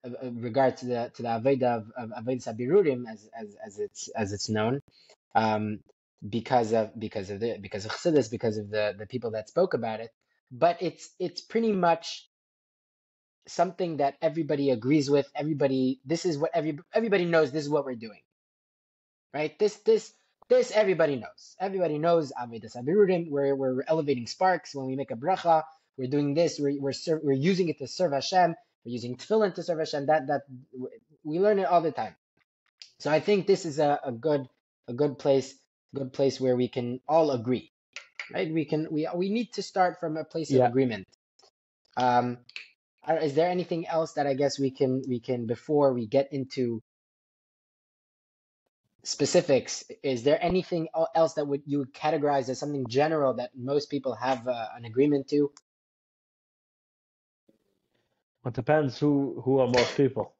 uh, 0.03 0.09
uh, 0.21 0.27
in 0.27 0.41
regard 0.41 0.77
to 0.77 0.85
the 0.85 1.11
to 1.15 1.21
the 1.21 1.29
Aveda 1.29 1.77
of, 1.77 1.91
of 1.97 2.09
Avodas 2.23 2.47
Habirurim 2.47 3.05
as 3.11 3.29
as 3.39 3.55
as 3.65 3.79
it's 3.79 4.09
as 4.09 4.33
it's 4.33 4.49
known. 4.49 4.81
Um, 5.35 5.81
because 6.27 6.73
of 6.73 6.99
because 6.99 7.29
of 7.31 7.41
the 7.41 7.57
because 7.61 7.85
of 7.85 7.91
Chassidus, 7.93 8.31
because 8.31 8.57
of 8.57 8.71
the 8.71 8.95
the 8.97 9.07
people 9.07 9.31
that 9.33 9.49
spoke 9.49 9.75
about 9.75 10.01
it 10.01 10.11
but 10.51 10.77
it's 10.81 11.09
it's 11.19 11.41
pretty 11.41 11.73
much 11.73 12.27
something 13.47 13.97
that 13.97 14.15
everybody 14.21 14.71
agrees 14.71 15.09
with. 15.09 15.27
Everybody, 15.35 16.01
this 16.05 16.25
is 16.25 16.37
what 16.37 16.51
every 16.53 16.79
everybody 16.93 17.25
knows. 17.25 17.51
This 17.51 17.63
is 17.65 17.69
what 17.69 17.85
we're 17.85 17.95
doing, 17.95 18.21
right? 19.33 19.57
This 19.59 19.77
this 19.85 20.13
this 20.49 20.71
everybody 20.71 21.15
knows. 21.17 21.55
Everybody 21.59 21.97
knows 21.99 22.31
Avodas 22.33 22.77
Habirurim. 22.77 23.29
We're 23.29 23.55
we're 23.55 23.83
elevating 23.87 24.27
sparks 24.27 24.75
when 24.75 24.87
we 24.87 24.95
make 24.95 25.11
a 25.11 25.15
bracha. 25.15 25.63
we're 25.97 26.09
doing 26.09 26.33
this, 26.33 26.59
we're 26.59 26.79
we're, 26.81 26.93
ser- 26.93 27.21
we're 27.23 27.33
using 27.33 27.69
it 27.69 27.79
to 27.79 27.87
serve 27.87 28.13
Hashem, 28.13 28.55
we're 28.85 28.93
using 28.93 29.17
tefillin 29.17 29.55
to 29.55 29.63
serve 29.63 29.79
Hashem. 29.79 30.07
That 30.07 30.27
that 30.27 30.43
we 31.23 31.39
learn 31.39 31.59
it 31.59 31.65
all 31.65 31.81
the 31.81 31.91
time. 31.91 32.15
So 32.99 33.11
I 33.11 33.19
think 33.19 33.47
this 33.47 33.65
is 33.65 33.79
a, 33.79 33.99
a 34.05 34.11
good 34.13 34.47
a 34.87 34.93
good 34.93 35.19
place 35.19 35.55
good 35.95 36.13
place 36.13 36.41
where 36.41 36.55
we 36.57 36.67
can 36.67 36.99
all 37.07 37.31
agree, 37.31 37.71
right? 38.33 38.53
We 38.53 38.65
can 38.65 38.87
we 38.91 39.07
we 39.15 39.29
need 39.29 39.53
to 39.53 39.63
start 39.63 39.99
from 39.99 40.17
a 40.17 40.25
place 40.25 40.53
of 40.53 40.63
agreement. 40.63 41.07
Um, 41.97 42.39
is 43.21 43.35
there 43.35 43.49
anything 43.49 43.87
else 43.87 44.13
that 44.13 44.27
I 44.27 44.33
guess 44.33 44.59
we 44.59 44.71
can 44.71 45.01
we 45.07 45.19
can 45.19 45.47
before 45.47 45.93
we 45.93 46.07
get 46.07 46.33
into 46.33 46.81
specifics? 49.03 49.85
Is 50.03 50.23
there 50.23 50.43
anything 50.43 50.89
else 51.15 51.35
that 51.35 51.47
would 51.47 51.63
you 51.65 51.79
would 51.79 51.93
categorize 51.93 52.49
as 52.49 52.59
something 52.59 52.87
general 52.87 53.35
that 53.35 53.51
most 53.55 53.89
people 53.89 54.15
have 54.15 54.47
uh, 54.47 54.67
an 54.75 54.85
agreement 54.85 55.29
to? 55.29 55.51
It 58.45 58.53
depends 58.53 58.99
who 58.99 59.41
who 59.43 59.59
are 59.59 59.67
most 59.67 59.97
people. 59.97 60.34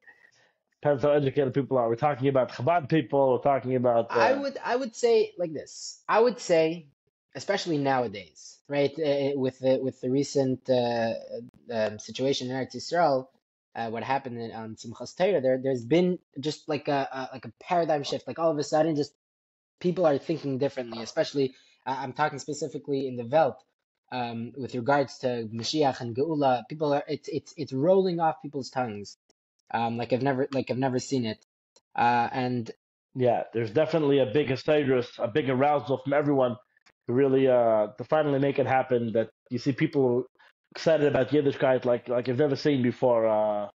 Depends 0.81 1.03
how 1.03 1.11
educated 1.11 1.53
people 1.53 1.77
are. 1.77 1.89
We're 1.89 1.95
talking 1.95 2.27
about 2.27 2.51
Chabad 2.51 2.89
people. 2.89 3.33
We're 3.33 3.51
talking 3.51 3.75
about. 3.75 4.11
Uh, 4.11 4.19
I 4.19 4.33
would 4.33 4.57
I 4.63 4.75
would 4.75 4.95
say 4.95 5.33
like 5.37 5.53
this. 5.53 6.03
I 6.07 6.19
would 6.19 6.39
say, 6.39 6.87
especially 7.33 7.77
nowadays, 7.77 8.59
right? 8.69 8.91
Uh, 8.91 9.31
with 9.39 9.57
the 9.59 9.79
with 9.81 9.99
the 10.01 10.11
recent 10.11 10.69
uh, 10.69 11.13
um, 11.71 11.97
situation 11.99 12.51
in 12.51 12.55
Eretz 12.55 12.75
Yisrael, 12.75 13.27
uh, 13.75 13.89
what 13.89 14.03
happened 14.03 14.39
in, 14.39 14.51
on 14.51 14.75
Simchas 14.75 15.15
Torah, 15.15 15.41
there 15.41 15.59
there's 15.61 15.85
been 15.85 16.19
just 16.39 16.69
like 16.69 16.87
a, 16.87 17.07
a 17.11 17.29
like 17.33 17.45
a 17.45 17.53
paradigm 17.59 18.03
shift. 18.03 18.27
Like 18.27 18.39
all 18.39 18.51
of 18.51 18.57
a 18.57 18.63
sudden, 18.63 18.95
just 18.95 19.13
people 19.79 20.05
are 20.05 20.17
thinking 20.17 20.57
differently. 20.57 21.01
Especially, 21.01 21.53
I 21.85 22.03
I'm 22.03 22.13
talking 22.13 22.39
specifically 22.39 23.07
in 23.07 23.15
the 23.15 23.25
Welt. 23.25 23.61
Um, 24.11 24.53
with 24.55 24.75
regards 24.75 25.17
to 25.19 25.49
Mashiach 25.51 25.99
and 25.99 26.15
Geula, 26.15 26.63
people 26.69 26.93
are 26.93 27.03
it's 27.07 27.27
it's 27.27 27.53
it's 27.57 27.73
rolling 27.73 28.19
off 28.19 28.41
people's 28.41 28.69
tongues, 28.69 29.17
um, 29.73 29.97
like 29.97 30.13
I've 30.13 30.21
never 30.23 30.47
like 30.51 30.71
I've 30.71 30.77
never 30.77 30.99
seen 30.99 31.25
it, 31.25 31.45
uh, 31.95 32.29
and 32.31 32.69
Yeah, 33.15 33.43
there's 33.53 33.71
definitely 33.71 34.19
a 34.19 34.25
big 34.27 34.49
hysteria, 34.49 35.03
a 35.19 35.27
big 35.27 35.49
arousal 35.49 35.99
from 36.03 36.13
everyone 36.13 36.57
to 37.07 37.13
really 37.13 37.47
uh 37.47 37.87
to 37.97 38.03
finally 38.05 38.39
make 38.39 38.59
it 38.59 38.67
happen. 38.67 39.13
That 39.13 39.29
you 39.49 39.57
see 39.59 39.71
people 39.73 40.25
excited 40.71 41.07
about 41.07 41.29
Yiddishkeit 41.29 41.85
like 41.85 42.09
like 42.09 42.27
you've 42.27 42.37
never 42.39 42.55
seen 42.57 42.83
before. 42.83 43.27
Uh, 43.27 43.69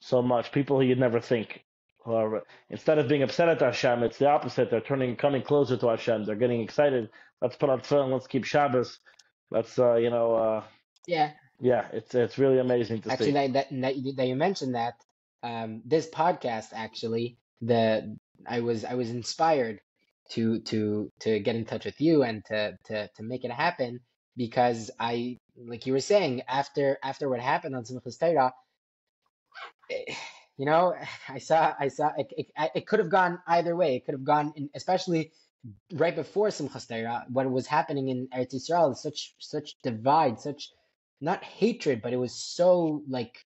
so 0.00 0.22
much 0.22 0.52
people 0.52 0.80
who 0.80 0.86
you'd 0.86 0.98
never 0.98 1.20
think. 1.20 1.64
Or 2.04 2.42
instead 2.70 2.98
of 2.98 3.08
being 3.08 3.22
upset 3.22 3.48
at 3.48 3.60
Hashem, 3.60 4.02
it's 4.02 4.18
the 4.18 4.28
opposite. 4.28 4.70
They're 4.70 4.80
turning, 4.80 5.14
coming 5.16 5.42
closer 5.42 5.76
to 5.76 5.88
Hashem. 5.88 6.24
They're 6.24 6.34
getting 6.34 6.60
excited. 6.60 7.08
Let's 7.40 7.56
put 7.56 7.70
on 7.70 7.80
film. 7.80 8.10
Let's 8.12 8.26
keep 8.26 8.44
Shabbos. 8.44 8.98
Let's, 9.50 9.78
uh, 9.78 9.94
you 9.96 10.10
know, 10.10 10.34
uh, 10.34 10.64
yeah, 11.06 11.32
yeah, 11.60 11.86
it's 11.92 12.14
it's 12.14 12.38
really 12.38 12.58
amazing 12.58 13.02
to 13.02 13.10
Actually, 13.10 13.26
see. 13.26 13.32
that, 13.32 13.52
that 13.52 13.68
that 13.70 13.94
that 14.16 14.26
you 14.26 14.34
mentioned 14.36 14.74
that 14.74 14.94
um, 15.42 15.82
this 15.84 16.08
podcast 16.08 16.68
actually 16.72 17.38
the 17.60 18.16
I 18.46 18.60
was 18.60 18.84
I 18.84 18.94
was 18.94 19.10
inspired 19.10 19.80
to 20.30 20.60
to 20.60 21.10
to 21.20 21.40
get 21.40 21.56
in 21.56 21.64
touch 21.64 21.84
with 21.84 22.00
you 22.00 22.22
and 22.22 22.44
to 22.46 22.78
to 22.86 23.08
to 23.16 23.22
make 23.22 23.44
it 23.44 23.50
happen 23.50 24.00
because 24.36 24.90
I 24.98 25.38
like 25.56 25.86
you 25.86 25.92
were 25.92 26.00
saying 26.00 26.42
after 26.48 26.98
after 27.02 27.28
what 27.28 27.40
happened 27.40 27.76
on 27.76 27.84
Simchas 27.84 28.18
Torah, 28.18 28.52
you 30.56 30.66
know 30.66 30.94
I 31.28 31.38
saw 31.38 31.74
I 31.78 31.88
saw 31.88 32.10
it, 32.16 32.26
it, 32.36 32.46
it 32.74 32.86
could 32.86 32.98
have 32.98 33.10
gone 33.10 33.38
either 33.46 33.76
way. 33.76 33.96
It 33.96 34.04
could 34.04 34.14
have 34.14 34.24
gone 34.24 34.52
in, 34.56 34.70
especially 34.74 35.32
right 35.92 36.14
before 36.14 36.48
Simchas 36.48 36.88
Torah, 36.88 37.24
what 37.28 37.50
was 37.50 37.66
happening 37.66 38.08
in 38.08 38.28
Eretz 38.34 38.54
Yisrael, 38.54 38.96
such 38.96 39.34
such 39.38 39.76
divide, 39.82 40.40
such 40.40 40.70
not 41.20 41.44
hatred, 41.44 42.02
but 42.02 42.12
it 42.12 42.16
was 42.16 42.34
so 42.34 43.02
like 43.08 43.44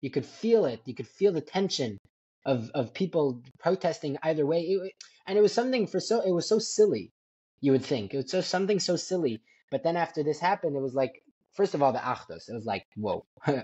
you 0.00 0.10
could 0.10 0.26
feel 0.26 0.64
it. 0.64 0.80
You 0.84 0.94
could 0.94 1.08
feel 1.08 1.32
the 1.32 1.40
tension 1.40 1.98
of 2.44 2.70
of 2.74 2.94
people 2.94 3.42
protesting 3.58 4.18
either 4.22 4.46
way. 4.46 4.60
It, 4.62 4.92
and 5.26 5.38
it 5.38 5.42
was 5.42 5.52
something 5.52 5.86
for 5.86 6.00
so 6.00 6.20
it 6.20 6.32
was 6.32 6.48
so 6.48 6.58
silly. 6.58 7.12
You 7.60 7.72
would 7.72 7.84
think 7.84 8.14
it 8.14 8.18
was 8.18 8.30
so 8.30 8.40
something 8.40 8.80
so 8.80 8.96
silly. 8.96 9.42
But 9.70 9.82
then 9.82 9.96
after 9.96 10.22
this 10.22 10.38
happened, 10.40 10.76
it 10.76 10.80
was 10.82 10.94
like 10.94 11.22
first 11.52 11.74
of 11.74 11.82
all 11.82 11.92
the 11.92 11.98
Achdus. 11.98 12.48
It 12.48 12.54
was 12.54 12.66
like 12.66 12.86
whoa. 12.96 13.26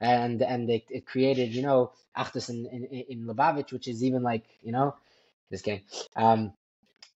And 0.00 0.42
and 0.42 0.68
it, 0.68 0.84
it 0.90 1.06
created, 1.06 1.54
you 1.54 1.62
know, 1.62 1.92
Achdus 2.16 2.50
in, 2.50 2.66
in, 2.66 3.04
in 3.08 3.26
Lubavitch, 3.26 3.72
which 3.72 3.88
is 3.88 4.02
even 4.04 4.22
like, 4.22 4.44
you 4.60 4.72
know, 4.72 4.96
this 5.50 5.62
game. 5.62 5.82
Um, 6.16 6.52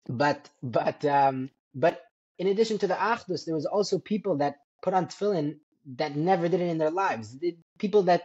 but 0.07 0.49
but 0.63 1.03
um, 1.03 1.49
but 1.75 2.01
in 2.37 2.47
addition 2.47 2.77
to 2.77 2.87
the 2.87 2.93
Achdus, 2.93 3.45
there 3.45 3.55
was 3.55 3.65
also 3.65 3.99
people 3.99 4.37
that 4.37 4.57
put 4.81 4.93
on 4.93 5.07
tefillin 5.07 5.57
that 5.95 6.15
never 6.15 6.49
did 6.49 6.61
it 6.61 6.69
in 6.69 6.77
their 6.77 6.91
lives. 6.91 7.37
People 7.77 8.03
that 8.03 8.23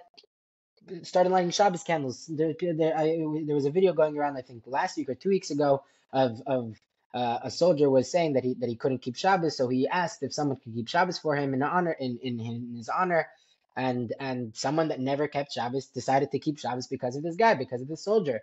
started 1.02 1.30
lighting 1.30 1.50
Shabbos 1.50 1.84
candles. 1.84 2.26
There, 2.26 2.54
there, 2.60 2.96
I, 2.96 3.06
there 3.46 3.54
was 3.54 3.66
a 3.66 3.70
video 3.70 3.92
going 3.92 4.18
around, 4.18 4.36
I 4.36 4.42
think, 4.42 4.64
last 4.66 4.96
week 4.96 5.08
or 5.08 5.14
two 5.14 5.28
weeks 5.28 5.50
ago, 5.50 5.84
of 6.12 6.42
of 6.46 6.76
uh, 7.14 7.38
a 7.44 7.50
soldier 7.50 7.88
was 7.88 8.10
saying 8.10 8.34
that 8.34 8.44
he 8.44 8.54
that 8.54 8.68
he 8.68 8.76
couldn't 8.76 9.02
keep 9.02 9.16
Shabbos, 9.16 9.56
so 9.56 9.68
he 9.68 9.88
asked 9.88 10.22
if 10.22 10.34
someone 10.34 10.58
could 10.58 10.74
keep 10.74 10.88
Shabbos 10.88 11.18
for 11.18 11.36
him 11.36 11.54
in 11.54 11.62
honor 11.62 11.92
in, 11.92 12.18
in, 12.22 12.40
in 12.40 12.74
his 12.76 12.88
honor, 12.88 13.28
and 13.76 14.12
and 14.18 14.56
someone 14.56 14.88
that 14.88 15.00
never 15.00 15.28
kept 15.28 15.52
Shabbos 15.52 15.86
decided 15.86 16.32
to 16.32 16.38
keep 16.38 16.58
Shabbos 16.58 16.88
because 16.88 17.16
of 17.16 17.22
this 17.22 17.36
guy, 17.36 17.54
because 17.54 17.80
of 17.80 17.88
this 17.88 18.04
soldier, 18.04 18.40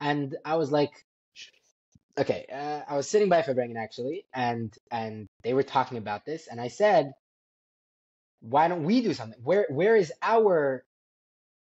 and 0.00 0.36
I 0.44 0.56
was 0.56 0.70
like, 0.70 0.92
okay, 2.16 2.46
uh, 2.52 2.82
I 2.88 2.96
was 2.96 3.08
sitting 3.08 3.28
by 3.28 3.42
Farbrengen 3.42 3.76
actually, 3.76 4.26
and 4.32 4.74
and 4.90 5.28
they 5.42 5.54
were 5.54 5.62
talking 5.62 5.98
about 5.98 6.24
this, 6.24 6.46
and 6.46 6.60
I 6.60 6.68
said, 6.68 7.14
why 8.40 8.68
don't 8.68 8.84
we 8.84 9.02
do 9.02 9.14
something? 9.14 9.38
Where 9.42 9.66
where 9.70 9.96
is 9.96 10.12
our 10.22 10.84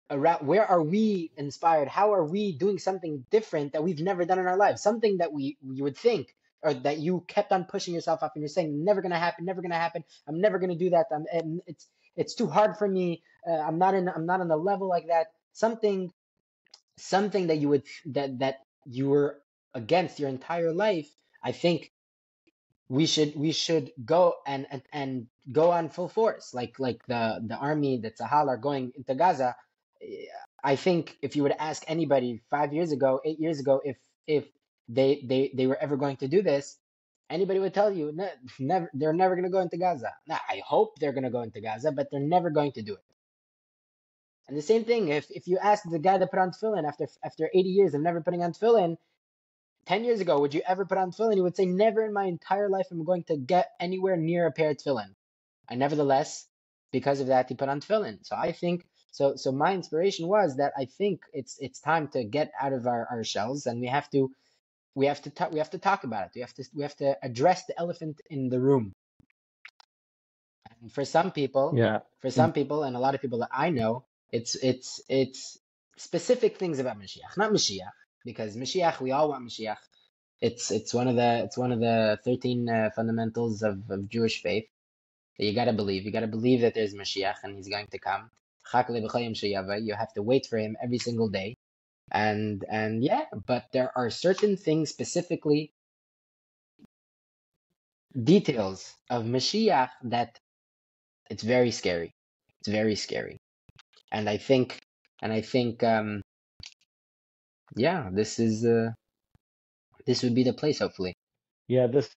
around 0.09 0.47
where 0.47 0.65
are 0.65 0.81
we 0.81 1.31
inspired? 1.37 1.87
How 1.87 2.13
are 2.13 2.25
we 2.25 2.53
doing 2.53 2.79
something 2.79 3.25
different 3.31 3.73
that 3.73 3.83
we've 3.83 3.99
never 3.99 4.25
done 4.25 4.39
in 4.39 4.47
our 4.47 4.57
lives? 4.57 4.81
Something 4.81 5.17
that 5.17 5.31
we 5.33 5.57
you 5.61 5.83
would 5.83 5.97
think 5.97 6.35
or 6.63 6.73
that 6.73 6.99
you 6.99 7.23
kept 7.27 7.51
on 7.51 7.65
pushing 7.65 7.93
yourself 7.93 8.23
up 8.23 8.33
and 8.35 8.41
you're 8.41 8.49
saying 8.49 8.83
never 8.83 9.01
gonna 9.01 9.19
happen 9.19 9.45
never 9.45 9.61
gonna 9.61 9.75
happen. 9.75 10.03
I'm 10.27 10.41
never 10.41 10.59
gonna 10.59 10.75
do 10.75 10.91
that. 10.91 11.07
I'm, 11.13 11.25
and 11.31 11.61
it's 11.67 11.87
it's 12.15 12.35
too 12.35 12.47
hard 12.47 12.77
for 12.77 12.87
me. 12.87 13.23
Uh, 13.47 13.53
i'm 13.59 13.79
not 13.79 13.93
in 13.95 14.09
i'm 14.09 14.25
not 14.25 14.41
on 14.41 14.51
a 14.51 14.57
level 14.57 14.87
like 14.89 15.07
that. 15.07 15.27
Something 15.53 16.11
something 16.97 17.47
that 17.47 17.57
you 17.57 17.69
would 17.69 17.83
that 18.07 18.39
that 18.39 18.55
you 18.85 19.09
were 19.09 19.41
against 19.73 20.19
your 20.19 20.29
entire 20.29 20.73
life 20.73 21.09
i 21.43 21.51
think 21.51 21.91
we 22.89 23.05
should 23.05 23.35
we 23.35 23.51
should 23.51 23.91
go 24.05 24.35
and 24.47 24.67
and, 24.71 24.83
and 24.93 25.27
go 25.51 25.71
on 25.71 25.89
full 25.89 26.09
force 26.09 26.53
like 26.53 26.79
like 26.79 27.01
the 27.07 27.41
the 27.47 27.55
army 27.57 27.99
the 28.01 28.11
Tzahal 28.11 28.47
are 28.47 28.57
going 28.57 28.91
into 28.95 29.15
gaza 29.15 29.55
I 30.63 30.75
think 30.75 31.17
if 31.21 31.35
you 31.35 31.43
would 31.43 31.55
ask 31.59 31.83
anybody 31.87 32.41
five 32.49 32.73
years 32.73 32.91
ago, 32.91 33.21
eight 33.25 33.39
years 33.39 33.59
ago, 33.59 33.81
if 33.83 33.97
if 34.27 34.45
they 34.87 35.21
they 35.25 35.51
they 35.55 35.67
were 35.67 35.77
ever 35.77 35.97
going 35.97 36.17
to 36.17 36.27
do 36.27 36.41
this, 36.41 36.77
anybody 37.29 37.59
would 37.59 37.73
tell 37.73 37.91
you 37.91 38.11
ne- 38.13 38.33
never 38.59 38.89
they're 38.93 39.13
never 39.13 39.35
going 39.35 39.45
to 39.45 39.51
go 39.51 39.61
into 39.61 39.77
Gaza. 39.77 40.13
Now, 40.27 40.39
I 40.49 40.61
hope 40.65 40.99
they're 40.99 41.13
going 41.13 41.23
to 41.23 41.29
go 41.29 41.41
into 41.41 41.61
Gaza, 41.61 41.91
but 41.91 42.07
they're 42.11 42.19
never 42.19 42.49
going 42.49 42.73
to 42.73 42.81
do 42.81 42.93
it. 42.93 43.03
And 44.47 44.57
the 44.57 44.61
same 44.61 44.83
thing, 44.83 45.09
if 45.09 45.29
if 45.29 45.47
you 45.47 45.57
ask 45.59 45.83
the 45.89 45.99
guy 45.99 46.17
that 46.17 46.31
put 46.31 46.39
on 46.39 46.51
tefillin 46.51 46.87
after 46.87 47.07
after 47.23 47.49
80 47.53 47.69
years 47.69 47.93
of 47.93 48.01
never 48.01 48.21
putting 48.21 48.43
on 48.43 48.53
tefillin, 48.53 48.97
10 49.89 50.03
years 50.03 50.19
ago, 50.19 50.39
would 50.39 50.53
you 50.53 50.61
ever 50.67 50.85
put 50.85 50.99
on 50.99 51.11
tefillin? 51.11 51.33
He 51.33 51.41
would 51.41 51.55
say, 51.55 51.65
never 51.65 52.05
in 52.05 52.13
my 52.13 52.25
entire 52.25 52.69
life 52.69 52.85
am 52.91 53.01
I 53.01 53.05
going 53.05 53.23
to 53.23 53.37
get 53.37 53.71
anywhere 53.79 54.15
near 54.17 54.45
a 54.45 54.51
pair 54.51 54.69
of 54.69 54.77
tefillin. 54.77 55.15
And 55.67 55.79
nevertheless, 55.79 56.45
because 56.91 57.21
of 57.21 57.27
that, 57.27 57.49
he 57.49 57.55
put 57.55 57.69
on 57.69 57.81
tefillin. 57.81 58.23
So 58.23 58.35
I 58.35 58.51
think 58.51 58.85
so. 59.11 59.35
So 59.35 59.51
my 59.51 59.73
inspiration 59.73 60.27
was 60.27 60.57
that 60.57 60.73
I 60.77 60.85
think 60.85 61.21
it's 61.33 61.57
it's 61.59 61.79
time 61.79 62.07
to 62.09 62.23
get 62.23 62.51
out 62.61 62.71
of 62.71 62.85
our, 62.85 63.07
our 63.09 63.23
shells, 63.23 63.65
and 63.65 63.81
we 63.81 63.87
have 63.87 64.07
to 64.11 64.31
we 64.93 65.07
have 65.07 65.23
to 65.23 65.31
talk 65.31 65.51
we 65.51 65.57
have 65.57 65.71
to 65.71 65.79
talk 65.79 66.03
about 66.03 66.25
it. 66.27 66.31
We 66.35 66.41
have 66.41 66.53
to 66.53 66.63
we 66.75 66.83
have 66.83 66.95
to 66.97 67.17
address 67.23 67.65
the 67.65 67.79
elephant 67.79 68.21
in 68.29 68.49
the 68.49 68.59
room. 68.59 68.93
And 70.81 70.91
for 70.91 71.03
some 71.03 71.31
people, 71.31 71.73
Yeah, 71.75 71.99
for 72.19 72.29
some 72.29 72.53
people, 72.53 72.83
and 72.83 72.95
a 72.95 72.99
lot 72.99 73.15
of 73.15 73.21
people 73.21 73.39
that 73.39 73.49
I 73.51 73.71
know, 73.71 74.05
it's 74.31 74.53
it's 74.53 75.01
it's 75.09 75.57
specific 75.97 76.57
things 76.57 76.77
about 76.77 76.99
Mashiach, 76.99 77.37
not 77.37 77.51
Mashiach, 77.51 77.97
because 78.31 78.55
Mashiach 78.55 78.99
we 79.01 79.11
all 79.11 79.29
want 79.29 79.45
Mashiach. 79.47 79.83
It's 80.47 80.71
it's 80.71 80.93
one 80.93 81.07
of 81.11 81.15
the 81.15 81.31
it's 81.45 81.57
one 81.57 81.71
of 81.75 81.79
the 81.79 82.19
thirteen 82.25 82.69
uh, 82.69 82.89
fundamentals 82.95 83.63
of, 83.63 83.89
of 83.89 84.09
Jewish 84.09 84.41
faith 84.41 84.67
you 85.39 85.53
gotta 85.55 85.73
believe. 85.73 86.05
You 86.05 86.11
gotta 86.11 86.27
believe 86.27 86.61
that 86.61 86.73
there's 86.73 86.93
Mashiach 86.93 87.37
and 87.43 87.55
he's 87.55 87.69
going 87.69 87.87
to 87.87 87.99
come. 87.99 88.29
You 88.73 89.95
have 89.95 90.13
to 90.13 90.21
wait 90.21 90.45
for 90.45 90.57
him 90.57 90.75
every 90.83 90.99
single 90.99 91.29
day, 91.29 91.57
and 92.11 92.63
and 92.69 93.03
yeah, 93.03 93.25
but 93.47 93.65
there 93.71 93.91
are 93.97 94.09
certain 94.09 94.57
things 94.57 94.89
specifically 94.89 95.73
details 98.21 98.93
of 99.09 99.23
Mashiach 99.23 99.89
that 100.03 100.39
it's 101.29 101.43
very 101.43 101.71
scary. 101.71 102.13
It's 102.59 102.69
very 102.69 102.95
scary, 102.95 103.37
and 104.11 104.29
I 104.29 104.37
think 104.37 104.79
and 105.21 105.31
I 105.33 105.41
think 105.41 105.83
um 105.83 106.21
yeah, 107.75 108.09
this 108.11 108.39
is 108.39 108.65
uh 108.65 108.91
this 110.07 110.23
would 110.23 110.35
be 110.35 110.43
the 110.43 110.53
place 110.53 110.79
hopefully. 110.79 111.15
yeah. 111.67 111.87
This 111.87 112.09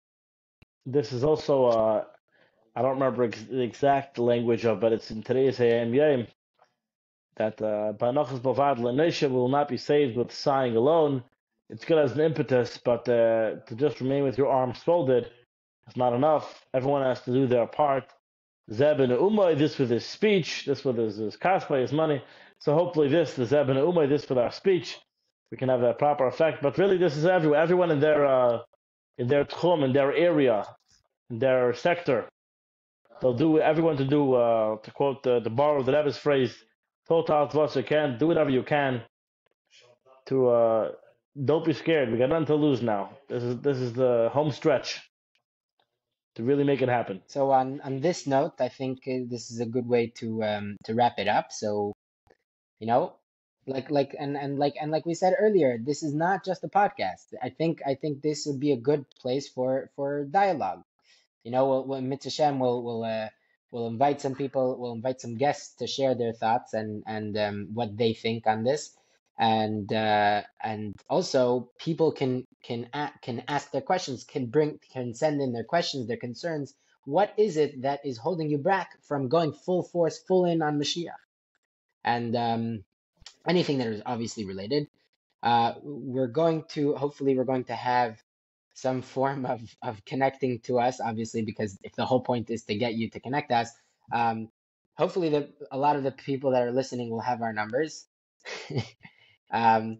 this 0.85 1.11
is 1.13 1.23
also 1.23 1.65
uh, 1.67 2.05
I 2.75 2.81
don't 2.81 2.93
remember 2.95 3.23
ex- 3.23 3.43
the 3.43 3.61
exact 3.61 4.17
language 4.19 4.65
of, 4.65 4.79
but 4.79 4.93
it's 4.93 5.11
in 5.11 5.23
today's 5.23 5.57
Hayom 5.59 5.93
Yom 5.95 6.27
that 7.37 7.57
Banachas 7.57 8.39
Bavad 8.41 8.79
will 8.79 9.49
not 9.49 9.67
be 9.67 9.77
saved 9.77 10.17
with 10.17 10.31
sighing 10.31 10.75
alone. 10.75 11.23
It's 11.69 11.85
good 11.85 11.97
as 11.99 12.13
an 12.13 12.21
impetus, 12.21 12.79
but 12.83 13.07
uh, 13.09 13.55
to 13.67 13.75
just 13.75 14.01
remain 14.01 14.23
with 14.23 14.37
your 14.37 14.49
arms 14.49 14.79
folded 14.79 15.29
is 15.87 15.97
not 15.97 16.13
enough. 16.13 16.65
Everyone 16.73 17.03
has 17.03 17.21
to 17.23 17.33
do 17.33 17.47
their 17.47 17.67
part. 17.67 18.05
Zeb 18.71 18.99
and 18.99 19.11
Umay, 19.13 19.57
this 19.57 19.77
with 19.79 19.89
his 19.89 20.05
speech, 20.05 20.65
this 20.65 20.85
with 20.85 20.97
his, 20.97 21.17
his 21.17 21.37
kaspa, 21.37 21.81
his 21.81 21.91
money. 21.91 22.23
So 22.59 22.73
hopefully 22.73 23.09
this, 23.09 23.33
the 23.35 23.45
Zeb 23.45 23.69
and 23.69 23.79
Umay, 23.79 24.07
this 24.09 24.29
with 24.29 24.37
our 24.37 24.51
speech, 24.51 24.99
we 25.51 25.57
can 25.57 25.69
have 25.69 25.83
a 25.83 25.93
proper 25.93 26.27
effect. 26.27 26.61
But 26.61 26.77
really, 26.77 26.97
this 26.97 27.17
is 27.17 27.25
everyone, 27.25 27.59
everyone 27.59 27.91
in 27.91 27.99
their 27.99 28.25
uh, 28.25 28.59
in 29.17 29.27
their 29.27 29.45
tchum, 29.45 29.83
in 29.83 29.93
their 29.93 30.13
area, 30.13 30.65
in 31.29 31.39
their 31.39 31.73
sector. 31.73 32.27
They'll 33.21 33.35
do 33.35 33.59
everyone 33.59 33.97
to 33.97 34.05
do 34.05 34.33
uh, 34.33 34.77
to 34.77 34.91
quote 34.91 35.21
the, 35.23 35.39
the 35.39 35.49
borrow 35.49 35.83
the 35.83 35.91
Rebbe's 35.91 36.17
phrase, 36.17 36.55
total 37.07 37.47
what 37.47 37.75
you 37.75 37.83
can, 37.83 38.17
do 38.17 38.27
whatever 38.27 38.49
you 38.49 38.63
can 38.63 39.03
to 40.27 40.49
uh, 40.49 40.91
don't 41.45 41.65
be 41.65 41.73
scared. 41.73 42.11
We 42.11 42.17
got 42.17 42.29
nothing 42.29 42.47
to 42.47 42.55
lose 42.55 42.81
now. 42.81 43.11
This 43.29 43.43
is 43.43 43.57
this 43.61 43.77
is 43.77 43.93
the 43.93 44.29
home 44.31 44.51
stretch 44.51 45.01
to 46.35 46.43
really 46.43 46.63
make 46.63 46.81
it 46.81 46.89
happen. 46.89 47.21
So 47.27 47.51
on 47.51 47.81
on 47.81 47.99
this 47.99 48.27
note, 48.27 48.53
I 48.59 48.69
think 48.69 48.99
uh, 49.07 49.27
this 49.29 49.51
is 49.51 49.59
a 49.59 49.65
good 49.65 49.87
way 49.87 50.11
to 50.17 50.43
um 50.43 50.77
to 50.85 50.93
wrap 50.93 51.19
it 51.19 51.27
up. 51.27 51.51
So, 51.51 51.93
you 52.79 52.87
know, 52.87 53.13
like 53.67 53.91
like 53.91 54.15
and 54.17 54.37
and 54.37 54.57
like 54.59 54.75
and 54.79 54.91
like 54.91 55.05
we 55.05 55.13
said 55.13 55.35
earlier, 55.39 55.77
this 55.77 56.03
is 56.03 56.13
not 56.13 56.45
just 56.45 56.63
a 56.63 56.67
podcast. 56.67 57.33
I 57.41 57.49
think 57.49 57.81
I 57.85 57.95
think 57.95 58.21
this 58.21 58.45
would 58.45 58.59
be 58.59 58.71
a 58.71 58.77
good 58.77 59.05
place 59.21 59.47
for 59.49 59.89
for 59.95 60.25
dialogue. 60.25 60.83
You 61.43 61.51
know, 61.51 61.67
we'll, 61.69 61.85
we'll 61.87 62.01
Mitzvah 62.01 62.53
will 62.53 62.83
will 62.83 63.03
uh, 63.03 63.29
we'll 63.71 63.87
invite 63.87 64.21
some 64.21 64.35
people, 64.35 64.77
we'll 64.79 64.93
invite 64.93 65.21
some 65.21 65.35
guests 65.37 65.75
to 65.77 65.87
share 65.87 66.15
their 66.15 66.33
thoughts 66.33 66.73
and 66.73 67.03
and 67.07 67.37
um, 67.37 67.69
what 67.73 67.97
they 67.97 68.13
think 68.13 68.47
on 68.47 68.63
this 68.63 68.95
and 69.41 69.91
uh, 69.91 70.43
and 70.63 70.95
also 71.09 71.71
people 71.79 72.11
can 72.11 72.45
can 72.63 72.87
a- 72.93 73.11
can 73.21 73.43
ask 73.47 73.71
their 73.71 73.81
questions, 73.81 74.23
can 74.23 74.45
bring 74.45 74.79
can 74.93 75.13
send 75.13 75.41
in 75.41 75.51
their 75.51 75.63
questions, 75.63 76.07
their 76.07 76.17
concerns. 76.17 76.73
What 77.05 77.33
is 77.37 77.57
it 77.57 77.81
that 77.81 78.05
is 78.05 78.17
holding 78.19 78.49
you 78.49 78.59
back 78.59 79.01
from 79.03 79.29
going 79.29 79.53
full 79.53 79.81
force, 79.83 80.19
full 80.19 80.45
in 80.45 80.61
on 80.61 80.79
Mashiach, 80.79 81.23
and 82.03 82.35
um, 82.35 82.83
anything 83.47 83.77
that 83.79 83.87
is 83.87 84.01
obviously 84.05 84.45
related? 84.45 84.87
Uh, 85.43 85.73
we're 85.81 86.27
going 86.27 86.63
to 86.69 86.95
hopefully 86.95 87.35
we're 87.35 87.45
going 87.45 87.63
to 87.65 87.75
have 87.75 88.21
some 88.73 89.01
form 89.01 89.45
of 89.45 89.61
of 89.81 90.03
connecting 90.05 90.59
to 90.59 90.79
us, 90.79 90.99
obviously, 90.99 91.41
because 91.41 91.77
if 91.83 91.95
the 91.95 92.05
whole 92.05 92.21
point 92.21 92.49
is 92.49 92.63
to 92.63 92.75
get 92.75 92.93
you 92.93 93.09
to 93.09 93.19
connect 93.19 93.51
us, 93.51 93.69
um, 94.11 94.49
hopefully 94.95 95.29
the 95.29 95.49
a 95.71 95.77
lot 95.77 95.95
of 95.95 96.03
the 96.03 96.11
people 96.11 96.51
that 96.51 96.63
are 96.63 96.71
listening 96.71 97.09
will 97.09 97.21
have 97.21 97.41
our 97.41 97.53
numbers. 97.53 98.05
Um, 99.51 99.99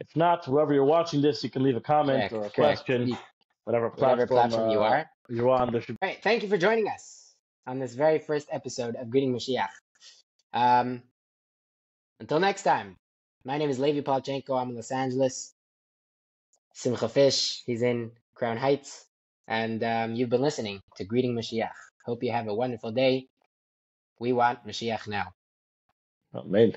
if 0.00 0.16
not, 0.16 0.44
whoever 0.44 0.72
you're 0.72 0.84
watching 0.84 1.20
this, 1.20 1.44
you 1.44 1.50
can 1.50 1.62
leave 1.62 1.76
a 1.76 1.80
comment 1.80 2.30
correct, 2.30 2.32
or 2.32 2.38
a 2.38 2.50
correct. 2.50 2.54
question, 2.84 3.16
whatever 3.64 3.90
platform, 3.90 4.10
whatever 4.10 4.26
platform 4.26 4.70
uh, 4.70 4.72
you 4.72 4.80
are. 4.80 5.10
You're 5.28 5.50
on. 5.50 5.72
There 5.72 5.80
should... 5.80 5.96
All 6.00 6.08
right. 6.08 6.18
Thank 6.22 6.42
you 6.42 6.48
for 6.48 6.56
joining 6.56 6.88
us 6.88 7.34
on 7.66 7.78
this 7.78 7.94
very 7.94 8.18
first 8.18 8.48
episode 8.50 8.96
of 8.96 9.10
Greeting 9.10 9.34
Mashiach. 9.34 9.68
Um, 10.52 11.02
until 12.20 12.38
next 12.38 12.62
time, 12.62 12.96
my 13.44 13.58
name 13.58 13.70
is 13.70 13.78
Levi 13.78 14.00
Palchenko. 14.00 14.60
I'm 14.60 14.70
in 14.70 14.76
Los 14.76 14.92
Angeles. 14.92 15.54
Simcha 16.74 17.08
Fish, 17.08 17.62
he's 17.66 17.82
in 17.82 18.12
Crown 18.34 18.56
Heights. 18.56 19.06
And 19.48 19.82
um, 19.82 20.14
you've 20.14 20.30
been 20.30 20.42
listening 20.42 20.80
to 20.96 21.04
Greeting 21.04 21.34
Mashiach. 21.34 21.72
Hope 22.04 22.22
you 22.22 22.30
have 22.30 22.46
a 22.46 22.54
wonderful 22.54 22.92
day. 22.92 23.26
We 24.20 24.32
want 24.32 24.66
Mashiach 24.66 25.08
now. 25.08 25.32
Amen. 26.34 26.74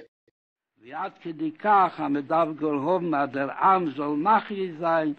wie 0.84 0.92
hat 0.92 1.16
kedi 1.24 1.52
kach 1.52 2.00
am 2.00 2.20
dav 2.28 2.50
gol 2.60 2.80
hom 2.86 3.10
na 3.10 3.26
der 3.26 3.50
am 3.72 3.94
soll 3.96 4.18
mach 4.18 4.52
i 4.52 4.76
sein 4.82 5.16